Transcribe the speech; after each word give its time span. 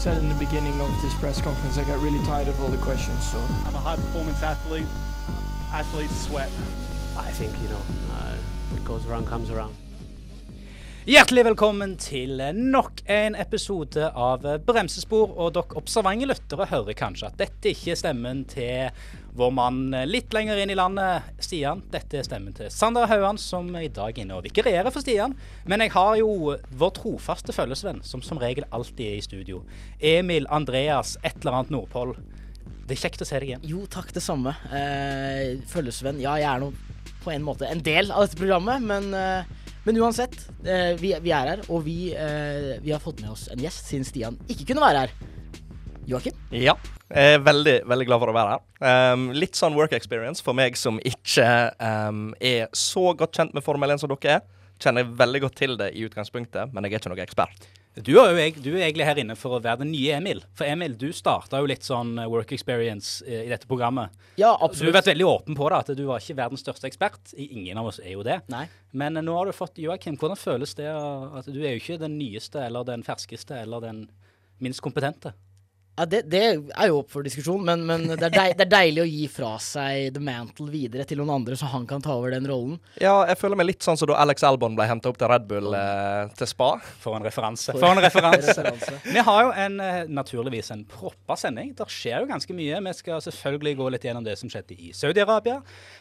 said 0.00 0.16
in 0.16 0.30
the 0.30 0.34
beginning 0.46 0.80
of 0.80 0.88
this 1.02 1.12
press 1.20 1.42
conference, 1.42 1.76
I 1.76 1.84
got 1.84 2.00
really 2.00 2.24
tired 2.24 2.48
of 2.48 2.58
all 2.62 2.68
the 2.68 2.78
questions. 2.78 3.20
So 3.30 3.36
I'm 3.66 3.74
a 3.74 3.78
high 3.78 3.96
performance 3.96 4.42
athlete. 4.42 4.86
Athletes 5.74 6.16
sweat. 6.26 6.48
I 7.18 7.30
think, 7.32 7.52
you 7.60 7.68
know, 7.68 7.82
uh, 8.16 8.34
what 8.70 8.82
goes 8.82 9.04
around 9.06 9.26
comes 9.26 9.50
around. 9.50 9.74
Hjertelig 11.04 11.44
velkommen 11.44 11.96
til 11.96 12.40
nok 12.54 12.99
en 13.10 13.34
episode 13.34 14.10
av 14.14 14.44
Bremsespor. 14.66 15.32
Og 15.34 15.54
dere 15.56 15.78
observante 15.80 16.28
lyttere 16.30 16.68
hører 16.70 16.96
kanskje 16.98 17.30
at 17.30 17.38
dette 17.40 17.72
ikke 17.72 17.94
er 17.94 17.98
stemmen 17.98 18.44
til 18.50 18.92
vår 19.38 19.50
mann 19.54 19.80
litt 20.10 20.34
lenger 20.34 20.60
inn 20.62 20.70
i 20.70 20.78
landet, 20.78 21.26
Stian. 21.42 21.82
Dette 21.90 22.20
er 22.20 22.26
stemmen 22.26 22.54
til 22.54 22.70
Sander 22.74 23.10
Hauan, 23.10 23.38
som 23.38 23.68
i 23.78 23.88
dag 23.90 24.14
er 24.14 24.24
inne 24.24 24.38
og 24.38 24.46
vikarierer 24.46 24.94
for 24.94 25.02
Stian. 25.02 25.34
Men 25.70 25.82
jeg 25.82 25.94
har 25.96 26.16
jo 26.20 26.54
vår 26.70 26.92
trofaste 27.00 27.54
følgesvenn, 27.56 28.02
som 28.06 28.22
som 28.22 28.38
regel 28.42 28.68
alltid 28.70 29.06
er 29.08 29.18
i 29.18 29.24
studio. 29.26 29.64
Emil 29.98 30.46
Andreas 30.50 31.16
et 31.24 31.40
eller 31.40 31.60
annet 31.60 31.74
Nordpol. 31.74 32.14
Det 32.86 32.94
er 32.94 33.02
kjekt 33.04 33.22
å 33.22 33.26
se 33.26 33.38
deg 33.38 33.52
igjen. 33.52 33.66
Jo, 33.70 33.84
takk, 33.90 34.14
det 34.14 34.22
samme. 34.22 34.54
Eh, 34.74 35.58
følgesvenn. 35.70 36.22
Ja, 36.22 36.36
jeg 36.38 36.50
er 36.50 36.62
nå 36.62 36.70
på 37.24 37.34
en 37.34 37.44
måte 37.44 37.68
en 37.68 37.82
del 37.84 38.10
av 38.14 38.24
dette 38.24 38.38
programmet, 38.38 38.82
men 38.82 39.10
eh, 39.14 39.58
men 39.90 40.02
uansett, 40.02 40.36
eh, 40.64 40.94
vi, 41.00 41.10
vi, 41.20 41.32
er 41.34 41.48
her, 41.50 41.62
og 41.66 41.82
vi, 41.82 42.12
eh, 42.14 42.76
vi, 42.78 42.92
har 42.94 43.00
fått 43.02 43.24
med 43.24 43.32
oss 43.32 43.48
en 43.50 43.58
gjest 43.58 43.88
siden 43.90 44.06
Stian 44.06 44.36
ikke 44.46 44.68
kunne 44.68 44.84
være 44.84 45.02
her. 45.02 45.14
Joakim? 46.06 46.36
Ja. 46.54 46.76
Jeg 47.10 47.34
er 47.34 47.42
veldig 47.42 47.74
veldig 47.90 48.06
glad 48.06 48.22
for 48.22 48.30
å 48.30 48.34
være 48.36 48.52
her. 48.52 48.62
Um, 48.86 49.24
litt 49.34 49.58
sånn 49.58 49.74
work 49.74 49.96
experience 49.96 50.44
for 50.46 50.54
meg 50.54 50.78
som 50.78 51.00
ikke 51.02 51.48
um, 51.82 52.28
er 52.38 52.68
så 52.70 53.08
godt 53.18 53.34
kjent 53.34 53.56
med 53.56 53.66
Formel 53.66 53.90
1 53.96 54.04
som 54.04 54.12
dere 54.12 54.36
er. 54.38 54.46
Kjenner 54.78 55.02
jeg 55.02 55.18
veldig 55.18 55.42
godt 55.42 55.58
til 55.58 55.74
det 55.80 55.90
i 55.98 56.06
utgangspunktet, 56.06 56.70
men 56.70 56.86
jeg 56.86 56.94
er 56.94 57.02
ikke 57.02 57.10
noen 57.10 57.24
ekspert. 57.26 57.66
Du 57.98 58.12
er 58.22 58.30
jo 58.30 58.62
du 58.62 58.68
er 58.76 58.84
egentlig 58.86 59.06
her 59.08 59.18
inne 59.18 59.34
for 59.34 59.56
å 59.56 59.62
være 59.62 59.82
den 59.82 59.90
nye 59.90 60.14
Emil. 60.20 60.44
For 60.54 60.68
Emil, 60.70 60.94
du 60.98 61.08
starta 61.16 61.58
jo 61.58 61.66
litt 61.66 61.82
sånn 61.82 62.12
eh, 62.22 62.28
work 62.30 62.52
experience 62.54 63.24
i 63.26 63.48
dette 63.50 63.66
programmet. 63.66 64.14
Ja, 64.38 64.52
absolutt. 64.54 64.86
Du 64.86 64.92
har 64.92 65.00
vært 65.00 65.10
veldig 65.10 65.26
åpen 65.26 65.58
på 65.58 65.66
det, 65.72 65.80
at 65.82 65.98
du 65.98 66.04
var 66.06 66.22
ikke 66.22 66.38
verdens 66.38 66.62
største 66.62 66.86
ekspert. 66.86 67.34
Ingen 67.34 67.80
av 67.82 67.90
oss 67.90 67.98
er 67.98 68.14
jo 68.14 68.22
det. 68.26 68.38
Nei. 68.52 68.68
Men 68.94 69.18
nå 69.18 69.34
har 69.34 69.50
du 69.50 69.56
fått 69.56 69.82
Joakim. 69.82 70.18
Hvordan 70.20 70.38
føles 70.38 70.76
det 70.78 70.86
at 70.86 71.50
du 71.50 71.58
er 71.58 71.74
jo 71.74 71.82
ikke 71.82 71.98
den 72.00 72.14
nyeste 72.20 72.62
eller 72.62 72.86
den 72.86 73.02
ferskeste 73.06 73.58
eller 73.58 73.82
den 73.82 74.04
minst 74.62 74.82
kompetente? 74.84 75.34
Ja, 76.00 76.06
det, 76.06 76.22
det, 76.32 76.40
er 76.72 76.88
jo 76.88 77.02
opp 77.02 77.10
for 77.12 77.26
diskusjon, 77.26 77.60
men, 77.60 77.82
men 77.84 78.06
det, 78.08 78.30
er 78.30 78.32
deil, 78.32 78.52
det, 78.56 78.64
er 78.64 78.70
deilig 78.72 79.02
å 79.02 79.08
gi 79.08 79.24
fra 79.28 79.50
seg 79.60 80.14
the 80.14 80.22
mantle 80.24 80.70
videre 80.72 81.04
til 81.04 81.18
noen 81.20 81.34
andre, 81.34 81.58
så 81.60 81.68
han 81.68 81.84
kan 81.90 82.00
ta 82.00 82.14
over 82.16 82.32
den 82.32 82.46
rollen. 82.48 82.78
Ja, 83.02 83.18
jeg 83.28 83.36
føler 83.36 83.60
meg 83.60 83.68
litt 83.68 83.84
sånn 83.84 83.98
som 84.00 84.08
da 84.08 84.16
Alex 84.22 84.46
Albon 84.48 84.78
ble 84.78 84.86
henta 84.88 85.10
opp 85.10 85.18
til 85.20 85.28
Red 85.28 85.44
Bull 85.50 85.76
eh, 85.76 86.30
til 86.40 86.48
spa. 86.48 86.70
For 87.02 87.18
en 87.18 87.26
referanse. 87.26 87.74
For 87.76 87.90
en 87.90 88.00
referanse. 88.00 88.64
Vi 89.16 89.26
har 89.26 89.42
jo 89.44 89.50
en, 89.66 89.76
eh, 89.84 89.98
naturligvis 90.08 90.72
en 90.72 90.86
proppa 90.88 91.36
sending. 91.42 91.74
Det 91.76 91.90
skjer 91.92 92.24
jo 92.24 92.30
ganske 92.32 92.56
mye. 92.56 92.80
Vi 92.88 92.96
skal 93.02 93.20
selvfølgelig 93.28 93.74
gå 93.82 93.90
litt 93.92 94.08
gjennom 94.08 94.24
det 94.24 94.38
som 94.40 94.48
skjedde 94.48 94.80
i 94.80 94.94
Saudi-Arabia. 94.96 95.58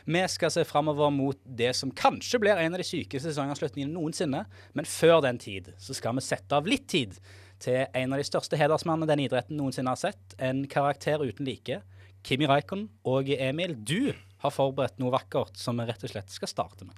Vi 0.08 0.23
skal 0.31 0.56
se 0.56 0.63
framover 0.69 1.11
mot 1.11 1.44
det 1.44 1.73
som 1.75 1.91
kanskje 1.91 2.39
blir 2.45 2.56
en 2.56 2.72
av 2.72 2.80
de 2.80 2.88
sykeste 2.88 3.34
sesongavslutningene 3.34 3.91
noensinne. 4.00 4.45
Men 4.80 4.88
før 4.88 5.19
den 5.28 5.44
tid 5.44 5.73
så 5.75 6.00
skal 6.00 6.16
vi 6.16 6.28
sette 6.30 6.56
av 6.56 6.72
litt 6.72 6.88
tid 6.88 7.19
til 7.63 7.85
en 7.85 8.13
av 8.15 8.21
de 8.21 8.27
største 8.27 8.59
hedersmannene 8.59 9.09
denne 9.09 9.27
idretten 9.27 9.59
noensinne 9.59 9.93
har 9.93 9.99
sett. 9.99 10.35
En 10.39 10.65
karakter 10.71 11.21
uten 11.23 11.47
like. 11.47 11.81
Kimi 12.25 12.47
Raikon 12.49 12.89
og 13.07 13.29
Emil, 13.31 13.75
du 13.75 14.11
har 14.43 14.51
forberedt 14.55 14.99
noe 14.99 15.13
vakkert 15.13 15.59
som 15.59 15.79
vi 15.79 15.88
rett 15.88 16.03
og 16.03 16.11
slett 16.11 16.33
skal 16.33 16.51
starte 16.51 16.88
med. 16.88 16.95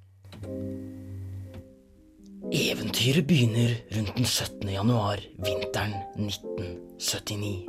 Eventyret 2.52 3.28
begynner 3.30 3.78
rundt 3.96 4.16
den 4.18 4.26
17. 4.26 4.66
januar 4.74 5.22
vinteren 5.46 5.94
1979. 6.18 7.68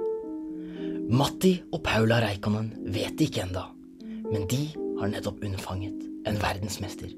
Matti 1.12 1.52
og 1.74 1.82
Paula 1.84 2.22
Reikonen 2.24 2.72
vet 2.94 3.18
det 3.18 3.28
ikke 3.28 3.44
enda, 3.44 3.66
men 4.02 4.48
de 4.48 4.62
har 5.00 5.12
nettopp 5.12 5.44
unnfanget 5.44 5.98
en 6.26 6.40
verdensmester. 6.40 7.12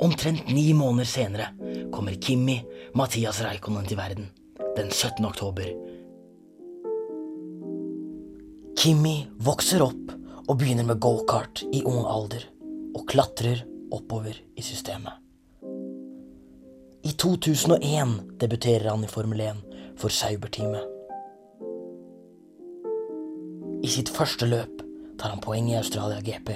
Omtrent 0.00 0.48
ni 0.48 0.74
måneder 0.74 1.04
senere 1.04 1.46
kommer 1.92 2.12
Kimmi 2.12 2.60
Mathias 2.94 3.40
Reikonen 3.42 3.86
til 3.86 3.98
verden 3.98 4.28
den 4.76 4.92
17. 4.94 5.24
oktober. 5.26 5.72
Kimmi 8.78 9.26
vokser 9.42 9.82
opp 9.82 10.12
og 10.44 10.54
begynner 10.60 10.86
med 10.86 11.00
gokart 11.02 11.64
i 11.74 11.82
ung 11.82 12.06
alder 12.06 12.46
og 12.94 13.08
klatrer 13.10 13.64
oppover 13.90 14.38
i 14.54 14.62
systemet. 14.62 15.18
I 17.02 17.16
2001 17.18 18.38
debuterer 18.38 18.92
han 18.92 19.02
i 19.02 19.10
Formel 19.10 19.42
1 19.50 19.62
for 19.98 20.14
Sauber-teamet. 20.14 20.86
I 23.82 23.90
sitt 23.90 24.14
første 24.14 24.46
løp 24.46 24.84
tar 25.18 25.34
han 25.34 25.42
poeng 25.42 25.72
i 25.72 25.78
Australia 25.80 26.22
GP 26.22 26.54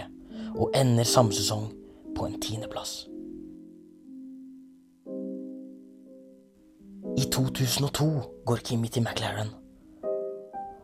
og 0.53 0.71
ender 0.79 1.09
samme 1.09 1.35
sesong 1.35 1.73
på 2.15 2.29
en 2.29 2.39
tiendeplass. 2.39 3.12
I 7.13 7.25
2002 7.29 8.07
går 8.47 8.57
Kimmy 8.65 8.89
til 8.89 9.03
McLaren. 9.03 9.51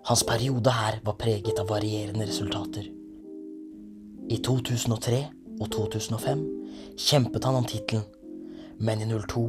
Hans 0.05 0.25
periode 0.29 0.73
her 0.77 0.99
var 1.05 1.17
preget 1.17 1.57
av 1.61 1.71
varierende 1.71 2.27
resultater. 2.29 2.85
I 4.29 4.37
2003 4.45 5.21
og 5.57 5.71
2005 5.73 6.43
kjempet 7.01 7.49
han 7.49 7.57
om 7.57 7.69
tittelen, 7.69 8.05
men 8.77 9.01
i 9.01 9.09
02, 9.09 9.45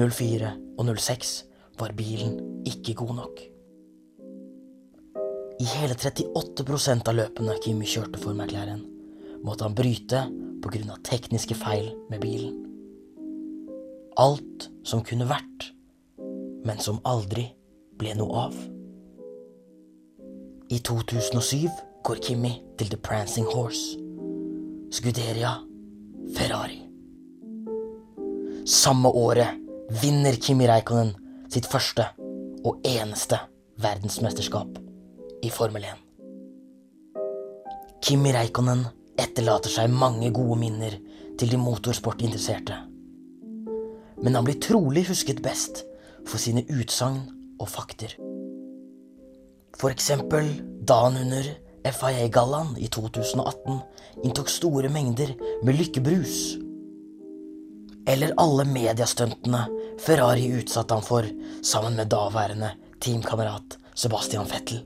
04 0.00 0.54
og 0.78 0.94
06 0.96 1.34
var 1.82 1.92
bilen 1.98 2.40
ikke 2.72 2.96
god 3.02 3.14
nok. 3.20 3.44
I 5.60 5.68
hele 5.76 5.92
38% 5.92 7.12
av 7.12 7.20
løpene 7.20 7.58
Kimmy 7.60 7.84
kjørte 7.84 8.22
for 8.24 8.32
McLaren, 8.32 8.80
måtte 9.44 9.68
han 9.68 9.76
bryte 9.76 10.24
pga. 10.64 10.96
tekniske 11.04 11.54
feil 11.54 11.92
med 12.08 12.24
bilen. 12.24 12.56
Alt 14.16 14.70
som 14.86 15.04
kunne 15.04 15.28
vært, 15.28 15.73
men 16.64 16.80
som 16.80 17.00
aldri 17.04 17.46
ble 18.00 18.14
noe 18.18 18.46
av. 18.48 18.54
I 20.72 20.80
2007 20.80 21.68
går 22.04 22.22
Kimmy 22.24 22.54
til 22.78 22.90
The 22.90 22.98
Prancing 23.00 23.46
Horse. 23.52 24.00
Scuderia 24.94 25.52
Ferrari. 26.34 26.80
Samme 28.64 29.08
året 29.12 29.60
vinner 30.02 30.40
Kimi 30.40 30.66
Reikonen 30.68 31.12
sitt 31.52 31.68
første 31.68 32.06
og 32.64 32.80
eneste 32.88 33.38
verdensmesterskap 33.84 34.78
i 35.44 35.50
Formel 35.52 35.84
1. 35.84 36.00
Kimi 38.04 38.32
Reikonen 38.32 38.86
etterlater 39.20 39.72
seg 39.72 39.92
mange 39.92 40.32
gode 40.34 40.56
minner 40.60 40.96
til 41.38 41.52
de 41.52 41.60
motorsportinteresserte. 41.60 42.76
Men 44.24 44.38
han 44.38 44.46
blir 44.46 44.60
trolig 44.64 45.04
husket 45.10 45.42
best 45.44 45.84
for 46.28 46.40
sine 46.40 46.64
utsagn 46.72 47.22
og 47.60 47.68
fakter. 47.70 48.14
For 49.78 49.90
eksempel 49.90 50.48
dagen 50.86 51.18
under 51.20 51.48
FIA-gallaen 51.84 52.76
i 52.80 52.88
2018 52.88 53.80
inntok 54.24 54.48
store 54.48 54.88
mengder 54.88 55.34
med 55.66 55.76
lykkebrus. 55.78 56.56
Eller 58.08 58.34
alle 58.40 58.64
mediestuntene 58.68 59.64
Ferrari 60.00 60.50
utsatte 60.58 60.96
han 60.96 61.04
for 61.04 61.28
sammen 61.64 61.96
med 61.96 62.10
daværende 62.12 62.74
teamkamerat 63.00 63.78
Sebastian 63.94 64.48
Fettel. 64.48 64.82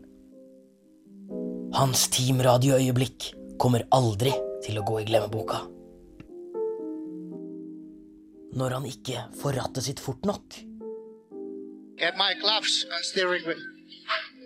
Hans 1.75 2.07
teamradioøyeblikk 2.15 3.33
kommer 3.61 3.85
aldri 3.95 4.33
til 4.65 4.79
å 4.81 4.87
gå 4.87 5.03
i 5.03 5.09
glemmeboka. 5.11 5.61
Når 8.59 8.75
han 8.75 8.87
ikke 8.89 9.27
får 9.39 9.59
rattet 9.61 9.87
sitt 9.87 10.01
fort 10.03 10.25
nok, 10.27 10.57
Get 11.99 12.17
my 12.17 12.35
gloves 12.35 12.87
and 12.93 13.05
steering 13.05 13.45
wheel. 13.45 13.63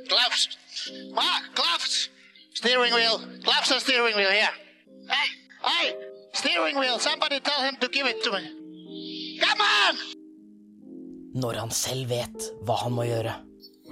Gloves. 0.09 0.59
Mark, 1.13 1.55
gloves. 1.55 2.09
Steering 2.55 2.95
wheel. 2.95 3.19
Gloves 3.45 3.71
and 3.71 3.81
steering 3.81 4.17
wheel 4.17 4.31
here. 4.31 4.55
Hey, 5.09 5.29
hey, 5.63 5.95
steering 6.33 6.79
wheel. 6.79 6.99
Somebody 6.99 7.41
tell 7.41 7.63
him 7.63 7.77
to 7.81 7.89
give 7.89 8.07
it 8.07 8.25
to 8.25 8.33
me. 8.33 9.39
Come 9.41 9.61
on! 9.61 9.97
Når 11.35 11.53
han 11.61 11.71
selv 11.71 12.09
vet 12.09 12.51
hva 12.65 12.77
han 12.85 12.93
må 12.93 13.05
gjøre. 13.09 13.35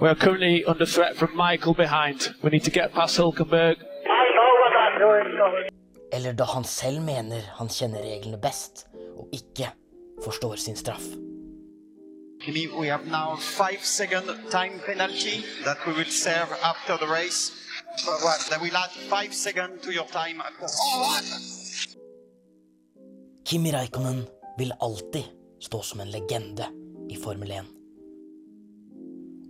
We 0.01 0.09
are 0.09 0.15
currently 0.15 0.63
under 0.65 0.85
threat 0.85 1.17
from 1.17 1.35
Michael 1.37 1.75
behind. 1.75 2.33
We 2.43 2.49
need 2.49 2.63
to 2.63 2.71
get 2.71 2.93
past 2.93 3.17
Hulkenberg. 3.17 3.77
Eller 6.13 6.33
da 6.33 6.43
han 6.43 6.63
selv 6.63 7.01
mener 7.01 7.41
han 7.57 7.69
kjenner 7.69 8.01
reglene 8.01 8.37
best, 8.41 8.87
og 9.17 9.29
ikke 9.33 9.71
forstår 10.25 10.55
sin 10.55 10.75
straff. 10.75 11.05
We 12.47 12.87
have 12.87 13.05
now 13.05 13.35
five 13.35 13.83
second 13.83 14.25
time 14.51 14.79
penalty 14.85 15.43
that 15.63 15.77
we 15.85 15.93
will 15.93 16.11
serve 16.11 16.49
after 16.63 16.97
the 16.97 17.07
race. 17.07 17.51
They 18.49 18.57
will 18.57 18.77
add 18.77 18.91
five 19.09 19.33
seconds 19.33 19.81
to 19.83 19.91
your 19.91 20.07
time. 20.07 20.41
Kimi 23.45 23.71
Raikkonen 23.71 24.25
vil 24.57 24.73
alltid 24.79 25.23
stå 25.59 25.81
som 25.81 25.99
en 25.99 26.11
legende 26.11 26.67
i 27.09 27.15
Formel 27.15 27.51
1. 27.51 27.65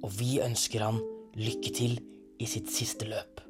og 0.04 0.14
vi 0.18 0.40
ønsker 0.42 0.84
han 0.84 1.00
lykke 1.38 1.74
til 1.76 2.00
i 2.42 2.48
sitt 2.50 2.72
siste 2.74 3.08
løp. 3.10 3.42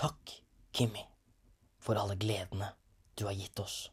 Takk, 0.00 0.32
Kimmi, 0.74 1.02
for 1.80 1.98
alle 2.00 2.16
gledene 2.20 2.72
du 3.18 3.26
har 3.28 3.36
gitt 3.38 3.60
oss. 3.62 3.90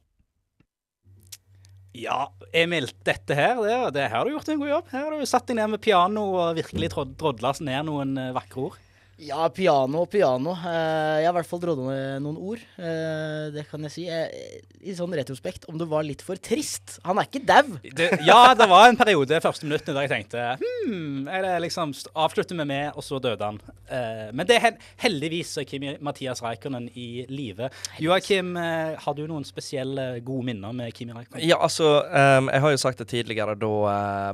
Ja, 1.96 2.28
Emil, 2.54 2.90
dette 3.08 3.38
her, 3.38 3.62
det, 3.64 3.78
det 3.96 4.08
her 4.10 4.18
har 4.20 4.28
du 4.28 4.34
gjort 4.36 4.50
en 4.52 4.60
god 4.62 4.70
jobb. 4.70 4.90
Her 4.92 5.06
har 5.08 5.16
du 5.16 5.30
satt 5.30 5.48
deg 5.50 5.58
ned 5.60 5.72
med 5.74 5.82
piano 5.84 6.26
og 6.36 6.58
virkelig 6.60 6.92
drodla 6.94 7.54
ned 7.64 7.88
noen 7.88 8.18
eh, 8.22 8.34
vakre 8.36 8.68
ord. 8.68 8.78
Ja, 9.18 9.48
piano 9.50 10.04
og 10.04 10.12
piano. 10.14 10.52
Eh, 10.54 11.24
jeg 11.24 11.26
har 11.26 11.32
i 11.32 11.38
hvert 11.40 11.50
fall 11.50 11.62
dratt 11.64 11.80
med 11.82 12.22
noen 12.22 12.36
ord. 12.38 12.62
Eh, 12.78 13.48
det 13.56 13.64
kan 13.70 13.82
jeg 13.88 13.94
si. 13.96 14.04
Eh, 14.14 14.60
I 14.86 14.94
sånn 14.94 15.16
retrospekt, 15.18 15.66
om 15.72 15.80
du 15.80 15.88
var 15.90 16.06
litt 16.06 16.22
for 16.22 16.38
trist. 16.38 17.00
Han 17.08 17.18
er 17.18 17.26
ikke 17.26 17.42
dau. 17.48 17.80
Ja, 18.28 18.54
det 18.58 18.68
var 18.70 18.86
en 18.92 19.00
periode 19.00 19.40
første 19.42 19.66
minuttene 19.66 19.96
der 19.98 20.06
jeg 20.06 20.12
tenkte 20.12 20.44
hm, 20.62 21.26
er 21.34 21.44
det 21.44 21.54
liksom 21.66 21.96
avslutter 22.14 22.58
vi 22.60 22.66
med, 22.70 22.92
og 22.94 23.06
så 23.06 23.18
døde 23.24 23.42
han. 23.42 23.58
Eh, 23.90 24.30
men 24.38 24.46
det 24.48 24.60
er 24.60 24.78
heldigvis 25.02 25.56
er 25.64 25.68
Kimi 25.70 25.96
Mathias 26.04 26.44
Reikonen 26.46 26.86
i 26.94 27.26
live. 27.32 27.72
Joakim, 28.04 28.54
eh, 28.62 28.94
har 29.02 29.18
du 29.18 29.24
noen 29.26 29.48
spesielle 29.48 30.22
gode 30.26 30.52
minner 30.52 30.78
med 30.78 30.94
Kimi 30.94 31.16
Reikonen? 31.18 31.42
Ja, 31.42 31.58
altså, 31.66 32.04
ehm, 32.06 32.52
jeg 32.54 32.66
har 32.68 32.76
jo 32.76 32.84
sagt 32.86 33.02
det 33.02 33.10
tidligere 33.16 33.58
da 33.58 33.74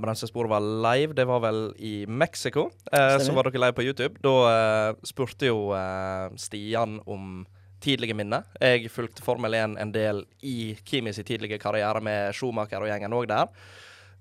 Bremsesporet 0.04 0.52
var 0.52 0.68
live. 0.90 1.16
Det 1.16 1.28
var 1.30 1.40
vel 1.48 1.64
i 1.80 1.96
Mexico. 2.04 2.68
Eh, 2.92 3.18
så 3.24 3.32
var 3.32 3.48
dere 3.48 3.64
live 3.64 3.80
på 3.80 3.88
YouTube. 3.88 4.20
Da 4.24 4.36
eh, 4.52 4.73
spurte 5.06 5.50
jo 5.50 5.72
eh, 5.78 6.34
Stian 6.40 7.00
om 7.06 7.46
tidlige 7.84 8.16
minner. 8.16 8.46
Jeg 8.62 8.92
fulgte 8.92 9.24
Formel 9.26 9.56
1 9.60 9.78
en 9.82 9.92
del 9.92 10.24
i 10.48 10.74
Kimis 10.88 11.20
tidlige 11.28 11.60
karriere 11.60 12.00
med 12.04 12.36
Schumacher 12.36 12.84
og 12.84 12.88
gjengen 12.88 13.16
òg 13.16 13.28
der. 13.32 13.50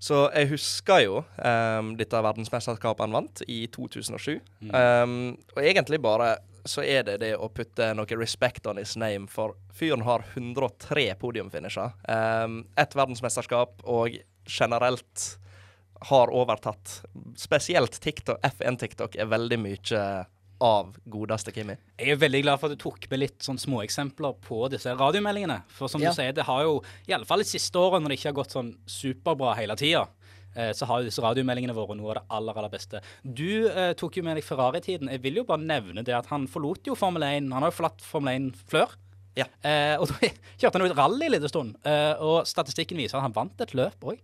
Så 0.03 0.25
jeg 0.35 0.49
husker 0.51 1.05
jo 1.05 1.21
um, 1.23 1.93
dette 1.95 2.19
verdensmesterskapet 2.27 3.05
han 3.05 3.13
vant 3.15 3.45
i 3.47 3.61
2007. 3.71 4.41
Ehm, 4.75 5.37
og 5.55 5.61
egentlig 5.63 6.01
bare 6.03 6.33
så 6.67 6.83
er 6.83 7.05
det 7.07 7.21
det 7.23 7.37
å 7.39 7.49
putte 7.55 7.93
noe 7.95 8.19
respect 8.19 8.67
on 8.71 8.81
his 8.83 8.97
name, 8.99 9.29
for 9.31 9.55
fyren 9.75 10.03
har 10.07 10.25
103 10.35 11.07
podiumfinisher. 11.23 11.95
Um, 12.07 12.65
Ett 12.79 12.97
verdensmesterskap 12.99 13.83
og 13.87 14.19
generelt 14.47 15.27
har 16.11 16.35
overtatt 16.35 17.03
Spesielt 17.39 18.01
TikTok, 18.03 18.43
F1-TikTok 18.43 19.15
er 19.23 19.31
veldig 19.31 19.59
mye 19.63 20.07
av 20.63 20.95
godeste 21.11 21.51
Kimi. 21.55 21.75
Jeg 21.99 22.15
er 22.15 22.21
veldig 22.23 22.43
glad 22.45 22.61
for 22.63 22.71
at 22.71 22.79
du 22.79 22.83
tok 22.85 23.09
med 23.11 23.19
litt 23.25 23.43
sånn 23.43 23.59
småeksempler 23.59 24.37
på 24.47 24.63
disse 24.71 24.93
radiomeldingene. 24.95 25.63
For 25.75 25.91
som 25.91 26.01
Ja. 26.03 26.11
du 26.13 26.15
sier, 26.21 26.33
det 26.33 26.45
har 26.47 26.63
jo, 26.63 26.77
i 27.09 27.13
alle 27.17 27.27
fall 27.27 27.43
de 27.43 27.49
siste 27.51 27.75
årene, 27.81 28.05
når 28.05 28.15
det 28.15 28.19
ikke 28.21 28.31
har 28.31 28.39
gått 28.45 28.55
sånn 28.55 28.73
superbra 28.87 29.57
hele 29.59 29.75
tida, 29.77 30.07
eh, 30.55 30.71
så 30.73 30.87
har 30.87 31.03
jo 31.03 31.09
disse 31.11 31.23
radiomeldingene 31.25 31.75
vært 31.75 31.97
noe 31.99 32.11
av 32.11 32.15
det 32.21 32.25
aller, 32.31 32.55
aller 32.63 32.71
beste. 32.71 33.01
Du 33.25 33.69
eh, 33.69 33.93
tok 33.95 34.17
jo 34.17 34.23
med 34.23 34.37
deg 34.39 34.45
Ferrari-tiden. 34.45 35.11
Jeg 35.11 35.23
vil 35.23 35.35
jo 35.43 35.45
bare 35.45 35.61
nevne 35.65 36.05
det 36.05 36.15
at 36.15 36.27
han 36.33 36.47
forlot 36.47 36.87
jo 36.87 36.95
Formel 36.95 37.23
1. 37.23 37.51
Han 37.53 37.63
har 37.63 37.71
jo 37.73 37.79
forlatt 37.83 38.01
Formel 38.01 38.35
1 38.53 38.53
før. 38.69 38.95
Ja. 39.35 39.47
Eh, 39.65 39.97
og 39.99 40.09
da 40.09 40.29
kjørte 40.61 40.77
han 40.79 40.87
jo 40.87 40.93
et 40.93 40.97
rally 40.99 41.27
en 41.27 41.33
liten 41.33 41.49
stund. 41.49 41.77
Eh, 41.85 42.15
og 42.21 42.45
statistikken 42.47 42.99
viser 43.01 43.17
at 43.19 43.23
han 43.27 43.33
vant 43.33 43.61
et 43.65 43.73
løp 43.75 43.99
òg. 44.05 44.19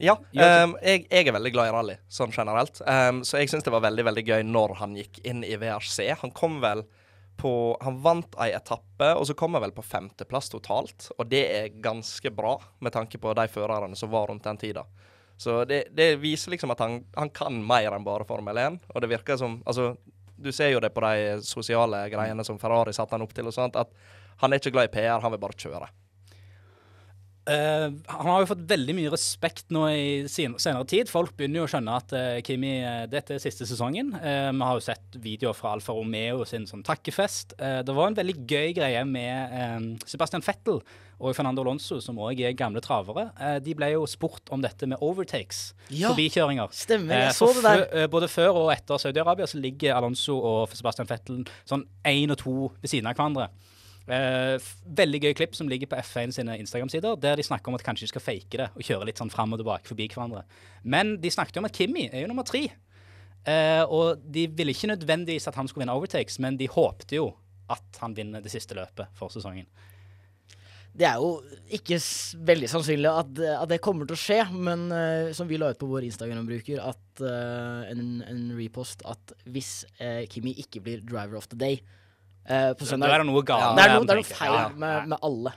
Ja, 0.00 0.14
um, 0.16 0.74
jeg, 0.80 1.04
jeg 1.10 1.28
er 1.28 1.34
veldig 1.36 1.52
glad 1.52 1.68
i 1.68 1.74
rally, 1.74 1.96
sånn 2.08 2.32
generelt. 2.32 2.80
Um, 2.88 3.20
så 3.26 3.40
jeg 3.40 3.50
syns 3.52 3.66
det 3.66 3.74
var 3.74 3.84
veldig 3.84 4.06
veldig 4.08 4.24
gøy 4.24 4.46
når 4.48 4.78
han 4.80 4.96
gikk 4.96 5.20
inn 5.28 5.44
i 5.44 5.58
VRC. 5.60 6.08
Han 6.22 6.32
kom 6.36 6.60
vel 6.64 6.86
på 7.40 7.78
Han 7.80 8.02
vant 8.04 8.34
ei 8.44 8.50
etappe, 8.52 9.06
og 9.16 9.24
så 9.24 9.32
kom 9.32 9.54
han 9.56 9.62
vel 9.64 9.72
på 9.72 9.84
femteplass 9.84 10.50
totalt. 10.52 11.06
Og 11.16 11.28
det 11.30 11.40
er 11.48 11.78
ganske 11.80 12.32
bra, 12.36 12.58
med 12.84 12.92
tanke 12.92 13.20
på 13.20 13.32
de 13.36 13.46
førerne 13.48 13.96
som 13.96 14.12
var 14.12 14.28
rundt 14.28 14.44
den 14.44 14.60
tida. 14.60 14.84
Så 15.40 15.62
det, 15.64 15.86
det 15.96 16.18
viser 16.20 16.52
liksom 16.52 16.74
at 16.74 16.82
han, 16.84 16.98
han 17.16 17.30
kan 17.32 17.56
mer 17.64 17.96
enn 17.96 18.04
bare 18.04 18.26
Formel 18.28 18.60
1. 18.60 18.76
Og 18.92 19.00
det 19.00 19.08
virker 19.08 19.40
som 19.40 19.62
Altså, 19.64 19.94
du 20.36 20.52
ser 20.52 20.74
jo 20.74 20.82
det 20.84 20.92
på 20.92 21.00
de 21.04 21.40
sosiale 21.44 22.02
greiene 22.12 22.44
som 22.44 22.60
Ferrari 22.60 22.92
satte 22.96 23.16
han 23.16 23.24
opp 23.24 23.32
til, 23.36 23.48
og 23.48 23.56
sånt, 23.56 23.76
at 23.76 23.92
han 24.40 24.52
er 24.52 24.60
ikke 24.60 24.72
glad 24.72 24.90
i 24.90 24.94
PR, 24.98 25.20
han 25.20 25.32
vil 25.32 25.40
bare 25.40 25.56
kjøre. 25.56 25.88
Eh, 27.48 27.92
han 28.06 28.28
har 28.28 28.42
jo 28.42 28.48
fått 28.50 28.66
veldig 28.68 28.94
mye 28.98 29.10
respekt 29.14 29.72
nå 29.72 29.86
i 29.88 30.06
senere 30.28 30.84
tid. 30.88 31.08
Folk 31.10 31.32
begynner 31.38 31.62
jo 31.62 31.66
å 31.66 31.70
skjønne 31.72 31.94
at 31.96 32.12
uh, 32.12 32.38
Kimi, 32.44 32.74
eh, 32.84 33.04
dette 33.10 33.36
er 33.36 33.42
siste 33.42 33.64
sesongen. 33.68 34.12
Vi 34.12 34.66
har 34.66 34.76
jo 34.76 34.84
sett 34.84 35.16
videoer 35.20 35.56
fra 35.56 35.72
Alfa 35.74 35.96
Romeo 35.96 36.44
sin 36.48 36.66
sånn 36.68 36.84
takkefest. 36.86 37.56
Det 37.58 37.94
var 37.96 38.10
en 38.10 38.18
veldig 38.18 38.36
gøy 38.48 38.74
greie 38.76 39.00
med 39.08 40.04
Sebastian 40.08 40.44
Vettel 40.44 40.82
og 41.20 41.34
Fernando 41.36 41.64
Alonso, 41.64 41.98
som 42.00 42.18
òg 42.22 42.40
er 42.44 42.54
gamle 42.56 42.80
travere. 42.84 43.26
De 43.64 43.74
ble 43.76 43.90
jo 43.92 44.06
spurt 44.08 44.52
om 44.54 44.62
dette 44.64 44.88
med 44.88 45.02
overtakes, 45.04 45.74
Ja, 45.92 46.12
forbikjøringer. 46.12 46.72
Stemmer, 46.76 47.26
jeg 47.26 47.36
så 47.36 47.50
det 47.56 47.64
der. 47.66 48.06
både 48.12 48.30
før 48.32 48.62
og 48.62 48.70
etter 48.72 49.00
Saudi-Arabia 49.00 49.48
så 49.50 49.60
ligger 49.60 49.98
Alonso 49.98 50.38
og 50.38 50.76
Sebastian 50.76 51.10
Vettel 51.10 51.42
sånn 51.68 51.84
én 52.08 52.32
og 52.32 52.40
to 52.40 52.56
ved 52.80 52.92
siden 52.92 53.10
av 53.10 53.18
hverandre. 53.18 53.50
Eh, 54.10 54.70
veldig 54.98 55.20
gøy 55.22 55.34
klipp 55.38 55.52
som 55.54 55.68
ligger 55.70 55.90
på 55.90 55.98
F1 56.00 56.34
sine 56.34 56.56
Instagram-sider, 56.58 57.18
der 57.22 57.38
de 57.38 57.46
snakker 57.46 57.70
om 57.70 57.76
at 57.78 57.84
kanskje 57.86 58.08
de 58.08 58.10
skal 58.10 58.24
fake 58.24 58.58
det 58.58 58.66
og 58.74 58.82
kjøre 58.82 59.06
litt 59.06 59.20
sånn 59.20 59.30
fram 59.30 59.54
og 59.54 59.60
tilbake 59.62 59.86
forbi 59.86 60.08
hverandre. 60.10 60.42
Men 60.82 61.14
de 61.22 61.30
snakket 61.30 61.58
jo 61.58 61.62
om 61.62 61.68
at 61.68 61.76
Kimi 61.78 62.08
er 62.08 62.24
jo 62.24 62.30
nummer 62.32 62.46
tre. 62.48 62.64
Eh, 63.46 63.84
og 63.86 64.24
de 64.26 64.48
ville 64.50 64.74
ikke 64.74 64.90
nødvendigvis 64.90 65.46
at 65.48 65.56
han 65.60 65.70
skulle 65.70 65.84
vinne 65.84 65.94
overtakes, 65.94 66.40
men 66.42 66.58
de 66.58 66.68
håpte 66.72 67.20
jo 67.20 67.30
at 67.70 68.02
han 68.02 68.16
vinner 68.16 68.42
det 68.42 68.50
siste 68.50 68.74
løpet 68.74 69.14
for 69.14 69.30
sesongen. 69.30 69.68
Det 70.90 71.06
er 71.06 71.22
jo 71.22 71.38
ikke 71.70 72.00
veldig 72.50 72.68
sannsynlig 72.72 73.12
at, 73.14 73.38
at 73.62 73.70
det 73.70 73.78
kommer 73.84 74.08
til 74.10 74.16
å 74.16 74.20
skje, 74.20 74.40
men 74.50 74.88
uh, 74.90 75.30
som 75.38 75.46
vi 75.46 75.60
la 75.60 75.68
ut 75.70 75.78
på 75.78 75.86
vår 75.86 76.08
Instagram-bruker, 76.08 76.82
at 76.82 77.22
eh, 77.22 77.92
en, 77.92 78.02
en 78.26 78.42
repost 78.58 79.06
at 79.06 79.36
hvis 79.46 79.84
uh, 80.00 80.26
Kimi 80.26 80.56
ikke 80.58 80.82
blir 80.82 81.04
driver 81.06 81.38
of 81.38 81.46
the 81.54 81.60
day 81.60 81.78
eh, 82.46 82.70
på 82.76 82.88
Da 82.88 83.10
er 83.10 83.24
det 83.24 83.28
noe 83.28 83.42
galt. 83.46 83.76
det, 83.76 83.84
er 83.84 83.94
noe, 83.96 84.06
det 84.06 84.16
er 84.16 84.22
noe 84.22 84.30
feil 84.30 84.56
Ja. 84.56 84.68
med, 84.74 85.12
med 85.12 85.18
alle. 85.22 85.52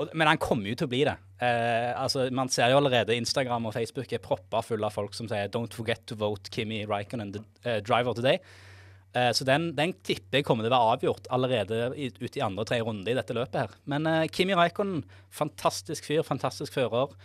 Og, 0.00 0.14
men 0.14 0.30
han 0.30 0.40
kommer 0.40 0.70
jo 0.70 0.78
til 0.78 0.88
å 0.88 0.92
bli 0.92 1.02
det. 1.04 1.16
Eh, 1.42 1.90
altså, 1.98 2.28
man 2.32 2.48
ser 2.52 2.70
jo 2.72 2.78
allerede 2.80 3.16
Instagram 3.16 3.66
og 3.68 3.74
Facebook 3.74 4.12
er 4.12 4.22
proppa 4.22 4.62
fulle 4.64 4.86
av 4.86 4.94
folk 4.94 5.14
som 5.16 5.28
sier 5.28 5.48
'Don't 5.48 5.74
forget 5.76 6.06
to 6.06 6.14
vote 6.14 6.50
Kimi 6.52 6.84
Raikkonen 6.86 7.32
the 7.32 7.42
uh, 7.66 7.80
driver 7.80 8.14
today'. 8.14 8.38
Eh, 9.10 9.32
så 9.34 9.44
den, 9.44 9.72
den 9.74 9.92
tipper 10.06 10.38
jeg 10.38 10.46
kommer 10.46 10.62
til 10.62 10.70
å 10.70 10.76
være 10.76 10.94
avgjort 10.94 11.26
allerede 11.34 11.78
i, 11.98 12.10
ut 12.14 12.36
i 12.38 12.42
andre 12.46 12.62
og 12.62 12.68
tredje 12.70 12.86
runde 12.86 13.10
i 13.10 13.16
dette 13.18 13.34
løpet 13.34 13.58
her. 13.58 13.72
Men 13.90 14.06
eh, 14.06 14.28
Kimi 14.30 14.54
Raikkonen, 14.54 15.02
fantastisk 15.34 16.06
fyr, 16.06 16.22
fantastisk 16.26 16.76
fører. 16.76 17.16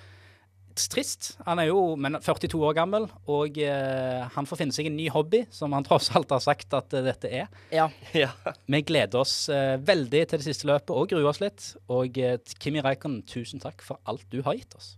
Trist. 0.75 1.37
Han 1.47 1.59
er 1.61 1.69
jo 1.69 1.95
men 1.99 2.17
42 2.19 2.59
år 2.59 2.75
gammel, 2.77 3.07
og 3.31 3.59
eh, 3.63 4.25
han 4.35 4.47
får 4.49 4.59
finne 4.59 4.75
seg 4.75 4.89
en 4.89 4.97
ny 4.97 5.07
hobby, 5.13 5.45
som 5.53 5.73
han 5.75 5.85
tross 5.87 6.11
alt 6.17 6.33
har 6.35 6.43
sagt 6.43 6.75
at 6.75 6.93
eh, 6.93 7.05
dette 7.05 7.31
er. 7.31 7.47
Ja. 7.73 7.87
Ja. 8.15 8.31
Vi 8.67 8.83
gleder 8.87 9.23
oss 9.23 9.47
eh, 9.49 9.75
veldig 9.79 10.25
til 10.25 10.41
det 10.41 10.47
siste 10.49 10.69
løpet 10.69 10.93
og 10.95 11.09
gruer 11.13 11.31
oss 11.31 11.41
litt. 11.43 11.71
Og 11.95 12.19
eh, 12.19 12.37
Kimi 12.59 12.83
Reikon, 12.83 13.21
tusen 13.29 13.63
takk 13.63 13.85
for 13.85 14.01
alt 14.09 14.27
du 14.33 14.41
har 14.45 14.59
gitt 14.59 14.75
oss. 14.77 14.95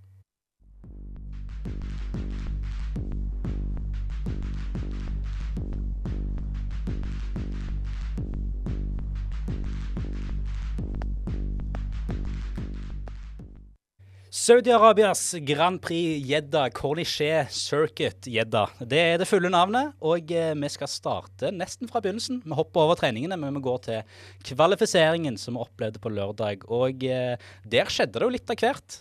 Saudi-Arabias 14.48 15.36
Grand 15.44 15.82
Prix 15.82 16.24
Jeddah 16.24 16.70
Corniché 16.70 17.50
Circuit 17.52 18.30
Jeddah. 18.32 18.70
Det 18.80 19.02
er 19.02 19.18
det 19.20 19.28
fulle 19.28 19.50
navnet, 19.52 19.90
og 20.00 20.32
eh, 20.32 20.54
vi 20.56 20.70
skal 20.72 20.88
starte 20.88 21.50
nesten 21.52 21.92
fra 21.92 22.00
begynnelsen. 22.00 22.38
Vi 22.46 22.56
hopper 22.56 22.86
over 22.86 22.96
treningene, 22.96 23.36
men 23.42 23.58
vi 23.58 23.64
går 23.66 23.84
til 23.90 24.16
kvalifiseringen 24.48 25.36
som 25.42 25.58
vi 25.58 25.66
opplevde 25.66 26.00
på 26.00 26.14
lørdag. 26.16 26.64
Og 26.72 27.04
eh, 27.04 27.36
der 27.68 27.92
skjedde 27.92 28.22
det 28.22 28.24
jo 28.24 28.32
litt 28.38 28.56
av 28.56 28.64
hvert, 28.64 29.00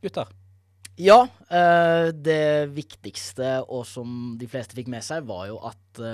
gutter. 0.00 0.32
Ja, 0.96 1.20
eh, 1.52 2.08
det 2.16 2.72
viktigste, 2.72 3.58
og 3.68 3.84
som 3.92 4.38
de 4.40 4.48
fleste 4.48 4.80
fikk 4.80 4.88
med 4.88 5.04
seg, 5.04 5.28
var 5.28 5.50
jo 5.52 5.60
at 5.68 6.06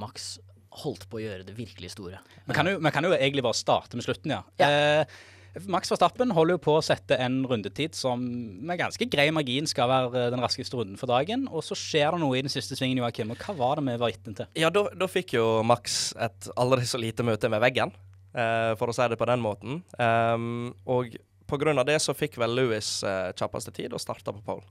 Max 0.00 0.38
holdt 0.80 1.10
på 1.10 1.20
å 1.20 1.26
gjøre 1.26 1.44
det 1.44 1.60
virkelig 1.60 1.92
store. 1.92 2.24
Vi 2.48 2.56
kan, 2.56 2.72
jo, 2.72 2.80
vi 2.80 2.94
kan 2.94 3.04
jo 3.04 3.12
egentlig 3.18 3.44
bare 3.44 3.66
starte 3.66 4.00
med 4.00 4.08
slutten, 4.08 4.38
ja. 4.38 4.46
Eh, 4.64 5.18
Max 5.66 5.90
Verstappen 5.90 6.32
holder 6.34 6.56
jo 6.56 6.62
på 6.68 6.74
å 6.78 6.84
sette 6.84 7.16
en 7.18 7.40
rundetid 7.48 7.96
som 7.96 8.20
med 8.20 8.78
ganske 8.80 9.08
grei 9.10 9.28
margin 9.34 9.66
skal 9.70 9.90
være 9.90 10.24
eh, 10.26 10.30
den 10.34 10.42
raskeste 10.44 10.78
runden 10.78 10.98
for 11.00 11.10
dagen. 11.10 11.46
Og 11.50 11.64
så 11.66 11.76
skjer 11.78 12.14
det 12.14 12.22
noe 12.22 12.38
i 12.38 12.44
den 12.44 12.52
siste 12.52 12.78
svingen, 12.78 13.00
Joakim. 13.02 13.32
Og 13.34 13.42
hva 13.42 13.56
var 13.58 13.80
det 13.80 13.88
vi 13.88 13.96
var 14.02 14.12
vitne 14.12 14.36
til? 14.38 14.50
Ja, 14.58 14.70
da, 14.74 14.86
da 14.94 15.10
fikk 15.10 15.34
jo 15.38 15.46
Max 15.66 16.12
et 16.18 16.50
aldri 16.56 16.86
så 16.88 17.00
lite 17.00 17.26
møte 17.26 17.50
med 17.52 17.62
veggen, 17.64 17.94
eh, 18.34 18.74
for 18.78 18.92
å 18.92 18.96
si 18.96 19.08
det 19.10 19.18
på 19.20 19.30
den 19.30 19.42
måten. 19.44 19.82
Um, 19.98 20.74
og 20.86 21.18
av 21.48 21.86
det 21.88 22.00
så 22.04 22.14
fikk 22.14 22.36
vel 22.38 22.54
Louis 22.54 22.88
eh, 23.02 23.30
kjappeste 23.36 23.72
tid 23.72 23.94
og 23.96 24.02
starta 24.02 24.34
på 24.34 24.44
pole. 24.44 24.66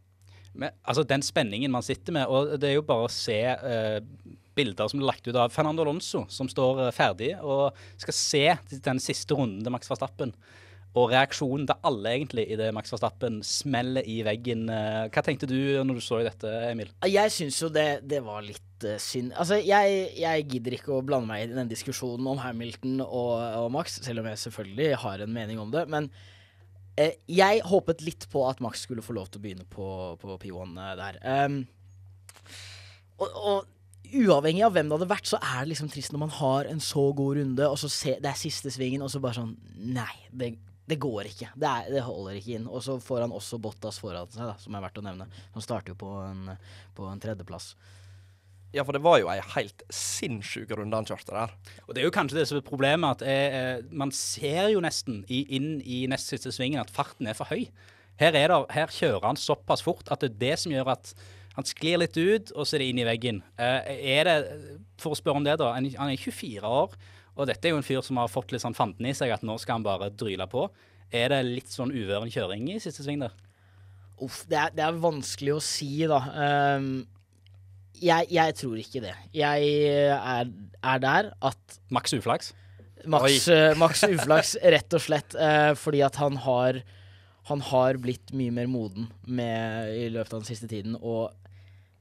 Men, 0.58 0.74
altså 0.84 1.04
Den 1.04 1.22
spenningen 1.22 1.72
man 1.72 1.86
sitter 1.86 2.14
med, 2.14 2.28
og 2.28 2.60
det 2.60 2.70
er 2.70 2.78
jo 2.78 2.86
bare 2.86 3.08
å 3.08 3.14
se 3.14 3.40
eh, 3.46 4.00
bilder 4.58 4.90
som 4.90 5.02
er 5.02 5.10
lagt 5.10 5.28
ut 5.28 5.38
av 5.38 5.54
Fernando 5.54 5.86
Alonso, 5.86 6.26
som 6.30 6.50
står 6.50 6.88
eh, 6.88 6.94
ferdig 6.96 7.34
og 7.42 7.78
skal 8.02 8.18
se 8.18 8.46
den 8.86 9.02
siste 9.04 9.38
runden 9.38 9.64
til 9.64 9.74
Max 9.74 9.90
Verstappen. 9.92 10.34
Og 10.98 11.12
reaksjonen 11.12 11.68
til 11.70 11.88
alle 11.88 12.14
egentlig 12.16 12.48
idet 12.54 12.70
Max 12.76 12.92
Verstappen 12.94 13.40
smeller 13.46 14.06
i 14.10 14.18
veggen. 14.26 14.66
Eh, 14.72 15.04
Hva 15.14 15.24
tenkte 15.26 15.50
du 15.50 15.58
når 15.86 16.00
du 16.00 16.04
så 16.04 16.22
dette, 16.26 16.52
Emil? 16.72 16.90
Jeg 17.06 17.34
syns 17.36 17.60
jo 17.62 17.70
det, 17.74 17.86
det 18.10 18.24
var 18.26 18.46
litt 18.46 18.88
eh, 18.88 18.98
synd. 19.02 19.34
Altså, 19.38 19.60
jeg, 19.62 20.00
jeg 20.18 20.48
gidder 20.50 20.78
ikke 20.78 20.96
å 20.96 21.04
blande 21.06 21.30
meg 21.30 21.46
i 21.46 21.54
den 21.54 21.70
diskusjonen 21.72 22.32
om 22.32 22.42
Hamilton 22.42 23.02
og, 23.06 23.36
og 23.62 23.70
Max, 23.76 24.00
selv 24.06 24.24
om 24.24 24.32
jeg 24.32 24.42
selvfølgelig 24.48 24.92
har 25.04 25.26
en 25.26 25.38
mening 25.38 25.62
om 25.62 25.74
det. 25.74 25.86
Men 25.94 26.10
eh, 26.98 27.20
jeg 27.30 27.64
håpet 27.68 28.06
litt 28.06 28.30
på 28.34 28.48
at 28.50 28.64
Max 28.64 28.88
skulle 28.88 29.06
få 29.06 29.18
lov 29.18 29.30
til 29.32 29.42
å 29.42 29.48
begynne 29.48 29.68
på, 29.70 29.90
på 30.22 30.40
P1 30.42 30.78
der. 31.00 31.22
Um, 31.46 31.66
og, 33.18 33.28
og 33.28 34.14
uavhengig 34.16 34.64
av 34.66 34.74
hvem 34.76 34.88
det 34.88 34.98
hadde 34.98 35.10
vært, 35.10 35.28
så 35.30 35.40
er 35.42 35.62
det 35.62 35.74
liksom 35.74 35.90
trist 35.92 36.14
når 36.14 36.22
man 36.26 36.34
har 36.38 36.70
en 36.72 36.80
så 36.84 37.10
god 37.16 37.42
runde, 37.42 37.68
og 37.68 37.78
så 37.82 37.90
se, 37.92 38.16
det 38.22 38.32
er 38.32 38.40
siste 38.40 38.72
svingen, 38.74 39.04
og 39.04 39.12
så 39.12 39.22
bare 39.24 39.40
sånn 39.42 39.56
Nei, 39.78 40.14
det, 40.34 40.56
det 40.88 41.00
går 41.04 41.28
ikke. 41.28 41.52
Det, 41.60 41.68
er, 41.68 41.92
det 41.92 42.06
holder 42.06 42.40
ikke 42.40 42.56
inn. 42.56 42.68
Og 42.72 42.84
så 42.86 42.96
får 43.04 43.26
han 43.26 43.36
også 43.36 43.60
Bottas 43.60 44.00
foran 44.00 44.30
seg, 44.32 44.48
da, 44.48 44.56
som 44.62 44.76
er 44.78 44.84
verdt 44.86 45.02
å 45.02 45.04
nevne. 45.04 45.28
Han 45.56 45.66
starter 45.66 45.92
jo 45.92 46.00
på 46.00 46.12
en, 46.24 46.54
på 46.96 47.08
en 47.12 47.24
tredjeplass. 47.24 47.74
Ja, 48.76 48.84
for 48.84 48.96
det 48.96 49.02
var 49.04 49.20
jo 49.22 49.30
ei 49.32 49.40
helt 49.56 49.84
sinnssyk 49.94 50.72
runde 50.76 50.96
han 50.96 51.08
kjørte 51.08 51.36
der. 51.36 51.54
Og 51.88 51.96
Det 51.96 52.02
er 52.02 52.08
jo 52.08 52.16
kanskje 52.16 52.40
det 52.40 52.48
som 52.50 52.60
er 52.60 52.66
problemet, 52.68 53.18
at 53.18 53.24
eh, 53.28 53.58
eh, 53.60 53.86
man 53.92 54.12
ser 54.16 54.72
jo 54.74 54.84
nesten 54.84 55.22
i, 55.28 55.44
inn 55.56 55.78
i 55.84 56.06
nest 56.12 56.32
siste 56.32 56.52
svingen 56.56 56.84
at 56.84 56.92
farten 56.94 57.28
er 57.28 57.38
for 57.38 57.48
høy. 57.52 57.68
Her, 58.20 58.36
er 58.36 58.52
det, 58.52 58.60
her 58.74 58.92
kjører 58.92 59.28
han 59.30 59.40
såpass 59.40 59.84
fort 59.86 60.08
at 60.12 60.24
det 60.24 60.32
er 60.34 60.40
det 60.42 60.56
som 60.64 60.74
gjør 60.74 60.96
at 60.96 61.14
han 61.58 61.66
sklir 61.66 62.00
litt 62.02 62.18
ut, 62.18 62.52
og 62.54 62.68
så 62.68 62.78
er 62.78 62.84
det 62.84 62.90
inn 62.92 63.02
i 63.02 63.08
veggen. 63.08 63.40
Eh, 63.58 63.94
er 64.18 64.28
det, 64.30 64.38
For 65.02 65.16
å 65.16 65.20
spørre 65.20 65.42
om 65.42 65.48
det, 65.48 65.58
da. 65.62 65.72
Han 65.74 65.88
han 65.98 66.12
er 66.14 66.22
24 66.22 66.76
år, 66.84 66.94
og 67.38 67.48
dette 67.50 67.70
er 67.70 67.76
jo 67.76 67.80
en 67.80 67.86
fyr 67.86 68.04
som 68.06 68.20
har 68.20 68.32
fått 68.32 68.52
litt 68.54 68.64
sånn 68.64 68.78
fanden 68.78 69.08
i 69.10 69.16
seg 69.18 69.32
at 69.34 69.46
nå 69.46 69.58
skal 69.62 69.78
han 69.78 69.86
bare 69.86 70.10
dryle 70.10 70.48
på. 70.50 70.66
Er 71.14 71.32
det 71.32 71.44
litt 71.46 71.72
sånn 71.72 71.94
uvøren 71.94 72.32
kjøring 72.34 72.66
i 72.74 72.80
siste 72.84 73.06
sving 73.06 73.22
der? 73.22 73.36
Uff, 74.24 74.42
det 74.50 74.58
er, 74.58 74.74
det 74.74 74.84
er 74.84 74.98
vanskelig 75.00 75.54
å 75.54 75.62
si, 75.64 75.92
da. 76.10 76.20
Um, 76.78 77.06
jeg, 78.02 78.30
jeg 78.34 78.56
tror 78.58 78.78
ikke 78.82 79.04
det. 79.06 79.14
Jeg 79.38 79.72
er, 80.10 80.50
er 80.82 81.04
der 81.04 81.32
at 81.46 81.78
Maks 81.94 82.18
uflaks? 82.18 82.52
Maks, 83.08 83.46
uh, 83.54 83.72
maks 83.78 84.04
uflaks, 84.10 84.56
rett 84.74 84.98
og 84.98 85.04
slett. 85.06 85.38
Uh, 85.38 85.72
fordi 85.78 86.02
at 86.06 86.18
han 86.20 86.42
har 86.44 86.82
han 87.48 87.62
har 87.64 87.96
blitt 88.04 88.34
mye 88.36 88.52
mer 88.52 88.68
moden 88.68 89.08
med, 89.24 89.94
i 89.96 90.08
løpet 90.12 90.34
av 90.34 90.42
den 90.42 90.50
siste 90.50 90.68
tiden, 90.68 90.98
og 91.00 91.32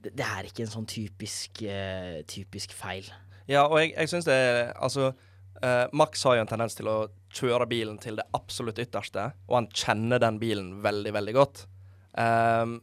det, 0.03 0.17
det 0.19 0.27
er 0.27 0.49
ikke 0.49 0.65
en 0.65 0.73
sånn 0.73 0.89
typisk, 0.91 1.63
uh, 1.63 2.19
typisk 2.27 2.75
feil. 2.75 3.07
Ja, 3.51 3.67
og 3.67 3.79
jeg, 3.81 3.95
jeg 3.95 4.11
syns 4.11 4.27
det 4.27 4.35
er 4.35 4.73
Altså, 4.75 5.13
uh, 5.63 5.87
Max 5.97 6.25
har 6.27 6.39
jo 6.39 6.45
en 6.45 6.51
tendens 6.51 6.77
til 6.79 6.91
å 6.91 6.99
kjøre 7.37 7.69
bilen 7.71 8.01
til 8.03 8.19
det 8.19 8.27
absolutt 8.37 8.81
ytterste, 8.83 9.31
og 9.49 9.59
han 9.61 9.71
kjenner 9.75 10.23
den 10.23 10.41
bilen 10.41 10.77
veldig, 10.85 11.13
veldig 11.17 11.35
godt. 11.37 11.67
Um, 12.17 12.79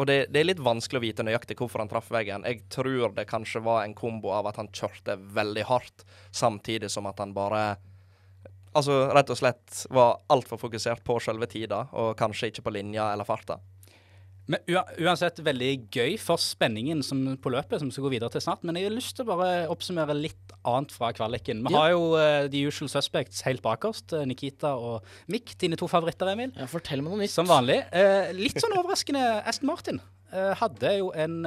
og 0.00 0.06
det, 0.08 0.30
det, 0.32 0.40
er 0.40 0.48
litt 0.48 0.62
vanskelig 0.64 1.00
å 1.00 1.04
vite 1.04 1.24
nøyaktig 1.26 1.58
hvorfor 1.58 1.82
han 1.82 1.90
traff 1.90 2.08
veggen. 2.14 2.46
Jeg 2.48 2.62
tror 2.72 3.12
det 3.16 3.26
kanskje 3.28 3.60
var 3.66 3.82
en 3.84 3.96
kombo 3.96 4.32
av 4.32 4.48
at 4.48 4.60
han 4.60 4.70
kjørte 4.72 5.18
veldig 5.36 5.66
hardt, 5.68 6.06
samtidig 6.32 6.88
som 6.92 7.08
at 7.10 7.22
han 7.22 7.36
bare 7.36 7.64
Altså 8.70 9.08
rett 9.10 9.26
og 9.34 9.34
slett 9.34 9.80
var 9.90 10.20
altfor 10.30 10.60
fokusert 10.60 11.00
på 11.02 11.16
selve 11.18 11.48
tida, 11.50 11.80
og 11.90 12.12
kanskje 12.14 12.52
ikke 12.52 12.62
på 12.62 12.72
linja 12.76 13.08
eller 13.10 13.26
farta. 13.26 13.56
Men 14.50 14.80
uansett 14.98 15.38
veldig 15.46 15.70
gøy 15.94 16.16
for 16.18 16.40
spenningen 16.42 17.04
som 17.06 17.22
på 17.40 17.52
løpet, 17.54 17.78
som 17.82 17.90
skal 17.92 18.08
gå 18.08 18.14
videre 18.16 18.32
til 18.34 18.42
snart. 18.42 18.64
Men 18.66 18.78
jeg 18.78 18.88
har 18.88 18.94
lyst 18.96 19.14
til 19.18 19.26
å 19.26 19.30
bare 19.30 19.50
oppsummere 19.70 20.16
litt 20.16 20.54
annet 20.66 20.94
fra 20.94 21.12
kvaliken. 21.14 21.62
Vi 21.66 21.74
ja. 21.74 21.82
har 21.84 21.92
jo 21.92 22.06
uh, 22.16 22.46
The 22.50 22.64
Usual 22.66 22.90
Suspects 22.90 23.44
helt 23.46 23.62
bakerst. 23.62 24.14
Uh, 24.16 24.24
Nikita 24.28 24.72
og 24.74 25.06
Mick, 25.30 25.54
dine 25.60 25.78
to 25.78 25.86
favoritter, 25.90 26.32
Emil. 26.32 26.50
Ja, 26.58 26.66
fortell 26.70 27.04
meg 27.04 27.14
noe 27.14 27.22
nytt. 27.22 27.34
Som 27.34 27.50
vanlig. 27.50 27.78
Uh, 27.94 28.32
litt 28.38 28.58
sånn 28.62 28.74
overraskende 28.78 29.22
Aston 29.44 29.70
Martin. 29.70 30.02
hadde 30.30 30.90
jo 30.94 31.08
en 31.18 31.40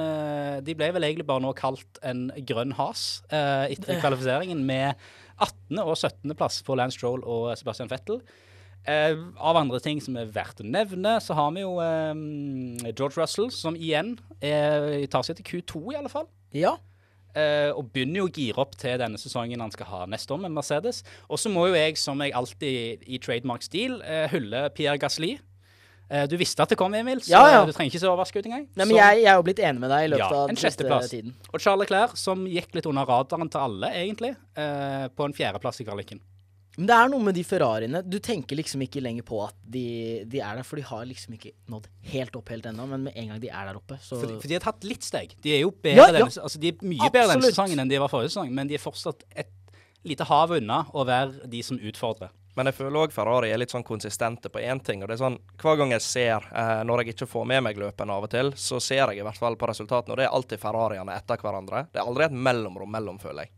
De 0.60 0.74
ble 0.76 0.90
vel 0.92 1.06
egentlig 1.06 1.24
bare 1.24 1.40
nå 1.40 1.54
kalt 1.56 2.00
en 2.04 2.26
grønn 2.44 2.74
has 2.76 3.22
etter 3.32 3.96
kvalifiseringen, 4.02 4.60
med 4.60 5.00
18. 5.38 5.80
og 5.80 5.96
17. 5.96 6.34
plass 6.36 6.60
for 6.66 6.76
Lance 6.76 6.98
Stroll 6.98 7.24
og 7.24 7.54
Sebastian 7.56 7.88
Vettel. 7.88 8.20
Uh, 8.84 9.30
av 9.40 9.56
andre 9.56 9.78
ting 9.80 10.00
som 10.04 10.16
er 10.20 10.28
verdt 10.28 10.58
å 10.60 10.64
nevne, 10.68 11.14
så 11.24 11.32
har 11.38 11.54
vi 11.56 11.62
jo 11.62 11.78
eh, 11.80 12.10
George 12.90 13.16
Russell, 13.16 13.48
som 13.54 13.78
igjen 13.80 14.18
eh, 14.44 15.06
tar 15.08 15.24
seg 15.24 15.38
til 15.38 15.46
Q2, 15.48 15.80
i 15.94 15.96
alle 16.02 16.12
fall. 16.12 16.26
Ja. 16.52 16.74
Uh, 17.34 17.72
og 17.74 17.88
begynner 17.94 18.20
jo 18.20 18.26
å 18.28 18.30
gire 18.30 18.60
opp 18.62 18.76
til 18.78 19.00
denne 19.00 19.18
sesongen 19.18 19.64
han 19.64 19.72
skal 19.72 19.88
ha 19.88 20.02
neste 20.06 20.36
år 20.36 20.42
med 20.44 20.52
Mercedes. 20.54 21.00
Og 21.32 21.40
så 21.40 21.50
må 21.50 21.64
jo 21.70 21.78
jeg, 21.78 21.96
som 21.98 22.20
jeg 22.20 22.36
alltid 22.36 23.08
i 23.08 23.18
trademark-stil, 23.24 23.96
uh, 24.04 24.26
hylle 24.34 24.68
Pierre 24.76 25.00
Gasli. 25.00 25.32
du 26.28 26.36
visste 26.36 26.62
at 26.62 26.68
det 26.68 26.76
kom, 26.76 26.92
Emil, 26.94 27.22
så 27.24 27.32
ja, 27.32 27.40
ja. 27.48 27.62
du 27.64 27.72
trenger 27.72 27.90
ikke 27.90 28.02
se 28.02 28.06
overrasket 28.06 28.44
ut 28.44 28.50
engang. 28.50 28.66
Nei, 28.76 28.84
men 28.84 28.98
jeg, 28.98 29.22
jeg, 29.22 29.30
er 29.32 29.40
jo 29.40 29.46
blitt 29.48 29.64
enig 29.64 29.80
med 29.80 29.90
deg 29.90 30.04
i 30.04 30.10
løpet 30.12 30.36
ja, 30.36 30.42
av 30.42 30.52
den 30.52 30.60
siste 30.60 31.00
tiden. 31.08 31.32
Og 31.48 31.64
Charles 31.64 31.88
Clair, 31.88 32.12
som 32.20 32.44
gikk 32.44 32.76
litt 32.76 32.86
under 32.92 33.08
radaren 33.08 33.48
til 33.48 33.64
alle, 33.64 33.90
egentlig, 33.96 34.34
på 34.54 35.26
en 35.26 35.34
fjerdeplass 35.34 35.80
i 35.80 35.88
kvaliken. 35.88 36.20
Men 36.76 36.88
det 36.90 36.94
er 36.96 37.10
noe 37.12 37.22
med 37.22 37.36
de 37.38 37.44
Ferrariene. 37.46 38.00
Du 38.02 38.16
tenker 38.22 38.58
liksom 38.58 38.82
ikke 38.86 39.02
lenger 39.04 39.26
på 39.26 39.38
at 39.44 39.56
de, 39.62 39.84
de 40.30 40.40
er 40.42 40.58
der, 40.58 40.66
for 40.66 40.80
de 40.80 40.86
har 40.88 41.04
liksom 41.06 41.36
ikke 41.36 41.52
nådd 41.70 41.86
helt 42.10 42.38
opp 42.38 42.50
helt 42.50 42.66
ennå. 42.70 42.86
Men 42.90 43.06
med 43.06 43.18
en 43.20 43.34
gang 43.34 43.42
de 43.42 43.50
er 43.50 43.68
der 43.70 43.78
oppe, 43.78 43.98
så 44.02 44.18
For, 44.18 44.38
for 44.42 44.50
de 44.50 44.58
har 44.58 44.64
tatt 44.64 44.86
litt 44.88 45.06
steg. 45.06 45.36
De 45.44 45.54
er 45.54 45.62
jo 45.62 45.70
bedre 45.74 46.00
ja, 46.00 46.08
ja. 46.10 46.16
Denne, 46.18 46.46
altså 46.48 46.62
de 46.62 46.72
er 46.72 46.80
mye 46.82 46.98
Absolutt. 46.98 47.18
bedre 47.18 47.36
denne 47.36 47.52
sesongen 47.52 47.84
enn 47.84 47.92
de 47.92 48.00
var 48.02 48.10
forrige 48.12 48.34
sesong, 48.34 48.50
men 48.54 48.70
de 48.70 48.78
er 48.78 48.82
fortsatt 48.82 49.22
et 49.30 49.52
lite 50.04 50.26
hav 50.28 50.52
unna 50.58 50.84
å 50.92 51.06
være 51.08 51.48
de 51.50 51.62
som 51.64 51.78
utfordrer. 51.78 52.34
Men 52.54 52.68
jeg 52.70 52.76
føler 52.76 53.00
òg 53.02 53.14
Ferrari 53.14 53.50
er 53.50 53.58
litt 53.58 53.72
sånn 53.74 53.86
konsistente 53.86 54.50
på 54.52 54.62
én 54.62 54.78
ting. 54.84 55.02
og 55.02 55.10
det 55.10 55.16
er 55.16 55.24
sånn, 55.24 55.38
Hver 55.58 55.78
gang 55.80 55.90
jeg 55.90 56.04
ser, 56.06 56.44
eh, 56.54 56.84
når 56.86 57.02
jeg 57.02 57.14
ikke 57.14 57.30
får 57.30 57.46
med 57.50 57.64
meg 57.66 57.80
løpene 57.82 58.14
av 58.14 58.26
og 58.28 58.30
til, 58.30 58.52
så 58.54 58.80
ser 58.80 59.10
jeg 59.10 59.18
i 59.18 59.26
hvert 59.26 59.40
fall 59.40 59.56
på 59.58 59.66
resultatene, 59.66 60.14
og 60.14 60.20
det 60.20 60.26
er 60.28 60.36
alltid 60.36 60.62
Ferrariene 60.62 61.16
etter 61.18 61.40
hverandre. 61.42 61.88
Det 61.90 61.98
er 61.98 62.06
aldri 62.06 62.28
et 62.28 62.36
mellomrom 62.46 62.90
mellom, 62.90 63.18
føler 63.18 63.46
jeg. 63.48 63.50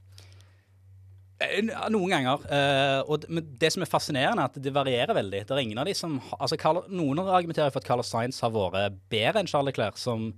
Eh, 1.37 1.61
noen 1.93 2.13
ganger. 2.15 2.45
Uh, 2.49 3.01
og 3.13 3.27
det 3.61 3.69
som 3.75 3.85
er 3.85 3.91
fascinerende, 3.91 4.45
er 4.45 4.49
at 4.49 4.61
det 4.63 4.73
varierer 4.73 5.17
veldig. 5.17 5.43
Det 5.45 5.53
er 5.53 5.63
ingen 5.63 5.81
av 5.81 5.89
de 5.89 5.93
som 5.97 6.17
altså 6.39 6.57
Carl, 6.61 6.81
Noen 6.89 7.21
argumenterer 7.25 7.73
for 7.75 7.83
at 7.83 7.89
Carlos 7.89 8.09
Sainz 8.13 8.41
har 8.45 8.55
vært 8.55 8.97
bedre 9.13 9.43
enn 9.43 9.51
Charles 9.51 9.75
Leclerc, 9.75 10.01
som 10.01 10.31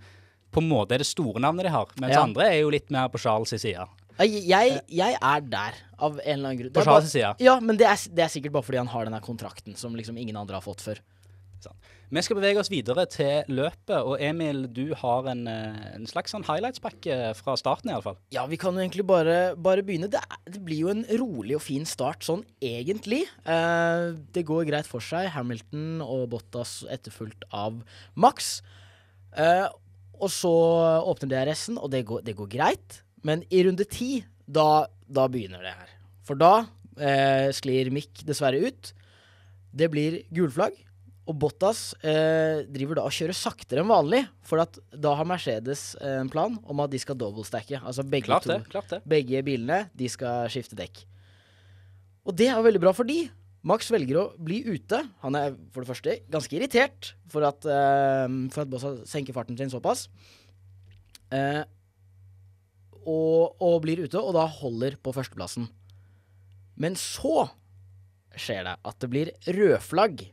på 0.54 0.62
en 0.62 0.70
måte 0.70 0.96
er 0.96 1.04
det 1.04 1.08
store 1.08 1.42
navnet 1.44 1.68
de 1.68 1.72
har. 1.74 1.92
Mens 2.00 2.16
ja. 2.16 2.24
andre 2.24 2.48
er 2.50 2.62
jo 2.62 2.72
litt 2.74 2.90
mer 2.94 3.10
på 3.12 3.20
Charles' 3.22 3.54
side. 3.60 3.86
Jeg, 4.18 4.80
jeg, 4.90 5.14
er 5.14 5.44
der, 5.46 5.76
av 5.94 6.16
en 6.16 6.32
eller 6.32 6.48
annen 6.48 6.62
grunn. 6.64 6.72
På 6.74 6.82
Charles' 6.86 7.12
side? 7.12 7.36
Ja, 7.44 7.58
men 7.62 7.78
det 7.78 7.86
er, 7.86 8.00
det 8.10 8.24
er, 8.24 8.32
sikkert 8.32 8.56
bare 8.56 8.66
fordi 8.66 8.80
han 8.80 8.90
har 8.90 9.06
denne 9.06 9.20
kontrakten 9.22 9.78
som 9.78 9.94
liksom 9.94 10.18
ingen 10.18 10.40
andre 10.40 10.58
har 10.58 10.64
fått 10.64 10.82
før. 10.82 11.02
Sånn. 11.64 11.78
Vi 12.08 12.22
skal 12.24 12.38
bevege 12.38 12.60
oss 12.62 12.70
videre 12.72 13.04
til 13.10 13.48
løpet. 13.52 13.96
Og 13.98 14.20
Emil, 14.22 14.62
du 14.72 14.94
har 14.96 15.26
en, 15.28 15.46
eh, 15.50 15.94
en 15.96 16.06
slags 16.08 16.32
sånn 16.32 16.46
highlights-pakke 16.46 17.34
fra 17.36 17.56
starten, 17.60 17.90
iallfall. 17.90 18.16
Ja, 18.32 18.46
vi 18.46 18.56
kan 18.56 18.74
jo 18.74 18.80
egentlig 18.80 19.06
bare, 19.06 19.56
bare 19.56 19.82
begynne. 19.82 20.08
Det, 20.10 20.22
det, 20.46 20.62
blir 20.64 20.86
jo 20.86 20.92
en 20.94 21.04
rolig 21.20 21.56
og 21.58 21.64
fin 21.64 21.84
start, 21.84 22.22
sånn 22.24 22.44
egentlig. 22.62 23.24
Eh, 23.44 24.14
det 24.32 24.46
går 24.48 24.68
greit 24.70 24.88
for 24.88 25.04
seg. 25.04 25.28
Hamilton 25.34 26.00
og 26.06 26.30
Bottas 26.30 26.80
etterfulgt 26.88 27.44
av 27.52 27.82
Max. 28.14 28.62
Eh, 29.36 29.66
og 30.18 30.32
så 30.32 30.54
åpner 31.06 31.30
DRS-en, 31.34 31.78
og 31.78 31.92
det 31.92 32.04
går, 32.08 32.24
det 32.26 32.36
går, 32.38 32.48
greit. 32.50 33.02
Men 33.26 33.44
i 33.50 33.62
runde 33.66 33.84
ti, 33.84 34.24
da, 34.46 34.86
da 35.06 35.28
begynner 35.30 35.62
det 35.62 35.76
her. 35.76 35.94
For 36.26 36.38
da 36.38 36.66
eh, 36.98 37.48
sklir 37.54 37.92
Mick 37.94 38.24
dessverre 38.26 38.60
ut. 38.64 38.92
Det 39.76 39.90
blir 39.92 40.22
gulflagg. 40.34 40.74
Og 41.28 41.36
Bottas 41.36 41.92
eh, 42.00 42.64
driver 42.72 42.98
da 42.98 43.04
og 43.04 43.12
kjører 43.12 43.36
saktere 43.36 43.82
enn 43.82 43.90
vanlig, 43.90 44.22
for 44.48 44.62
da 44.96 45.10
har 45.18 45.28
Mercedes 45.28 45.90
eh, 46.00 46.22
en 46.22 46.30
plan 46.32 46.54
om 46.64 46.80
at 46.80 46.92
de 46.92 47.00
skal 47.02 47.18
doublestacke. 47.20 47.82
Altså 47.82 48.04
begge, 48.06 48.30
klart 48.30 48.48
to, 48.48 48.56
klart 48.72 48.94
det. 48.94 49.02
begge 49.08 49.42
bilene 49.44 49.82
de 49.98 50.08
skal 50.08 50.48
skifte 50.52 50.78
dekk. 50.78 51.02
Og 52.28 52.36
det 52.36 52.48
er 52.48 52.64
veldig 52.64 52.80
bra 52.80 52.94
for 52.96 53.08
de. 53.08 53.26
Max 53.68 53.90
velger 53.92 54.20
å 54.20 54.26
bli 54.40 54.62
ute. 54.64 55.02
Han 55.20 55.36
er 55.36 55.52
for 55.74 55.84
det 55.84 55.90
første 55.90 56.16
ganske 56.32 56.56
irritert 56.56 57.12
for 57.28 57.44
at, 57.44 57.66
eh, 57.68 58.24
for 58.54 58.64
at 58.64 58.72
Bossa 58.72 58.94
senker 59.08 59.36
farten 59.36 59.58
sin 59.58 59.72
såpass. 59.72 60.06
Eh, 61.28 61.60
og, 63.04 63.52
og 63.60 63.78
blir 63.84 64.00
ute, 64.04 64.16
og 64.16 64.32
da 64.36 64.46
holder 64.48 64.96
på 65.00 65.12
førsteplassen. 65.16 65.68
Men 66.80 66.96
så 66.96 67.50
skjer 68.38 68.64
det 68.64 68.76
at 68.86 68.98
det 69.02 69.12
blir 69.12 69.32
rødflagg 69.44 70.28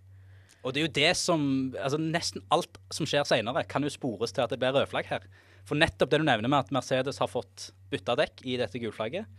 og 0.65 0.73
det 0.73 0.81
er 0.81 0.87
jo 0.87 0.93
det 0.97 1.11
som 1.19 1.41
altså 1.77 1.99
Nesten 2.01 2.41
alt 2.53 2.79
som 2.93 3.05
skjer 3.05 3.27
senere, 3.29 3.63
kan 3.69 3.85
jo 3.85 3.93
spores 3.93 4.33
til 4.33 4.43
at 4.43 4.51
det 4.51 4.57
blir 4.61 4.73
rødflagg 4.73 5.07
her. 5.11 5.27
For 5.65 5.77
nettopp 5.77 6.11
det 6.11 6.19
du 6.21 6.25
nevner 6.25 6.49
med 6.49 6.65
at 6.65 6.73
Mercedes 6.73 7.21
har 7.21 7.29
fått 7.29 7.69
bytta 7.93 8.17
dekk 8.17 8.43
i 8.45 8.57
dette 8.61 8.81
gulflagget, 8.81 9.29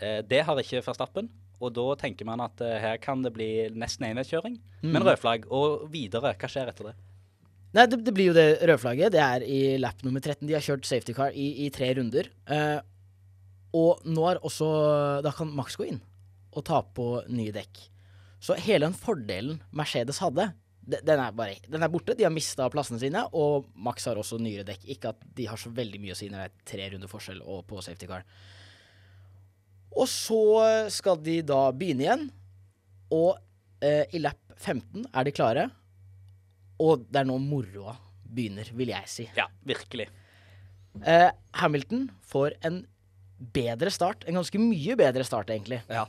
eh, 0.00 0.20
det 0.24 0.44
har 0.44 0.60
ikke 0.60 0.84
Verstappen. 0.84 1.30
Og 1.58 1.72
da 1.74 1.86
tenker 1.98 2.28
man 2.28 2.44
at 2.44 2.60
eh, 2.62 2.78
her 2.78 3.00
kan 3.02 3.24
det 3.24 3.32
bli 3.34 3.68
nesten 3.74 4.06
enhetskjøring, 4.12 4.60
Mm. 4.78 4.92
Men 4.94 5.02
rødflagg, 5.02 5.48
og 5.50 5.88
videre, 5.90 6.30
hva 6.38 6.46
skjer 6.46 6.68
etter 6.70 6.86
det? 6.86 6.92
Nei, 7.74 7.84
det, 7.90 7.96
det, 8.06 8.12
blir 8.14 8.28
jo 8.30 8.34
det 8.36 8.60
rødflagget. 8.62 9.10
Det 9.10 9.18
er 9.18 9.42
i 9.42 9.76
lap 9.76 10.04
nummer 10.06 10.22
13. 10.22 10.46
De 10.46 10.54
har 10.54 10.62
kjørt 10.62 10.86
safety 10.86 11.16
car 11.16 11.34
i, 11.34 11.48
i 11.66 11.70
tre 11.74 11.88
runder. 11.98 12.30
Eh, 12.46 12.78
og 13.74 14.06
nå 14.06 14.22
er 14.30 14.38
også 14.46 14.68
Da 15.26 15.32
kan 15.34 15.50
Max 15.52 15.74
gå 15.76 15.88
inn 15.90 15.98
og 16.54 16.64
ta 16.64 16.78
på 16.80 17.08
nye 17.28 17.52
dekk. 17.52 17.82
Så 18.40 18.56
hele 18.62 18.86
den 18.86 18.96
fordelen 18.96 19.58
Mercedes 19.74 20.20
hadde, 20.22 20.52
den 20.88 21.20
er, 21.20 21.32
bare, 21.36 21.58
den 21.68 21.82
er 21.84 21.90
borte. 21.92 22.14
De 22.16 22.24
har 22.24 22.32
mista 22.32 22.68
plassene 22.72 23.00
sine, 23.02 23.26
og 23.36 23.66
Max 23.76 24.06
har 24.08 24.16
også 24.16 24.38
nyere 24.40 24.64
dekk. 24.64 24.86
Ikke 24.94 25.10
at 25.12 25.26
de 25.36 25.48
har 25.50 25.60
så 25.60 25.72
veldig 25.74 26.00
mye 26.00 26.14
å 26.14 26.16
si 26.16 26.30
når 26.32 26.40
det 26.40 26.46
er 26.48 26.70
tre 26.70 26.86
runder 26.94 27.10
forskjell 27.10 27.42
og 27.44 27.66
på 27.68 27.82
safety 27.84 28.08
car. 28.08 28.24
Og 29.98 30.08
så 30.08 30.40
skal 30.94 31.20
de 31.20 31.40
da 31.44 31.66
begynne 31.76 32.06
igjen, 32.06 32.24
og 33.12 33.36
eh, 33.84 34.04
i 34.16 34.22
lap 34.22 34.40
15 34.56 35.10
er 35.12 35.28
de 35.28 35.34
klare. 35.34 35.68
Og 36.80 37.04
det 37.10 37.20
er 37.20 37.28
nå 37.28 37.36
moroa 37.42 37.96
begynner, 38.28 38.70
vil 38.76 38.92
jeg 38.92 39.10
si. 39.10 39.28
Ja, 39.36 39.48
virkelig. 39.66 40.08
Eh, 41.04 41.30
Hamilton 41.60 42.08
får 42.28 42.56
en 42.66 42.82
bedre 43.54 43.90
start. 43.94 44.24
En 44.26 44.38
ganske 44.38 44.60
mye 44.62 44.96
bedre 44.98 45.24
start, 45.26 45.50
egentlig. 45.54 45.80
Ja. 45.90 46.06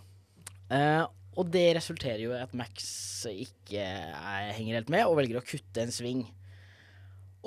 Eh, 0.69 1.03
og 1.38 1.51
det 1.53 1.67
resulterer 1.77 2.24
jo 2.24 2.33
i 2.33 2.41
at 2.41 2.55
Max 2.57 2.89
ikke 3.29 3.83
er, 3.83 4.51
henger 4.55 4.79
helt 4.79 4.91
med, 4.93 5.05
og 5.07 5.19
velger 5.19 5.39
å 5.39 5.45
kutte 5.45 5.83
en 5.83 5.93
sving. 5.93 6.25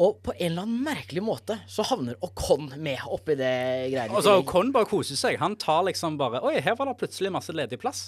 Og 0.01 0.23
på 0.25 0.33
en 0.39 0.55
eller 0.55 0.65
annen 0.65 0.85
merkelig 0.87 1.21
måte 1.25 1.59
så 1.69 1.85
havner 1.85 2.17
Ocon 2.25 2.71
med 2.81 3.03
oppi 3.13 3.37
det 3.37 3.53
greiene. 3.93 4.15
Altså. 4.17 4.39
Ocon 4.41 4.73
bare 4.73 4.89
koser 4.89 5.19
seg. 5.21 5.37
Han 5.43 5.59
tar 5.61 5.85
liksom 5.91 6.17
bare 6.21 6.41
Oi, 6.49 6.57
her 6.65 6.79
var 6.79 6.89
det 6.89 6.97
plutselig 7.03 7.33
masse 7.35 7.53
ledig 7.53 7.81
plass. 7.83 8.07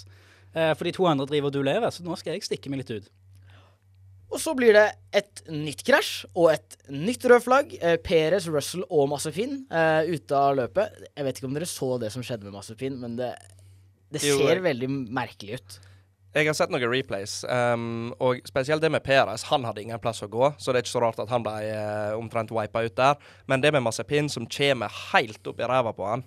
Eh, 0.55 0.71
for 0.73 0.87
de 0.87 0.95
to 0.95 1.05
andre 1.09 1.27
driver 1.29 1.51
og 1.51 1.57
duellerer, 1.59 1.93
så 1.93 2.05
nå 2.05 2.17
skal 2.17 2.33
jeg 2.33 2.47
stikke 2.47 2.71
meg 2.73 2.81
litt 2.81 2.95
ut. 2.95 3.13
Og 4.33 4.41
så 4.41 4.55
blir 4.57 4.73
det 4.75 4.87
et 5.15 5.43
nytt 5.53 5.83
krasj 5.85 6.25
og 6.33 6.49
et 6.55 6.77
nytt 6.91 7.27
rød 7.29 7.43
flagg. 7.45 7.75
Eh, 7.77 7.99
Perez, 8.01 8.49
Russell 8.51 8.85
og 8.89 9.11
Massepin 9.13 9.61
eh, 9.69 10.09
ute 10.09 10.39
av 10.39 10.57
løpet. 10.57 11.05
Jeg 11.11 11.27
vet 11.27 11.37
ikke 11.37 11.51
om 11.51 11.59
dere 11.59 11.69
så 11.69 11.91
det 12.01 12.09
som 12.15 12.25
skjedde 12.25 12.49
med 12.49 12.57
Massepin, 12.57 12.97
men 13.03 13.19
det, 13.19 13.29
det 14.15 14.23
Jo, 14.25 14.39
ser 14.39 14.55
jeg- 14.55 14.63
veldig 14.65 14.89
merkelig 15.13 15.59
ut. 15.59 15.77
Jeg 16.35 16.49
har 16.49 16.55
sett 16.57 16.71
noen 16.73 16.83
replays, 16.91 17.45
um, 17.47 18.09
og 18.19 18.41
spesielt 18.43 18.81
det 18.83 18.89
med 18.91 19.03
Perez. 19.05 19.45
Han 19.47 19.63
hadde 19.63 19.85
ingen 19.85 19.99
plass 20.03 20.19
å 20.25 20.27
gå, 20.27 20.49
så 20.59 20.73
det 20.73 20.81
er 20.81 20.83
ikke 20.83 20.91
så 20.91 21.01
rart 21.05 21.19
at 21.23 21.29
han 21.31 21.45
ble 21.45 21.53
uh, 21.71 22.17
omtrent 22.19 22.51
wipa 22.51 22.81
ut 22.83 22.95
der. 22.97 23.15
Men 23.47 23.61
det 23.63 23.71
med 23.71 23.85
Mazepin 23.85 24.27
som 24.29 24.43
kommer 24.51 24.91
helt 25.13 25.47
opp 25.47 25.61
i 25.63 25.69
ræva 25.71 25.93
på 25.95 26.09
han, 26.09 26.25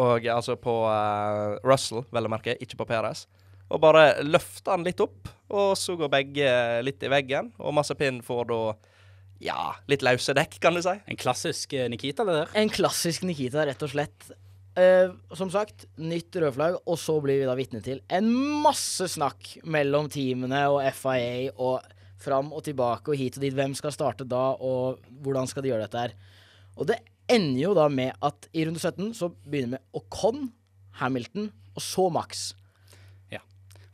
og 0.00 0.24
altså 0.32 0.56
på 0.56 0.78
uh, 0.88 1.58
Russell, 1.66 2.06
vel 2.08 2.24
å 2.24 2.32
merke, 2.32 2.56
ikke 2.56 2.78
på 2.80 2.88
Perez, 2.88 3.26
og 3.70 3.82
bare 3.84 4.22
løfter 4.24 4.72
han 4.78 4.86
litt 4.88 5.02
opp, 5.04 5.28
og 5.52 5.74
så 5.76 5.92
går 5.98 6.08
begge 6.16 6.54
litt 6.86 7.04
i 7.04 7.12
veggen, 7.12 7.52
og 7.60 7.76
Mazepin 7.76 8.22
får 8.24 8.48
da 8.48 8.62
ja, 9.44 9.74
litt 9.88 10.02
løse 10.04 10.34
dekk, 10.36 10.56
kan 10.60 10.76
du 10.76 10.82
si. 10.84 10.92
En 11.08 11.16
klassisk 11.20 11.72
eh, 11.76 11.86
Nikita, 11.88 12.24
det 12.28 12.34
der. 12.42 12.50
En 12.60 12.72
klassisk 12.72 13.24
Nikita, 13.24 13.64
rett 13.68 13.84
og 13.84 13.92
slett. 13.92 14.30
Eh, 14.80 15.10
som 15.36 15.50
sagt, 15.52 15.84
nytt 16.00 16.36
rødflagg, 16.40 16.78
og 16.86 16.98
så 17.00 17.16
blir 17.20 17.40
vi 17.42 17.48
da 17.48 17.56
vitne 17.58 17.82
til 17.84 17.98
en 18.12 18.28
masse 18.64 19.08
snakk 19.12 19.56
mellom 19.68 20.08
teamene 20.12 20.62
og 20.70 20.84
FIA 20.96 21.50
og 21.56 21.88
fram 22.20 22.52
og 22.54 22.62
tilbake 22.64 23.12
og 23.12 23.18
hit 23.18 23.36
og 23.36 23.44
dit. 23.44 23.56
Hvem 23.56 23.74
skal 23.76 23.92
starte 23.94 24.28
da, 24.28 24.54
og 24.56 25.02
hvordan 25.24 25.50
skal 25.50 25.64
de 25.64 25.72
gjøre 25.72 25.88
dette 25.88 26.04
her? 26.04 26.14
Og 26.78 26.88
det 26.88 27.00
ender 27.30 27.60
jo 27.60 27.74
da 27.76 27.88
med 27.92 28.14
at 28.24 28.48
i 28.54 28.64
runde 28.66 28.80
17 28.80 29.12
så 29.18 29.30
begynner 29.44 29.74
vi 29.74 29.76
med 29.76 30.00
Ocon, 30.00 30.48
Hamilton 31.02 31.50
og 31.74 31.84
så 31.84 32.08
Max. 32.12 32.50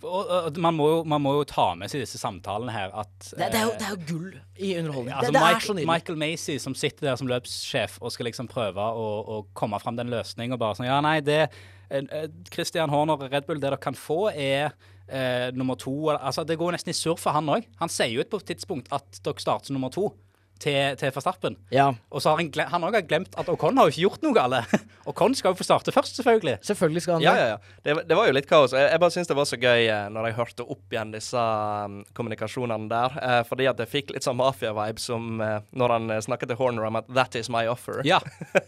Og, 0.06 0.58
man, 0.62 0.76
må 0.76 0.88
jo, 0.90 0.98
man 1.08 1.22
må 1.22 1.32
jo 1.38 1.44
ta 1.48 1.66
med 1.78 1.90
seg 1.92 2.02
disse 2.04 2.20
samtalene 2.20 2.72
her 2.75 2.94
at 3.02 3.12
Det, 3.26 3.38
det, 3.40 3.60
er, 3.60 3.64
jo, 3.66 3.72
eh, 3.75 3.78
det 3.80 3.86
er 3.86 3.94
jo 3.94 4.00
gull 4.08 4.28
i 4.56 4.72
underholdning. 4.80 5.14
Altså, 5.14 5.30
det, 5.32 5.36
det 5.36 5.42
er 5.42 5.46
Michael, 5.46 5.66
så 5.66 5.76
nydelig. 5.76 5.88
Michael 5.92 6.20
Macy 6.22 6.58
som 6.62 6.76
sitter 6.78 7.10
der 7.10 7.20
som 7.20 7.30
løpssjef 7.30 7.96
og 8.00 8.14
skal 8.14 8.30
liksom 8.30 8.50
prøve 8.50 8.90
å, 8.90 9.06
å 9.36 9.40
komme 9.58 9.80
fram 9.82 9.98
den 9.98 10.12
løsningen 10.12 10.56
og 10.56 10.62
bare 10.62 10.78
sånn 10.78 10.88
Ja, 10.88 11.00
nei, 11.04 11.18
det 11.26 11.40
eh, 11.46 12.02
eh, 12.02 12.28
Christian 12.52 12.92
Horner 12.92 13.18
og 13.18 13.32
Red 13.32 13.48
Bull, 13.48 13.60
det 13.60 13.68
dere 13.68 13.80
kan 13.82 13.98
få, 13.98 14.28
er 14.32 14.70
eh, 15.08 15.48
nummer 15.56 15.78
to. 15.80 15.96
Altså, 16.14 16.44
Det 16.46 16.58
går 16.60 16.76
nesten 16.76 16.94
i 16.94 16.96
surr 16.96 17.18
for 17.20 17.36
han 17.36 17.50
òg. 17.52 17.66
Han 17.82 17.92
sier 17.92 18.14
jo 18.14 18.26
på 18.30 18.42
et 18.42 18.54
tidspunkt 18.54 18.92
at 18.94 19.20
dere 19.22 19.42
starter 19.42 19.70
som 19.70 19.78
nummer 19.78 19.92
to 19.95 20.10
til, 20.62 20.97
til 21.00 21.12
Verstappen. 21.14 21.56
Ja. 21.75 21.90
Og 22.10 22.23
så 22.23 22.32
har 22.32 22.40
han, 22.40 22.50
han 22.73 22.86
også 22.88 23.02
glemt 23.08 23.36
at 23.38 23.50
Ocon 23.52 23.78
har 23.78 23.88
jo 23.88 23.95
ikke 23.95 24.04
gjort 24.06 24.25
noe 24.26 24.36
galt. 24.36 24.75
Ocon 25.10 25.36
skal 25.36 25.52
jo 25.52 25.60
få 25.60 25.66
starte 25.66 25.95
først, 25.95 26.19
selvfølgelig. 26.21 26.56
Selvfølgelig 26.66 27.04
skal 27.04 27.19
han 27.19 27.26
Ja, 27.26 27.34
ja, 27.36 27.47
ja. 27.54 27.76
Det, 27.84 27.97
det 28.08 28.19
var 28.19 28.30
jo 28.30 28.36
litt 28.36 28.49
kaos. 28.50 28.75
Jeg, 28.76 28.88
jeg 28.92 29.02
bare 29.02 29.14
syns 29.14 29.30
det 29.30 29.38
var 29.38 29.50
så 29.50 29.60
gøy 29.60 29.84
eh, 29.84 30.08
når 30.14 30.30
jeg 30.30 30.38
hørte 30.40 30.66
opp 30.76 30.97
igjen 30.97 31.14
disse 31.14 31.47
um, 31.86 32.00
kommunikasjonene 32.16 32.90
der. 32.92 33.21
Uh, 33.21 33.40
fordi 33.49 33.71
at 33.71 33.84
jeg 33.84 33.92
fikk 33.92 34.14
litt 34.16 34.26
sånn 34.26 34.38
mafia-vibe 34.40 35.02
som 35.02 35.42
uh, 35.42 35.58
når 35.76 35.97
han 35.97 36.16
snakket 36.26 36.52
til 36.52 36.60
Horner 36.60 36.88
om 36.88 37.00
at 37.02 37.08
'that 37.12 37.38
is 37.40 37.52
my 37.52 37.66
offer'. 37.71 38.02
Ja. 38.06 38.21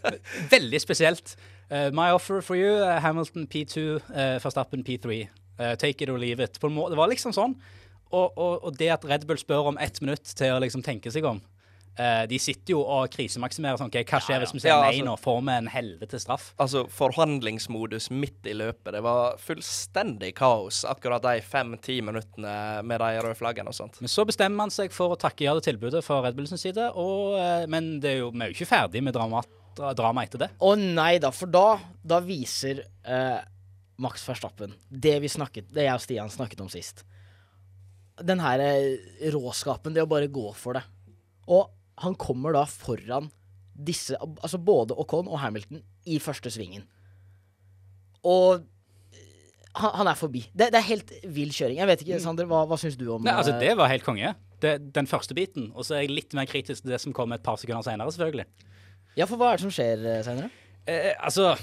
Veldig 0.55 0.81
spesielt. 0.81 1.35
Uh, 1.69 1.89
my 1.93 2.09
offer 2.13 2.41
for 2.41 2.57
you, 2.57 2.81
Hamilton 3.03 3.47
P2, 3.47 3.99
uh, 4.09 4.39
Verstappen 4.43 4.83
P3. 4.83 5.27
Eh, 5.59 5.75
take 5.75 6.03
it 6.03 6.09
or 6.09 6.17
leave 6.17 6.43
it. 6.43 6.59
På 6.59 6.67
en 6.67 6.73
må 6.73 6.87
det 6.89 6.97
var 6.97 7.11
liksom 7.11 7.35
sånn. 7.35 7.57
Og, 8.09 8.37
og, 8.39 8.63
og 8.63 8.77
det 8.79 8.89
at 8.93 9.05
Red 9.05 9.27
Bull 9.29 9.37
spør 9.37 9.73
om 9.73 9.79
ett 9.81 9.99
minutt 10.01 10.31
til 10.39 10.55
å 10.55 10.61
liksom 10.63 10.81
tenke 10.85 11.11
seg 11.13 11.27
om 11.29 11.41
eh, 11.97 12.25
De 12.29 12.39
sitter 12.39 12.75
jo 12.75 12.81
og 12.83 13.09
krisemaksimerer 13.13 13.79
sånn 13.79 13.89
okay, 13.91 14.05
hva 14.07 14.19
skjer 14.23 14.43
hvis 14.43 14.53
vi 14.55 14.63
sier 14.63 14.73
Ja, 14.73 14.81
nei 14.83 14.99
altså- 14.99 15.07
nå? 15.07 15.15
Får 15.19 15.39
vi 15.41 15.55
en 15.55 15.69
helvete 15.73 16.19
straff? 16.21 16.53
Altså, 16.59 16.85
forhandlingsmodus 16.87 18.09
midt 18.11 18.45
i 18.45 18.53
løpet. 18.53 18.91
Det 18.93 19.03
var 19.03 19.37
fullstendig 19.37 20.33
kaos 20.35 20.83
akkurat 20.85 21.21
de 21.23 21.41
fem-ti 21.41 21.99
minuttene 22.01 22.83
med 22.83 22.99
de 22.99 23.21
røde 23.23 23.37
flaggene 23.39 23.71
og 23.71 23.77
sånt. 23.77 24.01
Men 24.01 24.11
så 24.11 24.25
bestemmer 24.25 24.55
man 24.55 24.73
seg 24.73 24.91
for 24.91 25.15
å 25.15 25.19
takke 25.19 25.47
ja 25.47 25.53
til 25.59 25.73
tilbudet 25.73 26.03
fra 26.05 26.21
Red 26.23 26.35
Bulls 26.35 26.53
side, 26.59 26.91
og, 26.95 27.37
uh, 27.39 27.65
men 27.71 27.99
det 28.03 28.15
er 28.15 28.19
jo, 28.23 28.31
vi 28.31 28.43
er 28.43 28.51
jo 28.51 28.57
ikke 28.57 28.69
ferdig 28.69 29.03
med 29.03 29.15
drama, 29.15 29.43
drama 29.75 30.25
etter 30.25 30.45
det. 30.45 30.49
Å 30.59 30.75
nei 30.75 31.17
da, 31.21 31.31
for 31.31 31.51
da, 31.51 31.79
da 32.03 32.19
viser 32.23 32.83
uh, 33.07 33.39
Max 33.99 34.23
Verstappen 34.27 34.73
det 34.89 35.17
vi 35.23 35.31
snakket, 35.31 35.71
det 35.75 35.87
jeg 35.87 35.95
og 35.95 36.03
Stian 36.03 36.31
snakket 36.31 36.63
om 36.63 36.71
sist. 36.71 37.03
Den 38.19 38.41
her 38.43 38.61
råskapen, 39.31 39.93
det 39.95 40.03
å 40.03 40.09
bare 40.09 40.27
gå 40.31 40.49
for 40.57 40.75
det. 40.75 40.83
Og 41.49 41.69
han 42.03 42.15
kommer 42.19 42.55
da 42.55 42.65
foran 42.69 43.29
disse, 43.79 44.17
altså 44.19 44.59
både 44.59 44.95
Ocon 44.99 45.29
og 45.31 45.39
Hamilton, 45.39 45.81
i 46.09 46.19
første 46.19 46.51
svingen. 46.51 46.83
Og 48.27 48.59
eh, 48.59 49.25
han, 49.79 49.93
han 50.01 50.11
er 50.11 50.19
forbi. 50.19 50.43
Det, 50.51 50.71
det 50.73 50.81
er 50.81 50.87
helt 50.89 51.13
vill 51.23 51.53
kjøring. 51.55 51.79
Jeg 51.79 51.87
vet 51.91 52.03
ikke, 52.03 52.21
Sander, 52.23 52.49
hva, 52.49 52.65
hva 52.67 52.79
syns 52.79 52.97
du 52.99 53.05
om 53.13 53.23
Nei, 53.23 53.35
altså 53.39 53.55
eh, 53.55 53.61
Det 53.63 53.75
var 53.79 53.91
helt 53.91 54.07
konge. 54.07 54.33
Det, 54.59 54.73
den 54.95 55.07
første 55.07 55.35
biten. 55.37 55.69
Og 55.75 55.87
så 55.87 55.95
er 55.95 56.03
jeg 56.03 56.15
litt 56.17 56.35
mer 56.35 56.49
kritisk 56.49 56.83
til 56.83 56.95
det 56.95 56.99
som 57.03 57.15
kommer 57.15 57.39
et 57.39 57.45
par 57.45 57.59
sekunder 57.61 57.85
senere, 57.87 58.11
selvfølgelig. 58.11 58.47
Ja, 59.19 59.27
for 59.27 59.39
hva 59.39 59.53
er 59.53 59.59
det 59.59 59.67
som 59.67 59.75
skjer 59.75 60.03
eh, 60.03 60.23
senere? 60.27 60.51
Eh, 60.89 61.13
altså, 61.15 61.53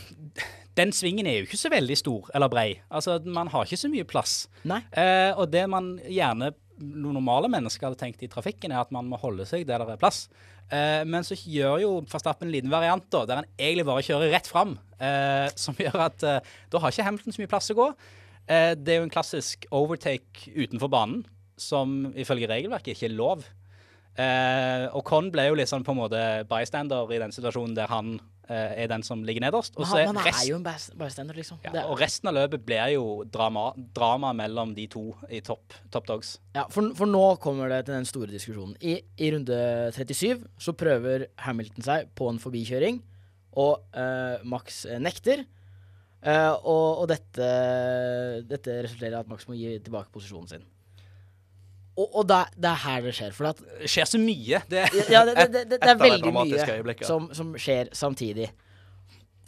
den 0.79 0.93
svingen 0.97 1.29
er 1.29 1.41
jo 1.41 1.49
ikke 1.49 1.61
så 1.61 1.73
veldig 1.73 1.97
stor 1.99 2.31
eller 2.37 2.53
brei. 2.53 2.69
Altså, 2.89 3.19
man 3.25 3.53
har 3.53 3.67
ikke 3.69 3.81
så 3.81 3.93
mye 3.93 4.09
plass. 4.09 4.39
Nei. 4.69 4.81
Eh, 4.97 5.33
og 5.37 5.51
det 5.53 5.67
man 5.73 5.97
gjerne 6.05 6.53
normale 6.79 7.51
mennesker 7.53 7.89
hadde 7.89 8.01
tenkt 8.01 8.23
i 8.25 8.31
trafikken, 8.31 8.73
er 8.73 8.83
at 8.83 8.93
man 8.95 9.09
må 9.11 9.19
holde 9.21 9.47
seg 9.49 9.67
der 9.69 9.85
det 9.85 9.97
er 9.97 10.01
plass. 10.03 10.27
Eh, 10.67 11.03
men 11.07 11.27
så 11.27 11.37
gjør 11.39 11.81
jo 11.83 11.91
Verstappen 12.11 12.49
en 12.49 12.55
liten 12.55 12.73
variant 12.73 13.05
da, 13.13 13.23
der 13.29 13.43
han 13.43 13.51
egentlig 13.55 13.87
bare 13.89 14.05
kjører 14.07 14.33
rett 14.35 14.51
fram. 14.51 14.77
Eh, 14.99 15.49
som 15.65 15.79
gjør 15.79 16.01
at 16.09 16.27
eh, 16.27 16.55
da 16.73 16.83
har 16.83 16.95
ikke 16.95 17.07
Hamilton 17.09 17.37
så 17.37 17.43
mye 17.43 17.53
plass 17.53 17.73
å 17.75 17.79
gå. 17.79 17.91
Eh, 18.47 18.73
det 18.79 18.95
er 18.95 19.01
jo 19.01 19.09
en 19.09 19.15
klassisk 19.15 19.69
overtake 19.75 20.55
utenfor 20.57 20.91
banen, 20.93 21.25
som 21.57 22.13
ifølge 22.19 22.51
regelverket 22.51 22.95
ikke 22.95 23.11
er 23.11 23.17
lov. 23.17 23.47
Eh, 24.17 24.87
og 24.97 25.05
Con 25.05 25.29
ble 25.33 25.49
jo 25.51 25.57
litt 25.59 25.69
sånn 25.69 25.85
på 25.85 25.93
en 25.93 26.01
måte 26.01 26.23
bystander 26.49 27.11
i 27.13 27.21
den 27.21 27.35
situasjonen 27.35 27.77
der 27.77 27.91
han 27.93 28.17
er 28.49 28.91
den 28.91 29.03
som 29.07 29.23
ligger 29.27 29.43
nederst. 29.43 29.75
Og 29.77 29.83
Men 29.83 29.91
så 29.91 30.03
han, 30.07 30.19
er 30.21 30.29
er 30.31 30.45
jo 30.49 30.59
en 30.61 30.67
bystander, 31.01 31.35
liksom. 31.35 31.59
ja, 31.65 31.87
og 31.87 31.99
resten 32.01 32.31
av 32.31 32.37
løpet 32.37 32.63
blir 32.67 32.93
jo 32.95 33.25
drama, 33.33 33.73
drama 33.97 34.33
mellom 34.37 34.75
de 34.77 34.87
to 34.93 35.09
i 35.31 35.41
topp 35.45 35.75
top 35.93 36.07
dogs. 36.07 36.37
Ja, 36.55 36.67
for, 36.71 36.93
for 36.99 37.11
nå 37.11 37.25
kommer 37.43 37.73
det 37.73 37.85
til 37.87 37.97
den 37.97 38.09
store 38.09 38.31
diskusjonen. 38.31 38.77
I, 38.81 39.01
I 39.19 39.33
runde 39.35 39.59
37 39.97 40.47
så 40.63 40.77
prøver 40.79 41.27
Hamilton 41.47 41.87
seg 41.87 42.15
på 42.19 42.31
en 42.31 42.41
forbikjøring, 42.43 43.03
og 43.57 43.83
uh, 43.97 44.43
Max 44.45 44.85
eh, 44.85 45.01
nekter. 45.01 45.47
Uh, 46.27 46.55
og 46.67 47.03
og 47.03 47.11
dette, 47.11 47.51
dette 48.49 48.81
resulterer 48.87 49.17
i 49.17 49.21
at 49.21 49.29
Max 49.31 49.47
må 49.49 49.57
gi 49.57 49.77
tilbake 49.81 50.13
posisjonen 50.15 50.51
sin. 50.51 50.67
Og, 51.97 52.11
og 52.21 52.29
det, 52.29 52.43
det 52.61 52.69
er 52.71 52.81
her 52.83 53.05
det 53.07 53.15
skjer. 53.17 53.33
For 53.33 53.49
at 53.49 53.61
Det 53.81 53.89
skjer 53.89 54.09
så 54.11 54.21
mye. 54.21 54.61
Det, 54.69 54.85
ja, 55.09 55.25
det, 55.25 55.37
det, 55.55 55.65
det, 55.73 55.79
er 55.81 56.01
veldig 56.01 56.33
mye 56.37 56.97
som, 57.09 57.31
som 57.37 57.55
skjer 57.61 57.89
samtidig. 57.97 58.51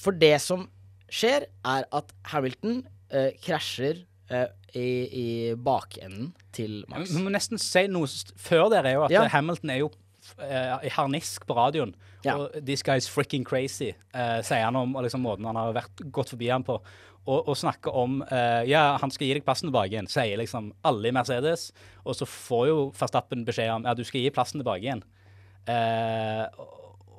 For 0.01 0.17
det 0.17 0.37
som 0.41 0.69
skjer, 1.13 1.49
er 1.65 1.89
at 1.93 2.13
Hamilton 2.33 2.83
eh, 3.13 3.31
krasjer 3.45 4.05
eh, 4.31 4.49
i, 4.75 4.89
i 5.09 5.29
bakenden 5.55 6.33
til 6.57 6.83
Max. 6.89 7.13
Vi 7.13 7.23
må 7.25 7.33
nesten 7.33 7.61
si 7.61 7.87
noe 7.91 8.09
før 8.41 8.69
der, 8.73 8.89
er 8.89 8.99
jo 8.99 9.07
at 9.09 9.15
Ja. 9.15 9.25
Hamilton 9.33 9.75
er 9.75 9.83
jo 9.83 9.91
eh, 10.41 10.87
i 10.89 10.93
harnisk 10.93 11.47
på 11.49 11.57
radioen. 11.57 11.95
Ja. 12.25 12.35
Og 12.37 12.51
'This 12.59 12.83
guy 12.83 12.97
is 12.97 13.09
freaking 13.11 13.45
crazy', 13.47 13.95
eh, 14.15 14.41
sier 14.43 14.65
han 14.65 14.77
om 14.77 14.97
liksom, 15.03 15.23
måten 15.23 15.47
han 15.47 15.57
har 15.57 15.73
vært, 15.73 16.03
gått 16.13 16.35
forbi 16.35 16.49
han 16.51 16.65
på. 16.67 16.81
Og, 17.27 17.49
og 17.51 17.57
snakker 17.61 17.93
om 17.93 18.23
uh, 18.31 18.63
Ja, 18.69 18.97
han 19.03 19.13
skal 19.13 19.29
gi 19.29 19.37
deg 19.37 19.45
plassen 19.45 19.69
tilbake 19.69 19.93
igjen, 19.93 20.09
sier 20.09 20.41
liksom 20.41 20.71
alle 20.89 21.11
i 21.11 21.15
Mercedes. 21.15 21.69
Og 22.07 22.17
så 22.17 22.29
får 22.29 22.67
jo 22.71 22.81
Verstappen 22.97 23.45
beskjed 23.49 23.75
om 23.75 23.89
ja, 23.89 23.97
du 23.97 24.05
skal 24.07 24.25
gi 24.25 24.35
plassen 24.35 24.63
tilbake 24.63 24.87
igjen. 24.87 25.05
Uh, 25.69 26.47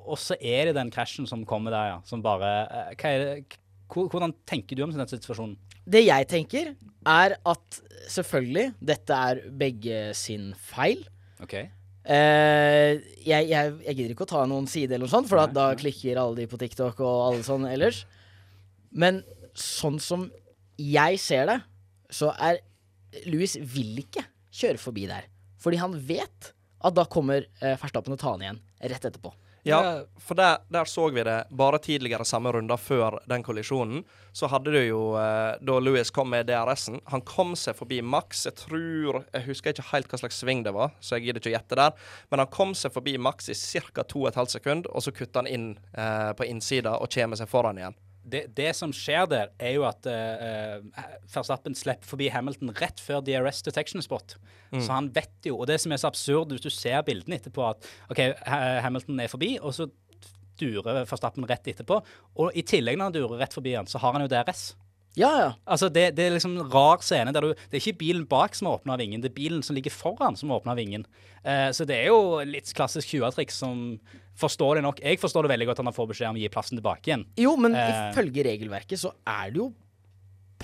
og, 0.02 0.16
så 0.18 0.34
er 0.40 0.70
det 0.70 0.78
den 0.80 0.90
krasjen 0.90 1.28
som 1.30 1.44
kommer 1.46 1.74
der, 1.74 1.92
ja. 1.92 1.98
Som 2.08 2.24
bare 2.24 2.54
uh, 2.90 2.94
det, 2.98 3.58
Hvordan 3.90 4.34
tenker 4.48 4.78
du 4.78 4.82
om 4.86 4.94
den 4.94 5.10
situasjonen? 5.10 5.58
det 5.90 6.04
jeg 6.06 6.28
tenker, 6.30 6.72
er 7.08 7.36
at 7.48 7.80
selvfølgelig, 8.10 8.72
dette 8.82 9.16
er 9.30 9.42
begge 9.62 10.00
sin 10.18 10.50
feil. 10.54 11.02
OK. 11.42 11.56
Uh, 12.10 12.96
jeg, 13.24 13.48
jeg, 13.50 13.74
jeg 13.84 13.96
gidder 13.96 14.14
ikke 14.14 14.26
å 14.26 14.32
ta 14.32 14.44
noen 14.48 14.68
side 14.70 14.96
eller 14.96 15.06
noe 15.06 15.12
sånt, 15.12 15.28
for 15.30 15.42
at 15.42 15.54
da 15.56 15.70
klikker 15.78 16.20
alle 16.20 16.42
de 16.42 16.48
på 16.50 16.60
TikTok 16.60 17.00
og 17.04 17.26
alle 17.28 17.46
sånn 17.46 17.68
ellers. 17.70 18.04
Men 18.90 19.22
sånn 19.60 20.00
som 20.02 20.28
jeg 20.80 21.20
ser 21.20 21.46
det, 21.50 21.58
så 22.14 22.32
er 22.40 22.62
Louis 23.26 23.56
vil 23.58 24.00
ikke 24.04 24.24
kjøre 24.54 24.80
forbi 24.80 25.06
der. 25.10 25.28
Fordi 25.60 25.80
han 25.82 25.94
vet 25.94 26.52
at 26.80 26.96
da 26.96 27.04
kommer 27.10 27.44
eh, 27.60 27.76
Verstappen 27.80 28.16
og 28.16 28.20
tar 28.20 28.36
han 28.36 28.44
igjen 28.46 28.60
rett 28.90 29.06
etterpå. 29.10 29.32
Ja, 29.62 30.06
for 30.16 30.34
der, 30.34 30.62
der 30.72 30.84
så 30.88 31.10
vi 31.12 31.20
det 31.20 31.44
bare 31.50 31.78
tidligere 31.78 32.24
samme 32.24 32.52
runder 32.52 32.80
før 32.80 33.18
den 33.28 33.42
kollisjonen. 33.44 34.04
Så 34.32 34.48
hadde 34.48 34.72
du 34.72 34.78
jo 34.80 35.00
eh, 35.20 35.58
Da 35.60 35.76
Louis 35.82 36.10
kom 36.14 36.30
med 36.32 36.46
DRS-en 36.48 37.00
Han 37.10 37.20
kom 37.26 37.52
seg 37.58 37.76
forbi 37.76 37.98
Max. 38.00 38.46
Jeg 38.46 38.56
tror 38.62 39.24
Jeg 39.26 39.44
husker 39.48 39.74
ikke 39.74 39.88
helt 39.90 40.08
hva 40.08 40.20
slags 40.22 40.40
sving 40.40 40.62
det 40.64 40.72
var, 40.72 40.94
så 41.00 41.18
jeg 41.18 41.28
gidder 41.28 41.42
ikke 41.42 41.52
å 41.52 41.56
gjette 41.58 41.80
der. 41.82 42.06
Men 42.32 42.44
han 42.44 42.52
kom 42.54 42.72
seg 42.78 42.94
forbi 42.94 43.18
Max 43.20 43.50
i 43.52 43.58
ca. 43.90 44.06
2,5 44.06 44.54
sekunder, 44.56 44.94
og 44.94 45.04
så 45.04 45.12
kutta 45.12 45.42
han 45.42 45.50
inn 45.50 45.68
eh, 45.92 46.30
på 46.38 46.48
innsida 46.48 46.96
og 46.96 47.12
kommer 47.12 47.36
seg 47.40 47.50
foran 47.50 47.82
igjen. 47.82 47.98
Det, 48.30 48.44
det 48.56 48.70
som 48.78 48.92
skjer 48.94 49.26
der, 49.30 49.52
er 49.60 49.74
jo 49.76 49.86
at 49.88 50.06
uh, 50.06 51.06
Verstappen 51.32 51.76
slipper 51.78 52.08
forbi 52.08 52.30
Hamilton 52.32 52.72
rett 52.80 53.02
før 53.02 53.24
DRS 53.26 53.62
detection 53.66 54.04
spot. 54.04 54.36
Mm. 54.70 54.80
Så 54.80 54.92
han 54.94 55.10
vet 55.14 55.50
jo, 55.50 55.58
og 55.58 55.68
det 55.70 55.80
som 55.82 55.92
er 55.92 56.02
så 56.02 56.10
absurd 56.10 56.54
hvis 56.54 56.64
du 56.64 56.70
ser 56.72 57.02
bildene 57.06 57.40
etterpå, 57.40 57.64
at 57.72 57.90
OK, 58.12 58.22
Hamilton 58.86 59.24
er 59.24 59.32
forbi, 59.32 59.56
og 59.60 59.74
så 59.76 59.88
durer 60.60 61.04
Verstappen 61.08 61.46
rett 61.48 61.72
etterpå. 61.72 62.00
Og 62.40 62.56
i 62.56 62.64
tillegg, 62.66 62.98
når 62.98 63.10
han 63.10 63.16
durer 63.16 63.42
rett 63.42 63.56
forbi 63.56 63.74
han, 63.78 63.88
så 63.90 64.00
har 64.02 64.16
han 64.16 64.26
jo 64.26 64.30
DRS. 64.30 64.70
Ja, 65.18 65.30
ja. 65.40 65.48
Altså, 65.66 65.88
det, 65.90 66.14
det 66.14 66.26
er 66.28 66.34
liksom 66.36 66.52
en 66.54 66.68
rar 66.70 67.00
scene 67.02 67.32
der 67.34 67.42
du 67.42 67.48
Det 67.54 67.74
er 67.76 67.82
ikke 67.82 67.98
bilen 67.98 68.26
bak 68.30 68.54
som 68.54 68.68
åpner 68.70 69.00
vingen, 69.00 69.20
det 69.24 69.32
er 69.32 69.34
bilen 69.40 69.62
som 69.66 69.74
ligger 69.74 69.90
foran 69.90 70.36
som 70.38 70.52
åpner 70.54 70.78
vingen. 70.78 71.06
Eh, 71.42 71.70
så 71.74 71.86
det 71.88 71.96
er 71.98 72.10
jo 72.12 72.38
litt 72.46 72.70
klassisk 72.76 73.08
20-triks 73.16 73.58
som 73.64 73.98
Forståelig 74.40 74.80
nok 74.80 75.00
Jeg 75.04 75.18
forstår 75.20 75.44
det 75.44 75.50
veldig 75.52 75.66
godt 75.68 75.80
at 75.82 75.88
han 75.90 75.92
får 75.96 76.06
beskjed 76.14 76.30
om 76.30 76.36
å 76.38 76.40
gi 76.40 76.48
plassen 76.54 76.78
tilbake 76.78 77.10
igjen. 77.10 77.26
Jo, 77.36 77.56
men 77.60 77.74
Eh. 77.76 78.10
ifølge 78.12 78.44
regelverket 78.46 79.02
så 79.02 79.10
er 79.28 79.50
det 79.50 79.60
jo 79.60 79.66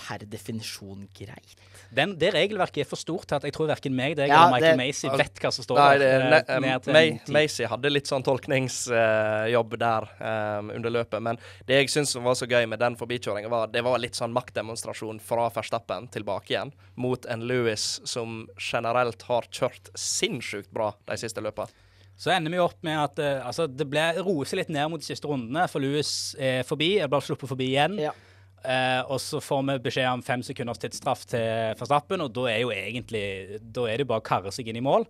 per 0.07 0.23
definisjon 0.31 1.09
greit. 1.19 1.55
Den, 1.97 2.13
det 2.19 2.33
regelverket 2.35 2.85
er 2.85 2.89
for 2.89 2.99
stort 3.01 3.27
til 3.31 3.37
at 3.39 3.47
jeg 3.47 3.55
tror 3.57 3.69
verken 3.71 3.95
meg 3.97 4.15
deg 4.19 4.29
Ja, 4.31 4.45
eller 4.47 4.55
Michael 4.57 4.79
det- 4.79 4.87
Macy 4.87 5.09
vet 5.19 5.41
hva 5.43 5.51
som 5.55 5.65
står 5.67 5.79
Nei, 5.81 5.99
der. 5.99 6.25
det, 6.31 6.43
eh, 6.49 6.61
ne, 6.61 6.93
May. 6.93 7.13
Macy 7.35 7.67
hadde 7.71 7.91
litt 7.91 8.07
sånn 8.11 8.25
tolkningsjobb 8.27 9.77
der 9.81 10.07
um, 10.21 10.71
under 10.75 10.91
løpet. 10.91 11.23
Men 11.23 11.39
det 11.67 11.81
jeg 11.83 11.93
syns 11.95 12.15
var 12.23 12.35
så 12.39 12.47
gøy 12.51 12.67
med 12.69 12.79
den 12.83 12.97
forbikjøringa, 12.99 13.51
var 13.53 13.67
det 13.73 13.83
var 13.87 13.99
litt 14.03 14.19
sånn 14.19 14.35
maktdemonstrasjon 14.37 15.21
fra 15.23 15.49
Verstappen 15.55 16.09
tilbake 16.15 16.55
igjen 16.55 16.73
mot 16.97 17.27
en 17.27 17.47
Louis 17.47 17.87
som 18.05 18.47
generelt 18.59 19.23
har 19.29 19.49
kjørt 19.51 19.91
sinnssykt 19.99 20.71
bra 20.75 20.93
de 21.07 21.19
siste 21.21 21.43
løpa. 21.45 21.69
Så 22.17 22.31
ender 22.33 22.51
vi 22.55 22.59
opp 22.63 22.79
med 22.87 22.97
at 22.97 23.19
uh, 23.21 23.47
altså, 23.47 23.67
det 23.69 23.85
ble 23.93 24.07
roer 24.25 24.49
seg 24.49 24.63
litt 24.63 24.71
ned 24.73 24.89
mot 24.89 25.03
de 25.03 25.05
siste 25.05 25.29
rundene, 25.29 25.67
for 25.69 25.85
Louis 25.85 26.09
er 26.41 26.63
forbi. 26.65 26.95
Er 27.03 27.11
bare 27.13 27.27
sluppet 27.27 27.51
forbi 27.51 27.75
igjen. 27.75 27.99
Eh, 28.67 29.01
og 29.07 29.21
så 29.23 29.39
får 29.43 29.63
vi 29.69 29.79
beskjed 29.85 30.09
om 30.11 30.23
fem 30.27 30.43
sekunders 30.43 30.81
tidsstraff 30.83 31.23
til 31.31 31.77
Verstappen, 31.79 32.25
og 32.25 32.33
da 32.35 32.49
er 32.51 32.61
jo 32.65 32.75
egentlig 32.75 33.61
Da 33.63 33.87
er 33.87 34.03
det 34.03 34.09
bare 34.11 34.25
å 34.25 34.27
karre 34.27 34.51
seg 34.55 34.71
inn 34.73 34.81
i 34.81 34.85
mål. 34.85 35.07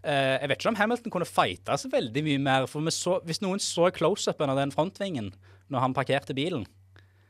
Eh, 0.00 0.36
jeg 0.40 0.48
vet 0.48 0.60
ikke 0.60 0.72
om 0.72 0.78
Hamilton 0.78 1.12
kunne 1.12 1.28
fighta 1.28 1.76
så 1.76 1.90
veldig 1.92 2.22
mye 2.24 2.42
mer, 2.42 2.68
for 2.70 2.84
vi 2.86 2.92
så, 2.94 3.18
hvis 3.26 3.42
noen 3.44 3.60
så 3.60 3.90
close-upen 3.92 4.52
av 4.52 4.60
den 4.60 4.72
frontvingen 4.72 5.32
når 5.70 5.84
han 5.84 5.96
parkerte 5.96 6.36
bilen 6.36 6.64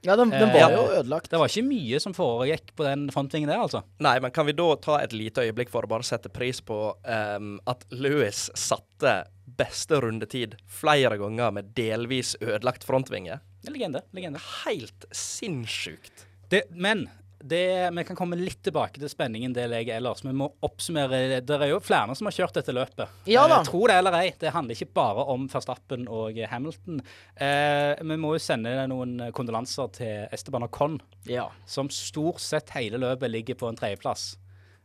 Ja, 0.07 0.15
den, 0.17 0.31
den 0.31 0.49
Eh, 0.49 0.55
var 0.55 0.73
jo 0.73 0.85
ødelagt. 1.01 1.29
Det 1.33 1.41
var 1.41 1.51
ikke 1.51 1.67
mye 1.67 1.99
som 2.01 2.15
foregikk 2.17 2.71
på 2.79 2.87
den 2.87 3.09
frontvingen 3.13 3.51
der, 3.51 3.65
altså. 3.65 3.83
Nei, 4.01 4.15
men 4.23 4.33
kan 4.33 4.47
vi 4.49 4.55
da 4.57 4.69
ta 4.81 5.01
et 5.01 5.13
lite 5.17 5.45
øyeblikk 5.49 5.73
for 5.73 5.85
å 5.85 5.91
bare 5.91 6.07
sette 6.07 6.31
pris 6.33 6.63
på 6.65 6.79
um, 6.95 7.59
at 7.69 7.85
Louis 7.91 8.47
satte 8.55 9.19
beste 9.61 9.99
rundetid 10.01 10.55
flere 10.71 11.19
ganger 11.21 11.53
med 11.53 11.75
delvis 11.77 12.37
ødelagt 12.41 12.87
frontvinge? 12.89 13.41
Legende. 13.69 14.03
legende. 14.17 14.41
Helt 14.65 15.05
sinnssykt. 15.13 16.27
Det, 16.51 16.65
men 16.71 17.07
det, 17.43 17.91
vi 17.97 18.03
kan 18.05 18.17
komme 18.19 18.37
litt 18.37 18.59
tilbake 18.67 19.01
til 19.01 19.09
spenningen 19.09 19.55
det 19.57 19.65
legger 19.71 19.97
ellers. 19.97 20.21
Vi 20.25 20.33
må 20.37 20.51
oppsummere 20.67 21.41
Det 21.41 21.57
er 21.57 21.71
jo 21.71 21.79
flere 21.81 22.13
som 22.19 22.29
har 22.29 22.35
kjørt 22.37 22.59
dette 22.59 22.75
løpet. 22.77 23.09
Ja 23.31 23.47
da. 23.49 23.61
Eh, 23.63 23.69
tro 23.69 23.81
det 23.89 23.97
eller 24.01 24.17
ei, 24.19 24.33
det 24.41 24.53
handler 24.53 24.77
ikke 24.77 24.91
bare 24.99 25.25
om 25.33 25.47
Verstappen 25.53 26.05
og 26.13 26.37
Hamilton. 26.51 27.01
Eh, 27.41 27.95
vi 28.03 28.19
må 28.21 28.35
jo 28.37 28.43
sende 28.45 28.75
noen 28.93 29.31
kondolanser 29.37 29.89
til 29.97 30.29
Esteban 30.37 30.67
Ocon, 30.69 30.99
Ja. 31.31 31.49
som 31.67 31.89
stort 31.89 32.41
sett 32.45 32.71
hele 32.77 33.01
løpet 33.01 33.33
ligger 33.33 33.57
på 33.57 33.69
en 33.71 33.77
tredjeplass. 33.79 34.35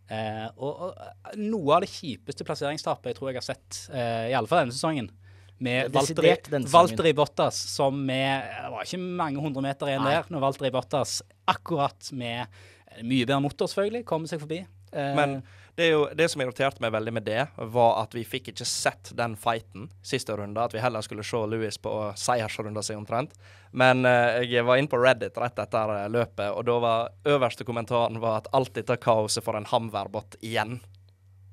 Eh, 0.08 0.46
og, 0.56 0.94
og 0.94 1.38
noe 1.42 1.76
av 1.76 1.82
det 1.82 1.90
kjipeste 1.90 2.46
plasseringstapet 2.46 3.10
jeg 3.10 3.18
tror 3.18 3.32
jeg 3.32 3.40
har 3.42 3.48
sett, 3.52 3.80
eh, 3.92 4.30
i 4.30 4.36
alle 4.38 4.48
fall 4.48 4.64
denne 4.64 4.76
sesongen. 4.78 5.10
Med 5.58 5.92
Valtteri. 5.92 6.36
Valtteri 6.72 7.14
Bottas, 7.16 7.56
som 7.56 8.06
med 8.06 8.44
Det 8.44 8.72
var 8.74 8.88
ikke 8.88 9.00
mange 9.00 9.40
hundre 9.40 9.64
meter 9.64 9.92
igjen 9.92 10.04
Nei. 10.04 10.18
der, 10.18 10.32
når 10.34 10.44
Valtteri 10.44 10.72
Bottas 10.76 11.22
akkurat 11.48 12.10
med 12.12 12.42
eh, 12.44 13.04
mye 13.04 13.28
bedre 13.28 13.44
motor, 13.46 13.72
selvfølgelig, 13.72 14.04
kommer 14.10 14.32
seg 14.32 14.42
forbi. 14.44 14.66
Eh, 14.92 15.14
Men 15.16 15.38
det, 15.76 15.88
er 15.88 15.94
jo, 15.94 16.02
det 16.16 16.28
som 16.32 16.44
irriterte 16.44 16.84
meg 16.84 16.92
veldig 16.96 17.14
med 17.16 17.28
det, 17.28 17.48
var 17.72 18.02
at 18.02 18.16
vi 18.16 18.26
fikk 18.28 18.52
ikke 18.52 18.68
sett 18.68 19.14
den 19.16 19.38
fighten 19.40 19.88
siste 20.04 20.36
runde. 20.36 20.60
At 20.60 20.76
vi 20.76 20.84
heller 20.84 21.04
skulle 21.06 21.24
se 21.24 21.40
Louis 21.48 21.80
på 21.80 21.96
seiersrunda 22.20 22.84
si 22.84 22.96
omtrent. 22.96 23.36
Men 23.72 24.04
uh, 24.08 24.44
jeg 24.44 24.64
var 24.68 24.80
inne 24.80 24.92
på 24.92 25.00
Reddit 25.00 25.40
rett 25.40 25.60
etter 25.60 25.96
løpet, 26.12 26.48
og 26.52 26.64
da 26.68 26.78
var 26.84 27.34
øverste 27.36 27.68
kommentaren 27.68 28.20
var 28.24 28.44
at 28.44 28.52
alt 28.56 28.76
dette 28.76 28.96
kaoset 29.04 29.44
for 29.44 29.60
en 29.60 29.68
Hamverbot 29.68 30.40
igjen. 30.44 30.80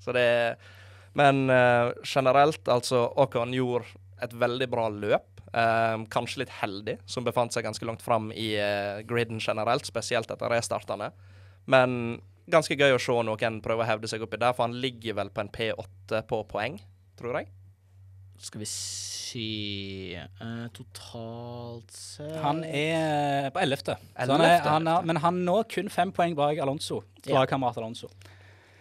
Så 0.02 0.14
det 0.14 0.28
Men 1.14 1.44
uh, 1.50 1.92
generelt, 2.08 2.62
altså, 2.72 3.04
Ocon 3.20 3.52
gjorde 3.52 3.84
et 4.22 4.32
veldig 4.38 4.68
bra 4.72 4.88
løp. 4.88 5.28
Um, 5.52 6.06
kanskje 6.08 6.38
litt 6.46 6.52
heldig, 6.62 6.94
som 7.04 7.24
befant 7.26 7.52
seg 7.52 7.66
ganske 7.66 7.84
langt 7.84 8.00
fram 8.00 8.30
i 8.32 8.54
uh, 8.56 9.02
griden 9.04 9.36
generelt, 9.42 9.84
spesielt 9.84 10.30
etter 10.32 10.48
restartene. 10.48 11.10
Men 11.68 12.20
ganske 12.48 12.72
gøy 12.80 12.94
å 12.96 13.00
se 13.02 13.12
noen 13.28 13.58
prøve 13.64 13.84
å 13.84 13.88
hevde 13.90 14.08
seg 14.08 14.24
oppi 14.24 14.40
der, 14.40 14.54
for 14.56 14.64
han 14.64 14.78
ligger 14.80 15.18
vel 15.20 15.28
på 15.30 15.44
en 15.44 15.52
P8 15.52 16.22
på 16.30 16.40
poeng, 16.48 16.78
tror 17.20 17.36
jeg. 17.42 17.50
Skal 18.42 18.58
vi 18.64 18.66
si 18.66 19.44
uh, 20.16 20.64
Totalt 20.74 21.92
sett 21.94 22.32
han 22.42 22.64
er 22.66 23.50
på 23.54 23.60
ellevte. 23.62 23.94
Så 24.16 24.32
han 24.32 24.40
er- 24.48 24.64
han 24.66 24.88
er- 24.88 25.02
Men 25.06 25.16
han 25.22 25.44
når 25.44 25.68
kun 25.70 25.88
fem 25.92 26.10
poeng 26.12 26.34
bak 26.34 26.58
Alonso. 26.58 27.02
Lagkamerat 27.28 27.76
Alonso. 27.78 28.08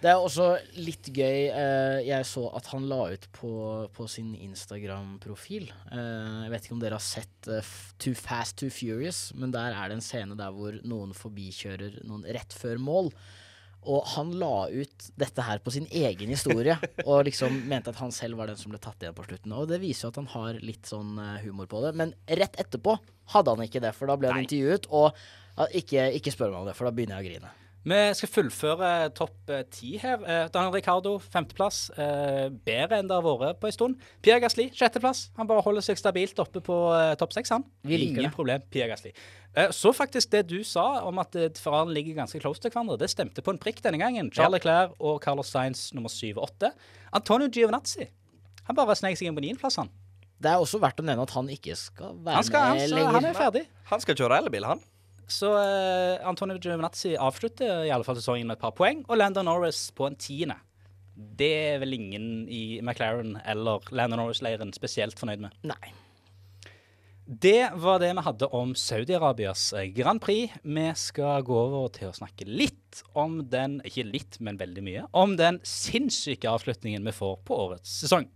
Det 0.02 0.10
er 0.10 0.18
også 0.18 0.48
litt 0.82 1.12
gøy. 1.14 1.52
eh, 1.54 2.00
jeg 2.08 2.26
så 2.26 2.48
at 2.58 2.72
han 2.74 2.88
la 2.90 3.04
ut 3.14 3.28
på, 3.38 3.52
på 3.94 4.08
sin 4.10 4.32
Instagram-profil. 4.34 5.68
Eh, 5.94 6.40
jeg 6.48 6.50
vet 6.54 6.66
ikke 6.66 6.74
om 6.74 6.82
dere 6.82 6.98
har 6.98 7.06
sett 7.06 7.50
eh, 7.52 7.70
Too 8.02 8.18
Fast 8.18 8.58
Too 8.58 8.74
Furious, 8.74 9.28
men 9.38 9.54
der 9.54 9.78
er 9.78 9.92
det 9.92 10.00
en 10.00 10.02
scene 10.06 10.38
der 10.40 10.56
hvor 10.56 10.80
noen 10.82 11.14
forbikjører 11.14 12.02
noen 12.10 12.26
rett 12.34 12.58
før 12.58 12.82
mål. 12.82 13.12
Og 13.94 14.10
han 14.16 14.34
la 14.42 14.66
ut 14.74 15.08
dette 15.22 15.46
her 15.46 15.62
på 15.62 15.74
sin 15.78 15.86
egen 15.86 16.34
historie, 16.34 16.80
og 17.10 17.28
liksom 17.30 17.62
mente 17.70 17.94
at 17.94 18.02
han 18.02 18.14
selv 18.14 18.42
var 18.42 18.50
den 18.50 18.58
som 18.58 18.74
ble 18.74 18.82
tatt 18.82 19.06
igjen 19.06 19.18
på 19.18 19.30
slutten. 19.30 19.54
Og 19.54 19.70
det 19.70 19.84
viser 19.86 20.08
jo 20.08 20.14
at 20.16 20.22
han 20.24 20.34
har 20.34 20.62
litt 20.66 20.90
sånn 20.90 21.14
humor 21.46 21.70
på 21.70 21.86
det. 21.86 21.94
Men 22.02 22.18
rett 22.26 22.58
etterpå 22.58 22.98
hadde 23.38 23.54
han 23.54 23.70
ikke 23.70 23.86
det, 23.86 23.94
for 23.94 24.10
da 24.10 24.18
ble 24.18 24.34
han 24.34 24.48
intervjuet. 24.48 24.90
Og 24.90 25.14
ikke, 25.78 26.10
ikke 26.18 26.34
spør 26.34 26.56
meg 26.56 26.64
om 26.64 26.72
det, 26.74 26.80
for 26.80 26.90
da 26.90 26.98
begynner 26.98 27.22
jeg 27.22 27.28
å 27.28 27.34
grine. 27.36 27.58
Vi 27.82 27.98
skal 28.14 28.30
fullføre 28.30 28.90
topp 29.18 29.50
eh, 29.50 29.64
ti 29.74 29.96
her. 29.98 30.22
Eh, 30.22 30.44
Daniel 30.54 30.76
Ricardo, 30.76 31.16
femteplass. 31.34 31.88
Eh, 31.98 32.50
bedre 32.68 33.00
enn 33.02 33.08
det 33.10 33.16
har 33.18 33.26
vært 33.26 33.58
på 33.62 33.70
en 33.72 33.74
stund. 33.74 34.04
Pierre 34.22 34.44
Gasli, 34.44 34.68
sjetteplass. 34.78 35.32
Han 35.40 35.50
bare 35.50 35.64
holder 35.66 35.82
seg 35.88 35.98
stabilt 35.98 36.38
oppe 36.44 36.62
på 36.62 36.78
topp 37.18 37.34
seks, 37.34 37.50
han. 37.56 37.66
Vi 37.82 37.98
liker 37.98 38.20
Ingen 38.20 38.28
det. 38.30 38.34
problem, 38.36 38.62
Pierre 38.70 38.92
Gasli. 38.94 39.16
Eh, 39.58 39.74
så 39.74 39.90
faktisk 39.98 40.30
det 40.36 40.44
du 40.52 40.60
sa 40.68 41.02
om 41.10 41.18
at 41.24 41.34
eh, 41.36 41.50
Ferrari 41.58 41.98
ligger 41.98 42.20
ganske 42.22 42.40
close 42.44 42.62
til 42.62 42.70
hverandre, 42.70 43.00
det 43.02 43.10
stemte 43.12 43.42
på 43.42 43.56
en 43.56 43.60
prikk 43.60 43.82
denne 43.82 43.98
gangen. 44.00 44.30
Charles 44.32 44.60
Leclerc 44.62 44.94
og 45.02 45.18
Carlos 45.26 45.50
Sainz 45.50 45.88
nummer 45.98 46.14
syv 46.14 46.38
og 46.38 46.52
åtte. 46.52 46.70
Antonio 47.18 47.50
Giovinazzi. 47.50 48.06
Han 48.70 48.78
bare 48.78 48.94
snek 48.96 49.18
seg 49.18 49.32
inn 49.32 49.36
på 49.36 49.42
niendeplass, 49.44 49.82
han. 49.82 49.90
Det 50.42 50.50
er 50.54 50.62
også 50.62 50.80
verdt 50.82 51.02
å 51.02 51.04
nevne 51.06 51.26
at 51.26 51.34
han 51.34 51.50
ikke 51.54 51.74
skal 51.78 52.14
være 52.22 52.38
Han, 52.38 52.46
skal, 52.46 52.64
han, 52.72 52.78
med 52.78 52.94
lenger. 52.94 53.12
han 53.18 53.26
er 53.30 53.36
ferdig. 53.38 53.66
Han 53.92 54.02
skal 54.06 54.18
kjøre 54.22 54.38
elbil, 54.42 54.66
han. 54.70 54.80
Så 55.32 55.52
eh, 55.56 56.20
Antonio 56.28 56.60
Giovinazzi 56.60 57.16
avslutter 57.16 57.86
i 57.88 57.94
alle 57.94 58.08
fall 58.08 58.20
sesongen 58.20 58.50
med 58.50 58.60
et 58.60 58.66
par 58.66 58.76
poeng, 58.76 59.06
og 59.08 59.20
Landon 59.20 59.48
Norris 59.48 59.88
på 59.96 60.10
en 60.10 60.20
tiende. 60.20 60.60
Det 61.16 61.52
er 61.74 61.82
vel 61.82 61.96
ingen 61.98 62.28
i 62.52 62.80
McLaren 62.82 63.38
eller 63.46 63.84
Landon 63.96 64.24
Norris-leiren 64.24 64.72
spesielt 64.76 65.20
fornøyd 65.20 65.44
med. 65.46 65.58
Nei. 65.68 65.94
Det 67.32 67.70
var 67.80 68.02
det 68.02 68.10
vi 68.18 68.24
hadde 68.26 68.48
om 68.58 68.74
Saudi-Arabias 68.76 69.70
eh, 69.78 69.88
Grand 69.96 70.20
Prix. 70.24 70.52
Vi 70.64 70.88
skal 71.00 71.46
gå 71.48 71.56
over 71.56 71.88
til 71.96 72.10
å 72.10 72.18
snakke 72.18 72.48
litt 72.50 73.04
om 73.16 73.40
den 73.48 73.80
Ikke 73.88 74.04
litt, 74.04 74.36
men 74.44 74.60
veldig 74.60 74.84
mye. 74.84 75.06
Om 75.16 75.38
den 75.40 75.62
sinnssyke 75.64 76.52
avslutningen 76.52 77.08
vi 77.08 77.16
får 77.16 77.40
på 77.48 77.62
årets 77.70 78.02
sesong. 78.04 78.28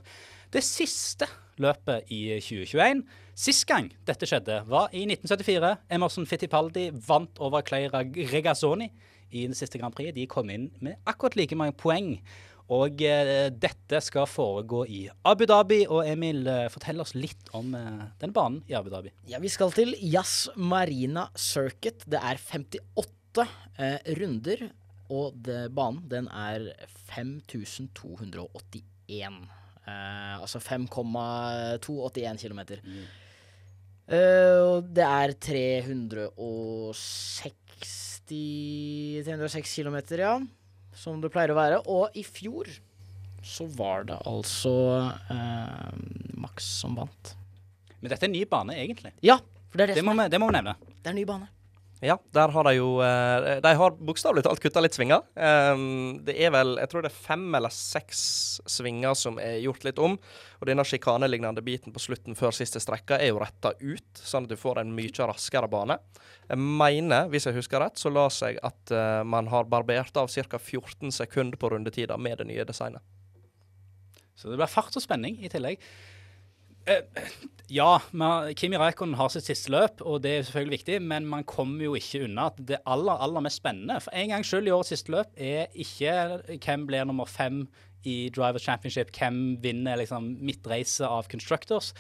det 0.55 0.63
siste 0.65 1.27
løpet 1.61 2.03
i 2.15 2.41
2021. 2.41 3.03
Sist 3.35 3.67
gang 3.69 3.93
dette 4.07 4.27
skjedde, 4.31 4.63
var 4.71 4.89
i 4.95 5.03
1974. 5.05 5.77
Emerson 5.93 6.27
Fittipaldi 6.27 6.91
vant 7.07 7.39
over 7.43 7.61
Clay 7.67 7.89
Regazzoni 7.93 8.89
i 9.35 9.47
det 9.51 9.57
siste 9.59 9.79
Grand 9.79 9.95
Prix. 9.95 10.15
De 10.15 10.27
kom 10.31 10.51
inn 10.55 10.71
med 10.81 10.95
akkurat 11.11 11.37
like 11.37 11.57
mange 11.59 11.75
poeng. 11.79 12.21
Og 12.73 13.03
eh, 13.05 13.51
dette 13.61 13.99
skal 14.01 14.25
foregå 14.31 14.87
i 14.89 15.11
Abu 15.29 15.45
Dhabi. 15.49 15.87
Og 15.91 16.07
Emil, 16.09 16.47
eh, 16.49 16.69
fortell 16.73 17.01
oss 17.05 17.15
litt 17.17 17.49
om 17.57 17.75
eh, 17.77 18.05
den 18.23 18.33
banen 18.37 18.63
i 18.71 18.75
Abu 18.79 18.91
Dhabi. 18.93 19.11
Ja, 19.29 19.39
vi 19.43 19.49
skal 19.53 19.73
til 19.77 19.95
Yas 20.01 20.49
Marina 20.57 21.29
Circuit. 21.37 22.05
Det 22.09 22.21
er 22.21 22.37
58 22.41 23.45
eh, 23.77 23.99
runder, 24.17 24.71
og 25.13 25.35
det, 25.45 25.69
banen 25.77 26.09
den 26.09 26.29
er 26.33 26.73
5281. 27.13 28.81
Eh, 29.85 30.41
altså 30.41 30.57
5,281 30.65 32.41
km. 32.41 32.61
Eh, 34.09 34.57
og 34.65 34.89
det 34.97 35.05
er 35.05 35.37
360 35.37 37.85
306 38.25 39.77
km, 39.77 40.01
ja. 40.17 40.41
Som 40.99 41.21
det 41.23 41.31
pleier 41.35 41.53
å 41.55 41.59
være. 41.59 41.81
Og 41.91 42.15
i 42.19 42.23
fjor 42.27 42.71
så 43.45 43.67
var 43.77 44.07
det 44.09 44.17
altså 44.25 44.75
eh, 45.31 45.91
Max 46.41 46.65
som 46.81 46.95
vant. 46.97 47.35
Men 48.01 48.13
dette 48.13 48.25
er 48.25 48.31
en 48.31 48.37
ny 48.37 48.45
bane, 48.49 48.77
egentlig. 48.79 49.13
Ja, 49.25 49.39
for 49.71 49.81
det 49.81 49.85
er 49.85 49.93
det, 49.93 49.97
Det 49.99 50.05
som 50.05 50.11
må, 50.11 50.15
er. 50.17 50.29
vi, 50.29 50.33
det 50.33 50.41
må 50.41 50.49
vi 50.51 50.57
nevne. 50.59 50.77
Det 50.95 51.09
er 51.11 51.13
en 51.13 51.19
ny 51.21 51.27
bane. 51.29 51.49
Ja, 52.05 52.19
der 52.37 52.51
har 52.53 52.67
de 52.69 52.75
jo 52.77 52.89
eh, 53.01 53.61
De 53.65 53.71
har 53.79 53.95
bokstavelig 53.97 54.43
talt 54.45 54.61
kutta 54.61 54.83
litt 54.85 54.97
svinger. 54.97 55.23
Um, 55.33 56.19
det 56.27 56.35
er 56.37 56.51
vel 56.53 56.75
jeg 56.77 56.91
tror 56.93 57.05
det 57.05 57.09
er 57.09 57.17
fem 57.17 57.47
eller 57.57 57.73
seks 57.73 58.21
svinger 58.69 59.17
som 59.17 59.39
er 59.41 59.57
gjort 59.63 59.87
litt 59.87 60.03
om. 60.03 60.19
Og 60.61 60.69
denne 60.69 60.85
sjikanelignende 60.85 61.65
biten 61.65 61.95
på 61.95 62.03
slutten 62.05 62.37
før 62.37 62.53
siste 62.53 62.83
strekka 62.83 63.17
er 63.17 63.33
jo 63.33 63.41
retta 63.41 63.73
ut, 63.81 64.21
sånn 64.21 64.45
at 64.45 64.53
du 64.53 64.61
får 64.61 64.83
en 64.83 64.93
mye 64.97 65.31
raskere 65.31 65.71
bane. 65.73 65.97
Jeg 66.51 66.61
mener, 66.61 67.31
hvis 67.33 67.49
jeg 67.49 67.57
husker 67.57 67.81
rett, 67.81 67.97
så 68.01 68.13
la 68.13 68.27
seg 68.33 68.61
at 68.61 68.93
eh, 68.93 69.23
man 69.25 69.49
har 69.55 69.71
barbert 69.73 70.21
av 70.21 70.29
ca. 70.29 70.61
14 70.61 71.15
sekunder 71.23 71.61
på 71.61 71.73
rundetida 71.73 72.21
med 72.21 72.43
det 72.43 72.51
nye 72.53 72.69
designet. 72.69 73.01
Så 74.37 74.51
det 74.51 74.59
blir 74.61 74.69
fart 74.69 74.93
og 74.93 75.03
spenning 75.03 75.39
i 75.41 75.49
tillegg. 75.49 75.81
Eh, 76.87 77.01
ja, 77.73 78.01
Kimi 78.57 78.77
Raikkonen 78.77 79.17
har 79.17 79.31
sitt 79.33 79.47
siste 79.49 79.73
løp, 79.73 80.03
og 80.05 80.21
det 80.25 80.33
er 80.35 80.43
selvfølgelig 80.45 80.79
viktig, 80.79 80.99
men 81.03 81.27
man 81.27 81.47
kommer 81.49 81.87
jo 81.87 81.95
ikke 81.97 82.27
unna 82.27 82.51
at 82.51 82.61
det 82.69 82.83
aller 82.85 83.23
aller 83.25 83.45
mest 83.47 83.63
spennende 83.63 83.97
For 84.05 84.13
en 84.13 84.35
gangs 84.35 84.51
skyld 84.53 84.69
i 84.69 84.75
årets 84.75 84.93
siste 84.93 85.15
løp 85.15 85.33
er 85.41 85.73
ikke 85.73 86.59
hvem 86.59 86.87
blir 86.91 87.09
nummer 87.09 87.31
fem 87.31 87.65
i 88.09 88.29
Drivers 88.35 88.65
Championship, 88.67 89.11
hvem 89.17 89.57
vinner 89.63 89.99
liksom 90.01 90.27
midtreise 90.45 91.09
av 91.09 91.29
Constructors. 91.31 91.93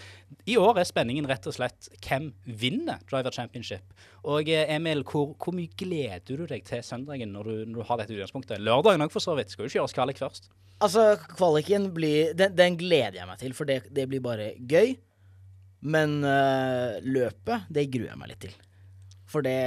I 0.48 0.56
år 0.60 0.80
er 0.80 0.88
spenningen 0.88 1.28
rett 1.30 1.46
og 1.48 1.56
slett 1.56 1.88
hvem 2.04 2.30
vinner 2.44 3.02
Driver 3.10 3.34
Championship. 3.34 3.94
Og 4.28 4.50
eh, 4.52 4.68
Emil, 4.74 5.04
hvor, 5.08 5.32
hvor 5.40 5.56
mye 5.56 5.72
gleder 5.80 6.40
du 6.40 6.46
deg 6.50 6.66
til 6.68 6.84
søndagen 6.84 7.34
når 7.34 7.50
du, 7.50 7.56
når 7.70 7.80
du 7.80 7.88
har 7.88 8.00
dette 8.00 8.16
utgangspunktet? 8.16 8.62
Lørdagen 8.64 9.04
òg, 9.04 9.12
for 9.14 9.24
så 9.24 9.36
vidt. 9.38 9.54
Skal 9.54 9.68
jo 9.68 9.74
kjøres 9.78 9.96
kvalik 9.96 10.20
først. 10.20 10.50
Altså, 10.84 11.14
kvaliken 11.36 11.90
blir 11.96 12.34
den, 12.36 12.56
den 12.56 12.78
gleder 12.80 13.20
jeg 13.20 13.30
meg 13.30 13.40
til, 13.40 13.56
for 13.56 13.68
det, 13.68 13.84
det 13.94 14.08
blir 14.10 14.24
bare 14.24 14.52
gøy. 14.58 14.96
Men 15.84 16.22
øh, 16.24 16.98
løpet, 17.04 17.68
det 17.72 17.90
gruer 17.92 18.12
jeg 18.12 18.20
meg 18.20 18.32
litt 18.32 18.44
til. 18.46 18.58
For 19.28 19.44
det 19.44 19.60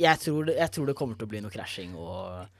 jeg 0.00 0.20
tror, 0.22 0.48
jeg 0.54 0.72
tror 0.72 0.88
det 0.88 0.96
kommer 0.96 1.18
til 1.18 1.28
å 1.28 1.30
bli 1.30 1.42
noe 1.44 1.52
krasjing 1.52 1.92
og 1.98 2.59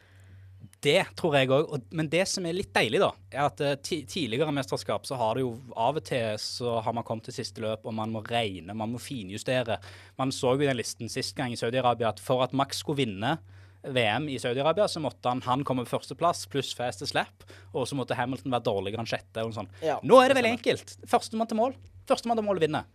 Det 0.81 1.01
tror 1.19 1.37
jeg 1.37 1.51
òg. 1.53 1.75
Men 1.93 2.09
det 2.09 2.23
som 2.31 2.47
er 2.49 2.57
litt 2.57 2.73
deilig, 2.73 3.03
da, 3.03 3.11
er 3.35 3.47
at 3.51 3.61
eh, 3.65 3.77
tidligere 3.85 4.53
mesterskap 4.57 5.05
så 5.09 5.19
har 5.21 5.37
det 5.37 5.45
jo 5.45 5.53
av 5.77 5.99
og 6.01 6.05
til 6.09 6.39
så 6.41 6.79
har 6.85 6.97
man 6.97 7.05
kommet 7.07 7.29
til 7.29 7.37
siste 7.37 7.61
løp, 7.61 7.85
og 7.85 7.97
man 7.97 8.13
må 8.15 8.23
regne, 8.25 8.77
man 8.77 8.95
må 8.95 9.01
finjustere. 9.03 9.77
Man 10.21 10.33
så 10.33 10.55
jo 10.57 10.65
i 10.65 10.71
den 10.71 10.81
listen 10.81 11.13
sist 11.13 11.37
gang 11.37 11.53
i 11.53 11.61
Saudi-Arabia 11.61 12.15
at 12.15 12.23
for 12.25 12.45
at 12.47 12.57
Max 12.57 12.81
skulle 12.81 13.03
vinne 13.03 13.37
VM 13.85 14.29
i 14.33 14.39
Saudi-Arabia, 14.41 14.89
så 14.89 15.01
måtte 15.05 15.29
han, 15.29 15.41
han 15.45 15.65
komme 15.69 15.85
på 15.87 15.95
førsteplass 15.95 16.47
pluss 16.53 16.73
fastest 16.77 17.15
slap, 17.15 17.47
og 17.73 17.87
så 17.89 17.97
måtte 17.97 18.17
Hamilton 18.17 18.53
være 18.53 18.69
dårligere 18.69 19.05
enn 19.05 19.09
sjette. 19.09 19.45
og 19.45 19.55
sånn. 19.57 19.71
Ja, 19.85 19.99
Nå 20.05 20.21
er 20.21 20.29
det 20.29 20.37
det 20.37 20.43
veldig 20.43 20.57
enkelt. 20.59 20.97
Førstemann 21.09 21.49
til 21.49 21.61
mål. 21.61 21.77
Førstemann 22.09 22.41
til 22.41 22.49
mål 22.49 22.61
vinner. 22.61 22.89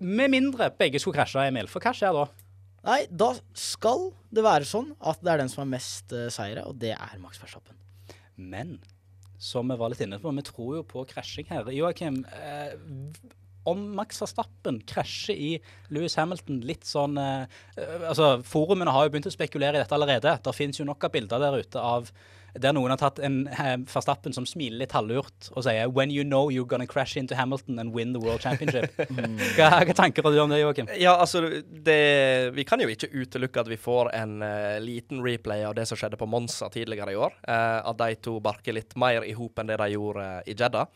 Med 0.00 0.32
mindre 0.32 0.68
begge 0.76 1.00
skulle 1.00 1.16
krasje, 1.16 1.48
Emil. 1.48 1.68
For 1.72 1.84
hva 1.84 1.92
skjer 1.96 2.16
da? 2.16 2.26
Nei, 2.86 3.00
da 3.10 3.32
skal 3.58 4.10
det 4.30 4.44
være 4.46 4.68
sånn 4.68 4.92
at 5.02 5.22
det 5.24 5.32
er 5.32 5.42
den 5.42 5.50
som 5.50 5.64
har 5.64 5.72
mest 5.74 6.12
uh, 6.14 6.28
seire, 6.32 6.62
og 6.68 6.78
det 6.78 6.92
er 6.94 7.16
Max 7.22 7.40
Verstappen. 7.42 7.74
Men 8.36 8.76
som 9.38 9.68
vi 9.68 9.76
var 9.76 9.92
litt 9.92 10.04
inne 10.04 10.20
på, 10.20 10.32
vi 10.32 10.44
tror 10.46 10.78
jo 10.78 10.84
på 10.86 11.04
krasjing 11.10 11.48
her. 11.50 11.68
Joakim, 11.74 12.22
eh, 12.24 12.76
om 13.68 13.82
Max 13.98 14.20
Verstappen 14.22 14.78
krasjer 14.88 15.36
i 15.36 15.50
Louis 15.92 16.14
Hamilton 16.16 16.62
litt 16.66 16.86
sånn 16.86 17.18
eh, 17.20 17.58
eh, 17.76 18.06
Altså, 18.08 18.36
Forumene 18.46 18.94
har 18.94 19.06
jo 19.06 19.14
begynt 19.14 19.28
å 19.28 19.34
spekulere 19.34 19.76
i 19.76 19.82
dette 19.82 19.96
allerede. 19.96 20.38
Det 20.42 20.56
finnes 20.56 20.80
jo 20.80 20.88
nok 20.88 21.08
av 21.08 21.14
bilder 21.16 21.42
der 21.42 21.58
ute 21.60 21.82
av 21.82 22.10
der 22.62 22.74
noen 22.76 22.92
har 22.92 23.00
tatt 23.00 23.20
en 23.24 23.44
eh, 23.48 23.76
Verstappen 23.90 24.34
som 24.36 24.46
smiler 24.48 24.82
litt 24.82 24.94
halvlurt 24.96 25.50
og 25.52 25.64
sier 25.66 25.88
'When 25.88 26.10
you 26.10 26.24
know 26.24 26.50
you're 26.50 26.68
gonna 26.68 26.86
crash 26.86 27.16
into 27.16 27.34
Hamilton 27.34 27.78
and 27.78 27.94
win 27.94 28.12
the 28.12 28.20
world 28.20 28.40
championship'. 28.40 28.92
hva, 29.56 29.70
hva 29.84 29.94
tanker 29.96 30.22
har 30.22 30.32
du 30.32 30.40
om 30.40 30.50
det, 30.50 30.60
Joakim? 30.60 30.88
Ja, 30.98 31.16
altså 31.16 31.62
det, 31.66 32.54
Vi 32.54 32.64
kan 32.64 32.80
jo 32.80 32.88
ikke 32.88 33.10
utelukke 33.12 33.60
at 33.60 33.68
vi 33.68 33.76
får 33.76 34.12
en 34.14 34.42
uh, 34.42 34.78
liten 34.80 35.22
replay 35.24 35.64
av 35.64 35.74
det 35.74 35.86
som 35.88 35.98
skjedde 35.98 36.16
på 36.16 36.26
Monza 36.26 36.68
tidligere 36.72 37.12
i 37.12 37.16
år. 37.16 37.34
Uh, 37.48 37.80
at 37.90 37.98
de 37.98 38.14
to 38.22 38.38
barker 38.40 38.76
litt 38.76 38.96
mer 38.96 39.24
i 39.24 39.34
hop 39.36 39.58
enn 39.58 39.68
det 39.70 39.78
de 39.80 39.92
gjorde 39.92 40.24
uh, 40.24 40.40
i 40.46 40.54
Jeddah. 40.56 40.86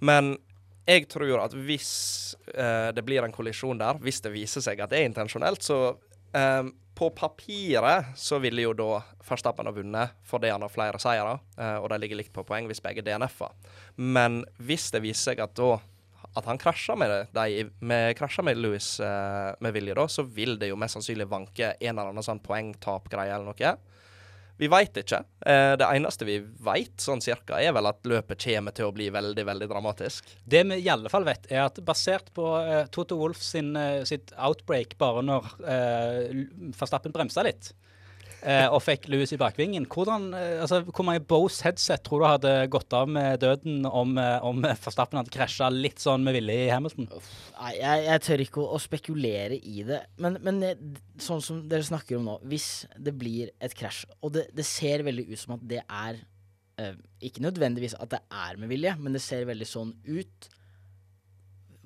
Men 0.00 0.36
jeg 0.86 1.08
tror 1.10 1.40
at 1.42 1.54
hvis 1.66 1.90
eh, 2.54 2.92
det 2.94 3.02
blir 3.06 3.24
en 3.26 3.34
kollisjon 3.34 3.78
der, 3.80 3.98
hvis 4.02 4.22
det 4.22 4.30
viser 4.34 4.62
seg 4.62 4.78
at 4.82 4.92
det 4.92 5.00
er 5.00 5.08
intensjonelt, 5.10 5.64
så 5.66 5.96
eh, 6.32 6.62
på 6.96 7.10
papiret 7.12 8.14
så 8.16 8.38
ville 8.40 8.64
jo 8.64 8.72
da 8.76 9.02
Verstappen 9.26 9.68
ha 9.68 9.74
vunnet 9.76 10.14
fordi 10.24 10.48
han 10.52 10.64
har 10.64 10.72
flere 10.72 11.00
seire, 11.02 11.36
eh, 11.58 11.76
og 11.76 11.90
de 11.92 12.00
ligger 12.00 12.22
likt 12.22 12.32
på 12.34 12.46
poeng 12.48 12.70
hvis 12.70 12.80
begge 12.84 13.04
DNF-er. 13.04 13.52
Men 14.00 14.44
hvis 14.56 14.88
det 14.94 15.04
viser 15.04 15.34
seg 15.34 15.44
at 15.44 15.54
da 15.58 15.76
at 16.36 16.44
han 16.44 16.58
krasjer 16.60 16.96
med, 17.00 17.12
de, 17.32 17.64
med, 17.80 18.18
med 18.44 18.58
Louis 18.60 18.86
eh, 19.00 19.52
med 19.60 19.72
vilje, 19.72 19.94
da, 19.96 20.04
så 20.08 20.24
vil 20.24 20.58
det 20.60 20.68
jo 20.68 20.76
mest 20.76 20.98
sannsynlig 20.98 21.28
vanke 21.30 21.70
en 21.78 21.94
eller 21.94 22.10
annen 22.10 22.24
sånn 22.24 22.42
poengtap-greie 22.44 23.32
eller 23.32 23.48
noe. 23.48 23.70
Vi 24.56 24.68
veit 24.72 24.96
ikke. 24.96 25.20
Eh, 25.46 25.72
det 25.76 25.86
eneste 25.86 26.26
vi 26.28 26.38
veit, 26.64 26.94
sånn 27.02 27.20
cirka, 27.24 27.58
er 27.60 27.74
vel 27.76 27.88
at 27.90 28.06
løpet 28.08 28.40
kommer 28.46 28.76
til 28.76 28.88
å 28.88 28.94
bli 28.96 29.10
veldig, 29.12 29.44
veldig 29.48 29.68
dramatisk. 29.70 30.30
Det 30.44 30.62
vi 30.70 30.80
i 30.80 30.90
alle 30.92 31.12
fall 31.12 31.26
vet, 31.28 31.48
er 31.52 31.66
at 31.66 31.80
basert 31.84 32.32
på 32.36 32.48
eh, 32.62 32.86
Toto 32.92 33.18
Wolff 33.20 33.42
sin, 33.44 33.74
eh, 33.76 34.02
sitt 34.08 34.32
outbreak 34.36 34.96
bare 35.00 35.24
når 35.26 35.50
uh, 35.60 36.72
Verstappen 36.76 37.12
bremsa 37.14 37.44
litt 37.46 37.70
eh, 37.72 37.85
og 38.70 38.82
fikk 38.84 39.08
Louis 39.10 39.30
i 39.32 39.38
bakvingen, 39.40 39.86
hvordan, 39.90 40.28
eh, 40.36 40.60
altså, 40.62 40.82
hvor 40.84 41.06
mange 41.08 41.24
Bose 41.24 41.64
headset 41.64 42.02
tror 42.06 42.22
du 42.22 42.26
hadde 42.28 42.52
gått 42.70 42.92
av 42.94 43.08
med 43.10 43.40
døden 43.42 43.86
om, 43.88 44.16
eh, 44.20 44.44
om 44.44 44.62
Forstappen 44.82 45.18
hadde 45.18 45.32
krasja 45.34 45.70
litt 45.72 46.02
sånn 46.02 46.24
med 46.26 46.36
vilje 46.36 46.66
i 46.66 46.70
Hamilton? 46.70 47.08
Nei, 47.56 47.72
jeg, 47.78 48.04
jeg 48.06 48.24
tør 48.26 48.44
ikke 48.44 48.62
å, 48.62 48.68
å 48.76 48.82
spekulere 48.82 49.58
i 49.58 49.82
det. 49.88 50.02
Men, 50.22 50.38
men 50.44 50.62
eh, 50.66 50.84
sånn 51.22 51.42
som 51.42 51.62
dere 51.70 51.86
snakker 51.86 52.18
om 52.18 52.28
nå, 52.28 52.36
hvis 52.50 52.86
det 53.02 53.16
blir 53.18 53.54
et 53.58 53.74
krasj, 53.76 54.04
og 54.20 54.36
det, 54.36 54.48
det 54.56 54.66
ser 54.68 55.06
veldig 55.06 55.26
ut 55.32 55.42
som 55.42 55.56
at 55.56 55.64
det 55.66 55.82
er 55.84 56.20
eh, 56.82 56.94
Ikke 57.24 57.44
nødvendigvis 57.44 57.96
at 57.98 58.12
det 58.12 58.22
er 58.30 58.60
med 58.60 58.70
vilje, 58.70 58.94
men 59.00 59.16
det 59.16 59.24
ser 59.24 59.48
veldig 59.48 59.70
sånn 59.70 59.96
ut. 60.06 60.50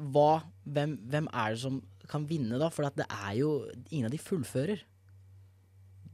Hva, 0.00 0.42
hvem, 0.64 0.98
hvem 1.12 1.30
er 1.30 1.54
det 1.54 1.62
som 1.62 1.80
kan 2.10 2.24
vinne, 2.26 2.58
da? 2.58 2.70
For 2.72 2.88
det 2.96 3.06
er 3.06 3.34
jo 3.38 3.52
Ingen 3.90 4.08
av 4.08 4.14
de 4.14 4.20
fullfører. 4.20 4.82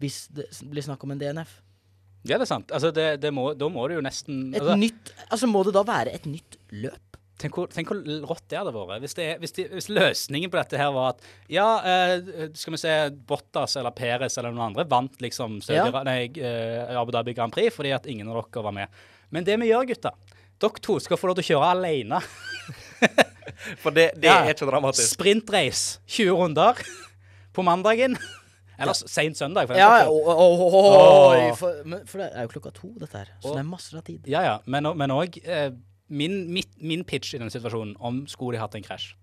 Hvis 0.03 0.27
det 0.37 0.49
blir 0.71 0.85
snakk 0.85 1.03
om 1.07 1.15
en 1.15 1.21
DNF. 1.21 1.61
Ja, 2.27 2.37
det 2.41 2.47
er 2.49 2.51
sant. 2.51 2.73
Altså, 2.75 2.91
det, 2.93 3.21
det 3.23 3.31
må, 3.33 3.53
da 3.55 3.69
må 3.71 3.85
det 3.89 3.97
jo 4.01 4.03
nesten 4.05 4.49
Et 4.51 4.59
altså, 4.61 4.75
nytt 4.81 5.13
Altså, 5.31 5.47
må 5.47 5.61
det 5.67 5.73
da 5.77 5.83
være 5.87 6.15
et 6.17 6.25
nytt 6.27 6.57
løp? 6.75 7.03
Tenk 7.39 7.53
hvor, 7.59 7.69
tenk 7.69 7.91
hvor 7.93 7.99
rått 8.31 8.47
det 8.49 8.57
hadde 8.57 8.73
vært. 8.73 9.03
Hvis, 9.05 9.15
det, 9.19 9.27
hvis, 9.43 9.53
de, 9.59 9.67
hvis 9.77 9.89
løsningen 9.93 10.51
på 10.51 10.57
dette 10.57 10.79
her 10.81 10.89
var 10.97 11.13
at 11.13 11.27
ja, 11.53 11.67
eh, 11.85 12.47
skal 12.57 12.73
vi 12.73 12.81
se, 12.81 12.95
Bottas 13.29 13.77
eller 13.77 13.93
Perez 13.93 14.39
eller 14.41 14.55
noen 14.57 14.71
andre 14.71 14.87
vant 14.89 15.21
liksom 15.21 15.59
Ja. 15.69 15.85
Nei, 16.09 16.31
eh, 16.41 16.97
Abu 16.97 17.13
Dhabi 17.13 17.35
Grand 17.37 17.53
Prix 17.53 17.77
fordi 17.77 17.93
at 17.93 18.09
ingen 18.09 18.31
av 18.33 18.41
dere 18.41 18.65
var 18.65 18.73
med. 18.73 18.89
Men 19.31 19.45
det 19.45 19.59
vi 19.61 19.69
gjør, 19.69 19.85
gutta 19.93 20.15
Dere 20.57 20.81
to 20.81 20.97
skal 21.05 21.19
få 21.21 21.29
lov 21.29 21.37
til 21.37 21.45
å 21.45 21.51
kjøre 21.53 21.71
alene. 21.77 22.23
For 23.83 23.93
det, 23.93 24.15
det 24.17 24.31
Ja. 24.31 24.39
er 24.47 24.55
ikke 24.55 24.69
dramatisk. 24.71 25.13
Sprintrace. 25.19 25.99
20 26.09 26.33
runder 26.41 26.81
på 27.53 27.63
mandagen. 27.65 28.17
Eller 28.79 28.97
sent 28.97 29.39
søndag. 29.39 29.69
For 29.71 29.79
Ja, 29.79 30.07
oh, 30.09 30.29
oh, 30.29 30.65
oh, 30.67 31.53
for, 31.59 31.83
for 32.09 32.23
det 32.23 32.31
er 32.33 32.47
jo 32.47 32.55
klokka 32.57 32.73
to, 32.77 32.93
dette 33.01 33.23
her. 33.23 33.31
Så 33.41 33.55
det 33.55 33.63
er 33.63 33.69
masse 33.69 33.97
av 33.97 34.05
tid. 34.07 34.27
Ja, 34.31 34.43
ja. 34.47 34.57
Men 34.67 34.89
òg 35.15 35.39
eh, 35.45 35.71
min, 36.09 36.43
min 36.81 37.07
pitch 37.09 37.35
i 37.35 37.41
denne 37.41 37.53
situasjonen, 37.53 37.97
om 37.99 38.25
skulle 38.31 38.57
de 38.57 38.63
hatt 38.63 38.77
en 38.79 38.85
krasj, 38.85 39.15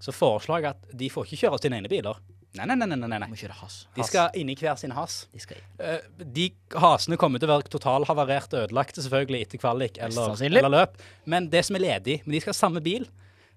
så 0.00 0.12
foreslår 0.16 0.62
jeg 0.62 0.74
at 0.74 0.92
de 1.00 1.08
får 1.12 1.26
ikke 1.28 1.46
kjøre 1.46 1.62
sine 1.64 1.80
egne 1.80 1.90
biler. 1.92 2.20
Nei, 2.58 2.66
nei, 2.66 2.74
nei. 2.74 2.96
nei, 2.98 3.18
nei. 3.22 3.28
Kjøre 3.38 3.54
has. 3.60 3.76
De 3.94 4.02
skal 4.06 4.34
inn 4.38 4.48
i 4.50 4.56
hver 4.58 4.74
sin 4.80 4.90
has. 4.96 5.20
De 5.30 5.42
skal. 5.42 5.60
Eh, 5.78 6.00
de 6.18 6.48
hasene 6.82 7.18
kommer 7.20 7.38
til 7.38 7.46
å 7.46 7.52
være 7.52 7.70
totalhavarerte 7.70 8.64
ødelagte 8.64 9.04
selvfølgelig 9.04 9.44
etter 9.46 9.62
kvalik 9.62 10.00
eller, 10.02 10.34
eller 10.48 10.72
løp. 10.72 10.96
Men 11.30 11.46
det 11.52 11.62
som 11.68 11.78
er 11.78 11.84
ledig, 11.84 12.16
men 12.24 12.34
de 12.34 12.42
skal 12.42 12.54
ha 12.54 12.58
samme 12.58 12.82
bil. 12.82 13.06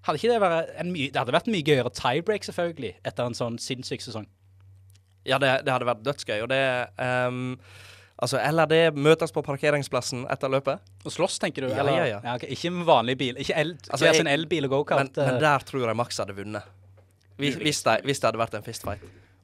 Hadde 0.03 0.19
det 0.19 0.35
det 0.35 1.15
hadde 1.15 1.33
vært 1.33 1.49
mye 1.49 1.65
gøyere 1.65 1.89
tiebreak 1.95 2.45
selvfølgelig 2.45 2.93
etter 3.07 3.29
en 3.29 3.37
sånn 3.37 3.57
sinnssyk 3.61 4.03
sesong. 4.03 4.27
Ja, 5.25 5.39
det, 5.41 5.49
det 5.65 5.73
hadde 5.73 5.87
vært 5.87 6.03
dødsgøy. 6.05 6.37
Og 6.43 6.51
det 6.51 6.61
um, 6.99 7.57
Altså, 8.23 8.37
eller 8.39 8.69
det 8.69 8.93
møtes 8.95 9.33
på 9.35 9.41
parkeringsplassen 9.43 10.21
etter 10.31 10.51
løpet. 10.53 10.83
Og 11.03 11.11
slåss, 11.11 11.39
tenker 11.41 11.65
du? 11.65 11.71
Ja, 11.73 11.81
eller? 11.81 11.97
ja, 11.97 12.19
ja. 12.21 12.35
ok, 12.37 12.45
ikke 12.55 12.69
med 12.71 12.85
vanlig 12.87 13.15
bil. 13.19 13.39
Ikke 13.41 13.57
el, 13.59 13.73
Altså, 13.89 14.05
jeg- 14.05 14.21
sin 14.21 14.29
elbil 14.31 14.67
og 14.67 14.69
Men, 14.69 14.77
gokart. 14.77 15.17
men 15.17 15.27
men 15.33 15.41
der 15.41 15.65
tror 15.67 15.87
jeg 15.87 15.97
Max 15.97 16.21
hadde 16.21 16.35
vunnet. 16.37 16.63
Hvis, 17.41 17.55
hvis, 17.55 17.81
det, 17.83 17.97
hvis 18.05 18.21
det 18.21 18.29
hadde 18.29 18.39
vært 18.39 18.53
en 18.53 18.63
fistfight. 18.63 19.01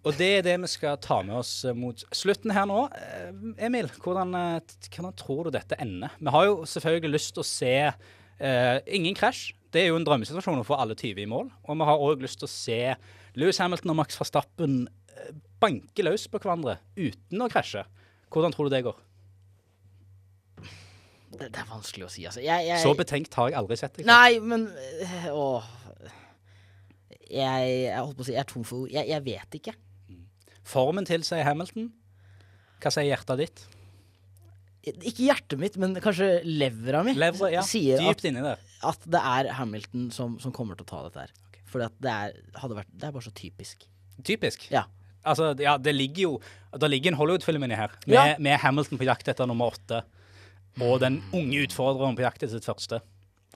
Og 0.08 0.16
det 0.16 0.30
er 0.38 0.42
det 0.46 0.56
vi 0.62 0.68
skal 0.72 0.98
ta 1.02 1.22
med 1.26 1.36
oss 1.42 1.66
eh, 1.66 1.76
mot 1.76 2.04
slutten 2.16 2.54
her 2.56 2.66
nå. 2.70 2.86
Eh, 2.96 3.66
Emil, 3.66 3.90
hvordan, 4.00 4.32
eh, 4.38 4.76
hvordan 4.96 5.16
tror 5.20 5.50
du 5.50 5.58
dette 5.58 5.76
ender? 5.82 6.14
Vi 6.20 6.32
har 6.32 6.46
jo 6.46 6.62
selvfølgelig 6.70 7.12
lyst 7.18 7.34
til 7.36 7.44
å 7.44 7.50
se 7.50 7.74
uh, 7.90 8.78
ingen 8.88 9.18
krasj. 9.18 9.50
Det 9.74 9.84
er 9.84 9.92
jo 9.92 9.98
en 10.00 10.06
drømmesituasjon 10.08 10.62
å 10.62 10.66
få 10.66 10.78
alle 10.80 10.96
20 10.96 11.26
i 11.26 11.28
mål. 11.30 11.50
Og 11.68 11.82
vi 11.82 11.90
har 11.90 12.06
òg 12.06 12.24
lyst 12.24 12.40
til 12.40 12.48
å 12.48 12.54
se 12.54 12.80
Lewis 13.36 13.60
Hamilton 13.60 13.92
og 13.92 14.00
Max 14.00 14.18
Verstappen 14.18 14.88
eh, 15.20 15.36
banke 15.62 16.06
løs 16.06 16.28
på 16.32 16.42
hverandre 16.42 16.80
uten 16.98 17.46
å 17.46 17.50
krasje. 17.52 17.86
Hvordan 18.30 18.56
tror 18.56 18.70
du 18.70 18.76
det 18.76 18.84
går? 18.88 18.98
Det, 21.30 21.52
det 21.54 21.62
er 21.62 21.68
vanskelig 21.70 22.08
å 22.08 22.12
si, 22.12 22.26
altså. 22.26 22.42
Jeg, 22.44 22.66
jeg, 22.68 22.82
Så 22.82 22.96
betenkt 22.98 23.36
har 23.38 23.52
jeg 23.52 23.60
aldri 23.60 23.78
sett 23.80 24.00
deg. 24.00 24.08
Nei, 24.10 24.40
men 24.42 24.66
øh, 24.74 25.28
Åh. 25.36 25.76
Jeg, 27.30 27.66
jeg 27.86 28.00
holdt 28.00 28.18
på 28.18 28.24
å 28.24 28.26
si 28.26 28.34
Jeg 28.34 28.42
er 28.42 28.48
tom 28.50 28.64
for 28.66 28.86
ord. 28.86 28.94
Jeg, 28.94 29.06
jeg 29.12 29.26
vet 29.28 29.60
ikke. 29.60 29.76
Formen 30.70 31.06
tilsier 31.08 31.46
Hamilton. 31.46 31.92
Hva 32.80 32.92
sier 32.94 33.10
hjertet 33.12 33.44
ditt? 33.44 33.62
Ikke 34.90 35.28
hjertet 35.28 35.60
mitt, 35.62 35.76
men 35.82 35.94
kanskje 36.02 36.40
levra 36.48 37.02
mi 37.06 37.14
Levra, 37.18 37.50
ja. 37.52 37.62
sier 37.68 38.00
at, 38.10 38.24
at 38.88 39.08
det 39.12 39.20
er 39.20 39.50
Hamilton 39.58 40.08
som, 40.16 40.38
som 40.42 40.54
kommer 40.56 40.80
til 40.80 40.88
å 40.88 40.90
ta 40.90 41.02
dette 41.08 41.26
her. 41.26 41.34
Fordi 41.70 41.90
For 41.90 42.06
det 42.06 42.14
er, 42.14 42.38
vært, 42.80 42.94
det 42.96 43.10
er 43.10 43.14
bare 43.14 43.26
så 43.28 43.34
typisk. 43.36 43.86
Typisk. 44.26 44.66
Ja. 44.74 44.88
Altså, 45.30 45.52
ja, 45.62 45.78
det 45.78 45.94
ligger 45.96 46.24
jo 46.26 46.32
Det 46.80 46.90
ligger 46.90 47.12
en 47.14 47.18
Hollywood-film 47.20 47.64
inni 47.66 47.78
her, 47.78 47.94
med, 48.06 48.16
Ja. 48.16 48.36
med 48.38 48.60
Hamilton 48.62 49.00
på 49.02 49.08
jakt 49.08 49.30
etter 49.32 49.48
nummer 49.50 49.72
åtte. 49.74 50.04
Og 50.86 51.00
den 51.02 51.18
unge 51.34 51.64
utfordreren 51.66 52.18
på 52.18 52.22
jakt 52.26 52.44
etter 52.44 52.60
sitt 52.60 52.68
første. 52.68 53.00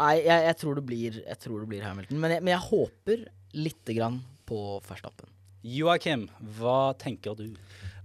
Nei, 0.02 0.16
jeg, 0.26 0.46
jeg, 0.48 0.58
tror 0.58 0.80
det 0.80 0.86
blir, 0.88 1.20
jeg 1.22 1.40
tror 1.44 1.60
det 1.62 1.70
blir 1.70 1.84
Hamilton. 1.86 2.18
Men 2.24 2.34
jeg, 2.34 2.42
men 2.42 2.56
jeg 2.56 2.64
håper 2.66 3.26
lite 3.54 3.94
grann 3.94 4.18
på 4.50 4.60
Verstappen. 4.88 5.30
Joakim, 5.64 6.26
hva 6.58 6.96
tenker 7.00 7.38
du? 7.38 7.54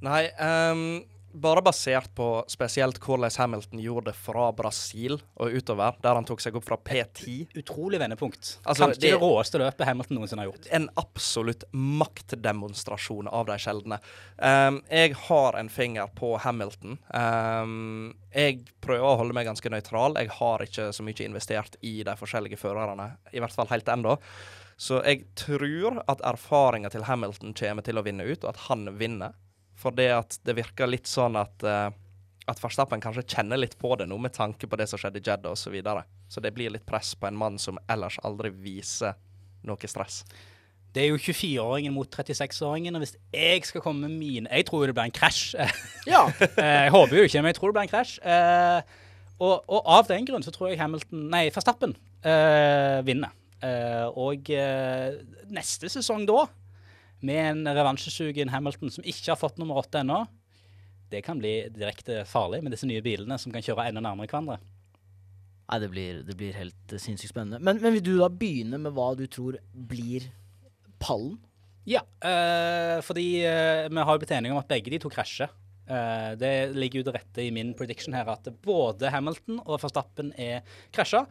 Nei, 0.04 0.26
ehm, 0.38 1.00
bare 1.32 1.62
basert 1.62 2.10
på 2.16 2.44
spesielt 2.48 2.98
hvordan 3.02 3.30
Hamilton 3.38 3.80
gjorde 3.82 4.10
det 4.10 4.16
fra 4.16 4.48
Brasil 4.56 5.18
og 5.36 5.54
utover, 5.54 5.96
der 6.02 6.14
han 6.18 6.26
tok 6.28 6.40
seg 6.42 6.56
opp 6.58 6.66
fra 6.68 6.78
P10. 6.80 7.48
Utrolig 7.58 8.00
vendepunkt. 8.00 8.58
Altså, 8.64 8.86
Kanskje 8.88 9.00
det, 9.00 9.10
det- 9.12 9.20
råeste 9.20 9.60
løpet 9.60 9.86
Hamilton 9.86 10.18
noensinne 10.18 10.44
har 10.44 10.50
gjort. 10.50 10.68
En 10.72 10.88
absolutt 10.96 11.64
maktdemonstrasjon 11.72 13.28
av 13.28 13.46
de 13.46 13.58
sjeldne. 13.58 14.00
Um, 14.38 14.80
jeg 14.90 15.14
har 15.28 15.58
en 15.58 15.68
finger 15.68 16.06
på 16.16 16.36
Hamilton. 16.42 16.98
Um, 17.14 18.14
jeg 18.34 18.64
prøver 18.84 19.04
å 19.04 19.16
holde 19.20 19.36
meg 19.36 19.48
ganske 19.48 19.70
nøytral. 19.72 20.16
Jeg 20.20 20.32
har 20.38 20.64
ikke 20.64 20.90
så 20.94 21.04
mye 21.06 21.26
investert 21.26 21.76
i 21.82 22.02
de 22.06 22.16
forskjellige 22.18 22.60
førerne, 22.60 23.12
i 23.32 23.40
hvert 23.42 23.54
fall 23.54 23.70
helt 23.72 23.88
ennå. 23.88 24.16
Så 24.78 25.00
jeg 25.02 25.24
tror 25.34 26.02
at 26.06 26.20
erfaringa 26.22 26.90
til 26.94 27.02
Hamilton 27.08 27.54
kommer 27.58 27.82
til 27.82 27.98
å 27.98 28.04
vinne 28.06 28.26
ut, 28.28 28.44
og 28.44 28.52
at 28.52 28.64
han 28.68 28.86
vinner. 28.98 29.34
For 29.78 29.94
det 29.94 30.10
at 30.10 30.38
det 30.46 30.56
virker 30.58 30.90
litt 30.90 31.06
sånn 31.06 31.38
at 31.38 31.64
uh, 31.66 31.88
at 32.48 32.60
Verstappen 32.62 33.02
kanskje 33.02 33.26
kjenner 33.28 33.60
litt 33.60 33.76
på 33.80 33.94
det 34.00 34.08
nå, 34.08 34.16
med 34.20 34.32
tanke 34.36 34.68
på 34.68 34.76
det 34.80 34.88
som 34.88 35.00
skjedde 35.00 35.20
i 35.20 35.24
Jeddah 35.24 35.52
osv. 35.52 35.68
Så, 35.68 35.72
videre. 35.74 36.04
så 36.32 36.40
det 36.40 36.54
blir 36.56 36.72
litt 36.72 36.86
press 36.88 37.14
på 37.18 37.28
en 37.28 37.36
mann 37.36 37.58
som 37.60 37.80
ellers 37.92 38.16
aldri 38.24 38.50
viser 38.54 39.18
noe 39.68 39.90
stress. 39.90 40.22
Det 40.96 41.02
er 41.04 41.10
jo 41.10 41.18
24-åringen 41.20 41.92
mot 41.92 42.08
36-åringen, 42.08 42.96
og 42.96 43.04
hvis 43.04 43.18
jeg 43.34 43.66
skal 43.68 43.82
komme 43.84 44.08
med 44.08 44.16
mine 44.16 44.48
Jeg 44.48 44.64
tror 44.66 44.80
jo 44.82 44.88
det 44.88 44.94
blir 44.96 45.10
en 45.10 45.18
krasj. 45.18 45.52
Ja. 46.08 46.24
Eh, 46.48 46.86
jeg 46.86 46.94
håper 46.94 47.18
jo 47.18 47.26
ikke, 47.28 47.42
men 47.42 47.52
jeg 47.52 47.58
tror 47.58 47.68
det 47.68 47.76
blir 47.76 47.84
en 47.84 47.92
krasj. 47.92 48.14
Eh, 48.24 48.94
og, 49.38 49.68
og 49.68 49.90
av 49.98 50.08
den 50.08 50.24
grunn 50.26 50.42
så 50.42 50.54
tror 50.54 50.72
jeg 50.72 50.80
Hamilton 50.80 51.28
Nei, 51.30 51.44
Verstappen 51.54 51.92
eh, 52.24 53.04
vinner. 53.06 53.36
Eh, 53.60 54.06
og 54.08 54.48
neste 55.52 55.90
sesong 55.92 56.24
da, 56.26 56.46
med 57.20 57.40
en 57.50 57.74
revansjesugen 57.76 58.52
Hamilton 58.52 58.92
som 58.94 59.06
ikke 59.06 59.32
har 59.32 59.40
fått 59.40 59.58
nummer 59.58 59.80
åtte 59.80 60.02
ennå, 60.02 60.22
det 61.08 61.22
kan 61.24 61.38
bli 61.40 61.68
direkte 61.72 62.22
farlig 62.28 62.60
med 62.62 62.74
disse 62.74 62.88
nye 62.88 63.02
bilene 63.04 63.38
som 63.40 63.52
kan 63.54 63.64
kjøre 63.64 63.88
enda 63.88 64.02
nærmere 64.04 64.28
hverandre. 64.28 64.58
Nei, 65.68 65.78
det 65.82 65.88
blir, 65.92 66.20
det 66.24 66.36
blir 66.40 66.56
helt 66.56 66.94
uh, 66.94 67.00
sinnssykt 67.00 67.34
spennende. 67.34 67.60
Men, 67.60 67.80
men 67.82 67.96
vil 67.96 68.04
du 68.04 68.14
da 68.20 68.30
begynne 68.32 68.80
med 68.80 68.94
hva 68.96 69.10
du 69.18 69.26
tror 69.28 69.58
blir 69.72 70.28
pallen? 71.02 71.36
Ja, 71.88 72.02
eh, 72.20 72.98
fordi 73.00 73.40
eh, 73.48 73.86
vi 73.88 74.02
har 74.04 74.12
jo 74.12 74.20
blitt 74.20 74.32
enige 74.36 74.52
om 74.52 74.60
at 74.60 74.68
begge 74.68 74.92
de 74.92 74.98
to 75.00 75.08
krasjer. 75.12 75.48
Uh, 75.88 76.34
det 76.36 76.74
ligger 76.76 77.00
jo 77.00 77.06
til 77.06 77.14
rette 77.16 77.40
i 77.40 77.52
min 77.54 77.70
prediction 77.76 78.12
her 78.12 78.28
at 78.28 78.50
både 78.64 79.08
Hamilton 79.08 79.62
og 79.64 79.78
Verstappen 79.80 80.34
er 80.36 80.66
krasja. 80.92 81.22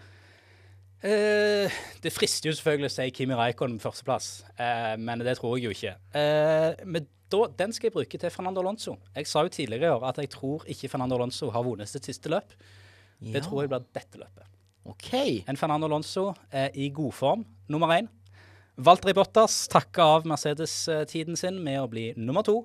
Eh, 1.06 1.76
det 2.02 2.14
frister 2.14 2.50
jo 2.50 2.56
selvfølgelig 2.58 2.90
å 2.90 2.96
si 2.96 3.12
Kimi 3.14 3.38
Raikkonen 3.38 3.78
på 3.78 3.86
førsteplass, 3.86 4.32
uh, 4.58 4.96
men 4.98 5.22
det 5.22 5.36
tror 5.38 5.54
jeg 5.58 5.68
jo 5.68 5.76
ikke. 5.76 5.94
Uh, 6.16 6.74
men 6.90 7.06
da, 7.30 7.44
den 7.60 7.76
skal 7.76 7.90
jeg 7.90 7.96
bruke 8.00 8.20
til 8.22 8.34
Fernando 8.34 8.64
Alonso. 8.64 8.96
Jeg 9.14 9.30
sa 9.30 9.44
jo 9.46 9.54
tidligere 9.54 9.92
i 9.92 9.96
år 9.98 10.08
at 10.10 10.22
jeg 10.24 10.32
tror 10.34 10.66
ikke 10.66 10.90
Fernando 10.90 11.20
Alonso 11.20 11.52
har 11.54 11.66
vunnet 11.66 11.92
sitt 11.92 12.08
siste 12.08 12.32
løp. 12.34 12.56
Det 13.18 13.42
tror 13.44 13.64
jeg 13.64 13.72
blir 13.72 13.86
dette 13.98 14.20
løpet. 14.22 14.46
OK. 14.88 15.12
En 15.50 15.58
Fernando 15.60 15.90
Alonso 15.90 16.30
er 16.54 16.72
i 16.78 16.88
god 16.94 17.14
form, 17.14 17.44
nummer 17.68 17.92
én. 17.98 18.08
Valtteri 18.78 19.14
Bottas 19.18 19.66
takker 19.74 20.06
av 20.06 20.28
Mercedes-tiden 20.30 21.38
sin 21.40 21.58
med 21.66 21.82
å 21.82 21.90
bli 21.92 22.12
nummer 22.16 22.46
to. 22.46 22.62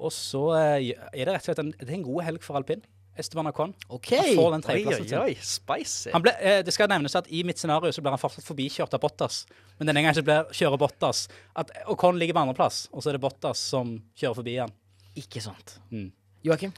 Og 0.00 0.12
så 0.14 0.42
eh, 0.56 0.92
er 1.12 1.26
det 1.26 1.32
rett 1.32 1.42
og 1.42 1.48
slett 1.48 1.62
en, 1.64 1.72
det 1.80 1.96
en 1.96 2.04
god 2.06 2.26
helg 2.28 2.44
for 2.44 2.60
alpin. 2.60 2.84
Esteban 3.18 3.50
Acon. 3.50 3.74
Okay. 3.88 4.18
Han 4.18 4.36
får 4.36 4.52
den 4.54 4.62
tredjeplassen 4.64 5.06
tredjeplassen 5.06 5.24
oi, 5.26 5.34
oi, 5.34 5.48
spicy. 5.50 6.12
Han 6.14 6.24
ble, 6.24 6.34
eh, 6.40 6.60
det 6.64 6.74
skal 6.74 6.90
nevnes 6.92 7.16
at 7.18 7.28
i 7.28 7.42
mitt 7.46 7.60
scenario 7.60 7.92
så 7.92 8.04
blir 8.04 8.14
han 8.14 8.22
fortsatt 8.22 8.46
forbikjørt 8.46 8.94
av 8.96 9.02
Bottas. 9.02 9.42
Men 9.78 9.90
denne 9.90 10.04
gangen 10.04 10.16
så 10.16 10.24
blir, 10.24 10.48
kjører 10.56 10.80
Bottas 10.80 11.26
at 11.58 11.72
Acon 11.90 12.20
ligger 12.20 12.38
på 12.38 12.44
andreplass, 12.46 12.86
og 12.92 13.02
så 13.02 13.10
er 13.10 13.18
det 13.18 13.24
Bottas 13.26 13.62
som 13.72 13.96
kjører 14.14 14.40
forbi 14.40 14.56
han. 14.62 14.74
Ikke 15.20 15.42
sant. 15.44 15.78
Mm. 15.90 16.10
Joakim? 16.46 16.72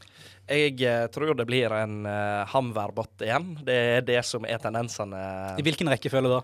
Jeg 0.51 0.81
eh, 0.83 1.07
tror 1.15 1.37
det 1.39 1.47
blir 1.47 1.71
en 1.77 2.03
uh, 2.09 2.43
Hamver-bot 2.51 3.23
igjen. 3.23 3.53
Det 3.63 3.77
er 3.99 4.07
det 4.07 4.23
som 4.27 4.47
er 4.49 4.59
tendensene. 4.63 5.21
I 5.61 5.65
hvilken 5.65 5.91
rekkefølge 5.93 6.33
da? 6.33 6.41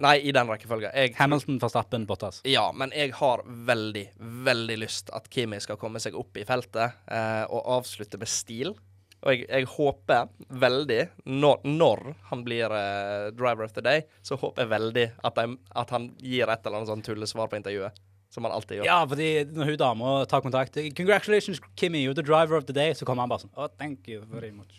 Nei, 0.00 0.14
i 0.24 0.32
den 0.32 0.48
rekkefølgen. 0.48 0.92
Jeg- 0.96 1.14
Hamilton, 1.18 1.58
Verstappen, 1.60 2.06
Bottas. 2.08 2.40
Ja, 2.48 2.70
men 2.72 2.92
jeg 2.96 3.12
har 3.16 3.42
veldig, 3.44 4.06
veldig 4.18 4.76
lyst 4.80 5.10
at 5.12 5.28
Kimi 5.32 5.60
skal 5.60 5.76
komme 5.80 6.00
seg 6.00 6.16
opp 6.16 6.36
i 6.40 6.44
feltet 6.48 6.96
eh, 7.08 7.44
og 7.48 7.64
avslutte 7.80 8.20
med 8.20 8.28
stil. 8.28 8.74
Og 9.20 9.34
jeg, 9.34 9.46
jeg 9.50 9.66
håper 9.68 10.28
veldig, 10.62 11.00
når, 11.28 11.66
når 11.68 12.04
han 12.30 12.44
blir 12.44 12.72
eh, 12.72 13.26
driver 13.36 13.66
of 13.66 13.74
the 13.76 13.84
day, 13.84 14.04
så 14.24 14.38
håper 14.40 14.64
jeg 14.64 14.70
veldig 14.70 15.06
at, 15.28 15.36
de, 15.36 15.58
at 15.82 15.92
han 15.92 16.06
gir 16.24 16.48
et 16.48 16.64
eller 16.64 16.80
annet 16.80 16.92
sånn 16.92 17.04
tullesvar 17.04 17.50
på 17.52 17.60
intervjuet. 17.60 17.98
Som 18.30 18.46
han 18.46 18.54
alltid 18.54 18.78
gjør. 18.78 18.86
Ja, 18.86 19.00
fordi 19.10 19.28
når 19.50 19.72
hun 19.72 19.78
dama 19.80 20.10
tar 20.30 20.42
kontakt 20.44 20.76
'Congratulations, 20.78 21.58
Kimmy, 21.74 22.04
you're 22.04 22.14
the 22.14 22.22
driver 22.22 22.54
of 22.56 22.64
the 22.68 22.72
day', 22.72 22.94
så 22.94 23.04
kommer 23.04 23.26
han 23.26 23.32
bare 23.32 23.42
sånn 23.42 23.50
Oh, 23.58 23.66
thank 23.66 24.06
you 24.06 24.22
very 24.30 24.52
much. 24.54 24.70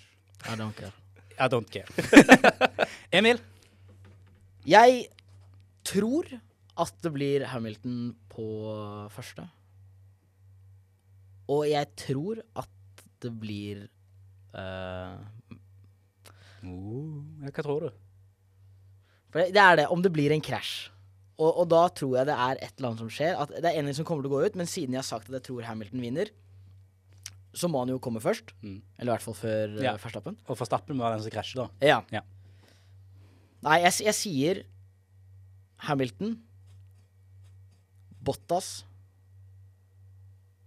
I 0.47 0.55
don't 0.55 0.71
care. 0.71 0.93
I 1.37 1.49
don't 1.51 1.67
care. 1.67 1.89
Emil? 3.11 3.41
Jeg 4.63 5.09
tror 5.83 6.29
at 6.79 6.93
det 7.03 7.11
blir 7.11 7.45
Hamilton 7.51 8.13
på 8.31 8.47
første. 9.11 9.49
Og 11.51 11.65
jeg 11.67 11.91
tror 11.99 12.39
at 12.55 13.03
det 13.21 13.33
blir 13.41 13.89
eh, 14.57 15.57
ja, 16.61 17.49
hva 17.51 17.63
tror 17.65 17.87
du? 17.87 17.91
For 19.31 19.47
det 19.55 19.63
er 19.63 19.77
det, 19.79 19.87
om 19.93 20.01
det 20.03 20.11
blir 20.13 20.33
en 20.35 20.43
krasj. 20.43 20.89
Og, 21.41 21.63
og 21.63 21.69
da 21.71 21.85
tror 21.95 22.19
jeg 22.19 22.27
det 22.29 22.35
er 22.35 22.59
et 22.59 22.73
eller 22.75 22.91
annet 22.91 23.01
som 23.01 23.11
skjer. 23.13 23.37
At 23.39 23.53
det 23.63 23.69
er 23.71 23.79
en 23.79 23.89
som 23.97 24.05
kommer 24.05 24.25
til 24.25 24.29
å 24.33 24.35
gå 24.35 24.41
ut, 24.45 24.57
men 24.59 24.69
siden 24.69 24.93
jeg 24.93 25.01
har 25.01 25.07
sagt 25.07 25.31
at 25.31 25.39
jeg 25.39 25.45
tror 25.47 25.65
Hamilton 25.65 26.03
vinner, 26.03 26.29
så 27.57 27.67
må 27.71 27.81
han 27.81 27.91
jo 27.91 27.99
komme 28.03 28.21
først. 28.23 28.53
Mm. 28.61 28.77
Eller 28.99 29.09
i 29.09 29.13
hvert 29.15 29.25
fall 29.25 29.39
før 29.39 29.73
Ja. 29.79 29.87
ja. 29.89 29.95
Verstappen. 29.99 30.37
Og 30.45 30.59
Verstappen 30.59 31.01
være 31.01 31.17
den 31.17 31.25
som 31.25 31.33
krasjer, 31.33 31.63
da. 31.63 31.87
Ja. 31.87 31.97
Ja. 32.13 32.21
Nei, 33.65 33.79
jeg, 33.83 33.97
jeg 34.07 34.17
sier 34.17 34.61
Hamilton, 35.87 36.35
Bottas 38.21 38.83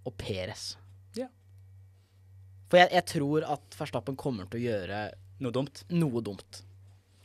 og 0.05 0.15
Perez. 0.19 0.75
For 2.71 2.81
jeg, 2.81 2.91
jeg 2.93 3.05
tror 3.07 3.45
at 3.55 3.77
Verstappen 3.79 4.17
kommer 4.17 4.49
til 4.51 4.61
å 4.61 4.65
gjøre 4.71 5.01
Noe 5.45 5.53
dumt. 5.53 5.83
noe 5.91 6.21
dumt. 6.25 6.63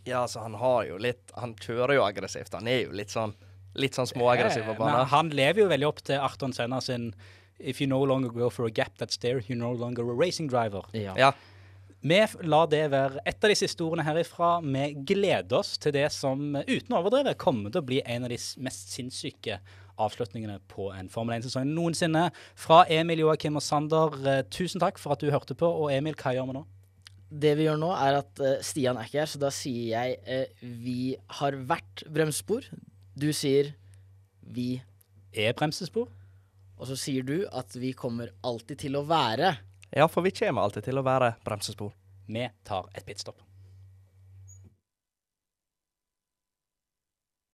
Ja, 0.05 0.23
altså, 0.23 0.41
han 0.41 0.55
har 0.57 0.85
jo 0.87 0.97
litt 0.97 1.31
Han 1.37 1.53
kjører 1.55 1.95
jo 1.99 2.03
aggressivt. 2.03 2.53
Han 2.57 2.67
er 2.67 2.83
jo 2.87 2.91
litt 2.91 3.09
sånn 3.13 3.35
Litt 3.79 3.93
sånn 3.93 4.07
småaggressiv 4.09 4.63
på 4.65 4.71
Eh, 4.73 4.79
Men 4.79 4.87
banen. 4.95 5.07
han 5.11 5.29
lever 5.29 5.61
jo 5.61 5.67
veldig 5.69 5.87
opp 5.87 6.01
til 6.03 6.17
Arton 6.19 6.51
Senna 6.53 6.79
sin 6.81 7.13
If 7.59 7.81
you 7.81 7.87
no 7.87 7.99
longer 8.03 8.29
go 8.29 8.49
for 8.49 8.65
a 8.65 8.71
gap 8.71 8.97
that's 8.97 9.17
there, 9.19 9.41
you're 9.41 9.55
no 9.59 9.71
longer 9.73 10.09
a 10.09 10.15
racing 10.15 10.47
driver. 10.47 10.81
Ja. 10.93 11.13
Ja. 11.17 11.31
Vi 12.01 12.19
lar 12.47 12.67
det 12.71 12.85
være 12.91 13.19
et 13.27 13.43
av 13.43 13.49
de 13.51 13.55
siste 13.59 13.83
ordene 13.83 14.05
herifra. 14.07 14.61
Vi 14.63 14.93
gleder 15.03 15.57
oss 15.59 15.77
til 15.77 15.91
det 15.91 16.05
som, 16.15 16.55
eh, 16.55 16.63
uten 16.63 16.95
å 16.95 17.01
overdrive, 17.03 17.35
kommer 17.37 17.69
til 17.69 17.81
å 17.81 17.85
bli 17.85 18.01
en 18.05 18.23
av 18.23 18.29
de 18.29 18.37
mest 18.63 18.93
sinnssyke 18.95 19.59
avslutningene 20.01 20.59
på 20.71 20.89
en 20.95 21.09
Formel 21.11 21.37
1-sesong 21.39 21.69
noensinne. 21.75 22.29
Fra 22.59 22.83
Emil, 22.91 23.23
Joakim 23.25 23.59
og 23.59 23.65
Sander, 23.65 24.15
eh, 24.25 24.43
tusen 24.51 24.81
takk 24.81 24.99
for 25.01 25.15
at 25.15 25.23
du 25.23 25.31
hørte 25.33 25.57
på. 25.57 25.67
Og 25.67 25.91
Emil, 25.93 26.17
hva 26.19 26.33
gjør 26.35 26.49
vi 26.49 26.57
nå? 26.59 26.65
Det 27.29 27.53
vi 27.59 27.67
gjør 27.67 27.77
nå, 27.81 27.89
er 27.93 28.19
at 28.23 28.41
eh, 28.41 28.61
Stian 28.65 28.97
er 28.97 29.09
ikke 29.09 29.21
her, 29.21 29.29
så 29.29 29.41
da 29.41 29.51
sier 29.53 29.91
jeg 29.91 30.17
eh, 30.25 30.63
vi 30.63 31.15
har 31.39 31.57
vært 31.69 32.05
bremsespor. 32.09 32.65
Du 33.19 33.29
sier 33.35 33.73
vi 34.41 34.79
Er 35.35 35.53
bremsespor? 35.53 36.07
Og 36.79 36.87
så 36.89 36.95
sier 36.97 37.25
du 37.27 37.43
at 37.51 37.75
vi 37.77 37.91
kommer 37.93 38.31
alltid 38.47 38.85
til 38.87 38.95
å 38.97 39.03
være 39.05 39.51
Ja, 39.91 40.07
for 40.07 40.25
vi 40.25 40.31
kommer 40.33 40.63
alltid 40.63 40.87
til 40.87 41.01
å 41.01 41.05
være 41.05 41.35
bremsespor. 41.45 41.91
Vi 42.29 42.47
tar 42.65 42.89
et 42.95 43.05
pitstop. 43.05 43.48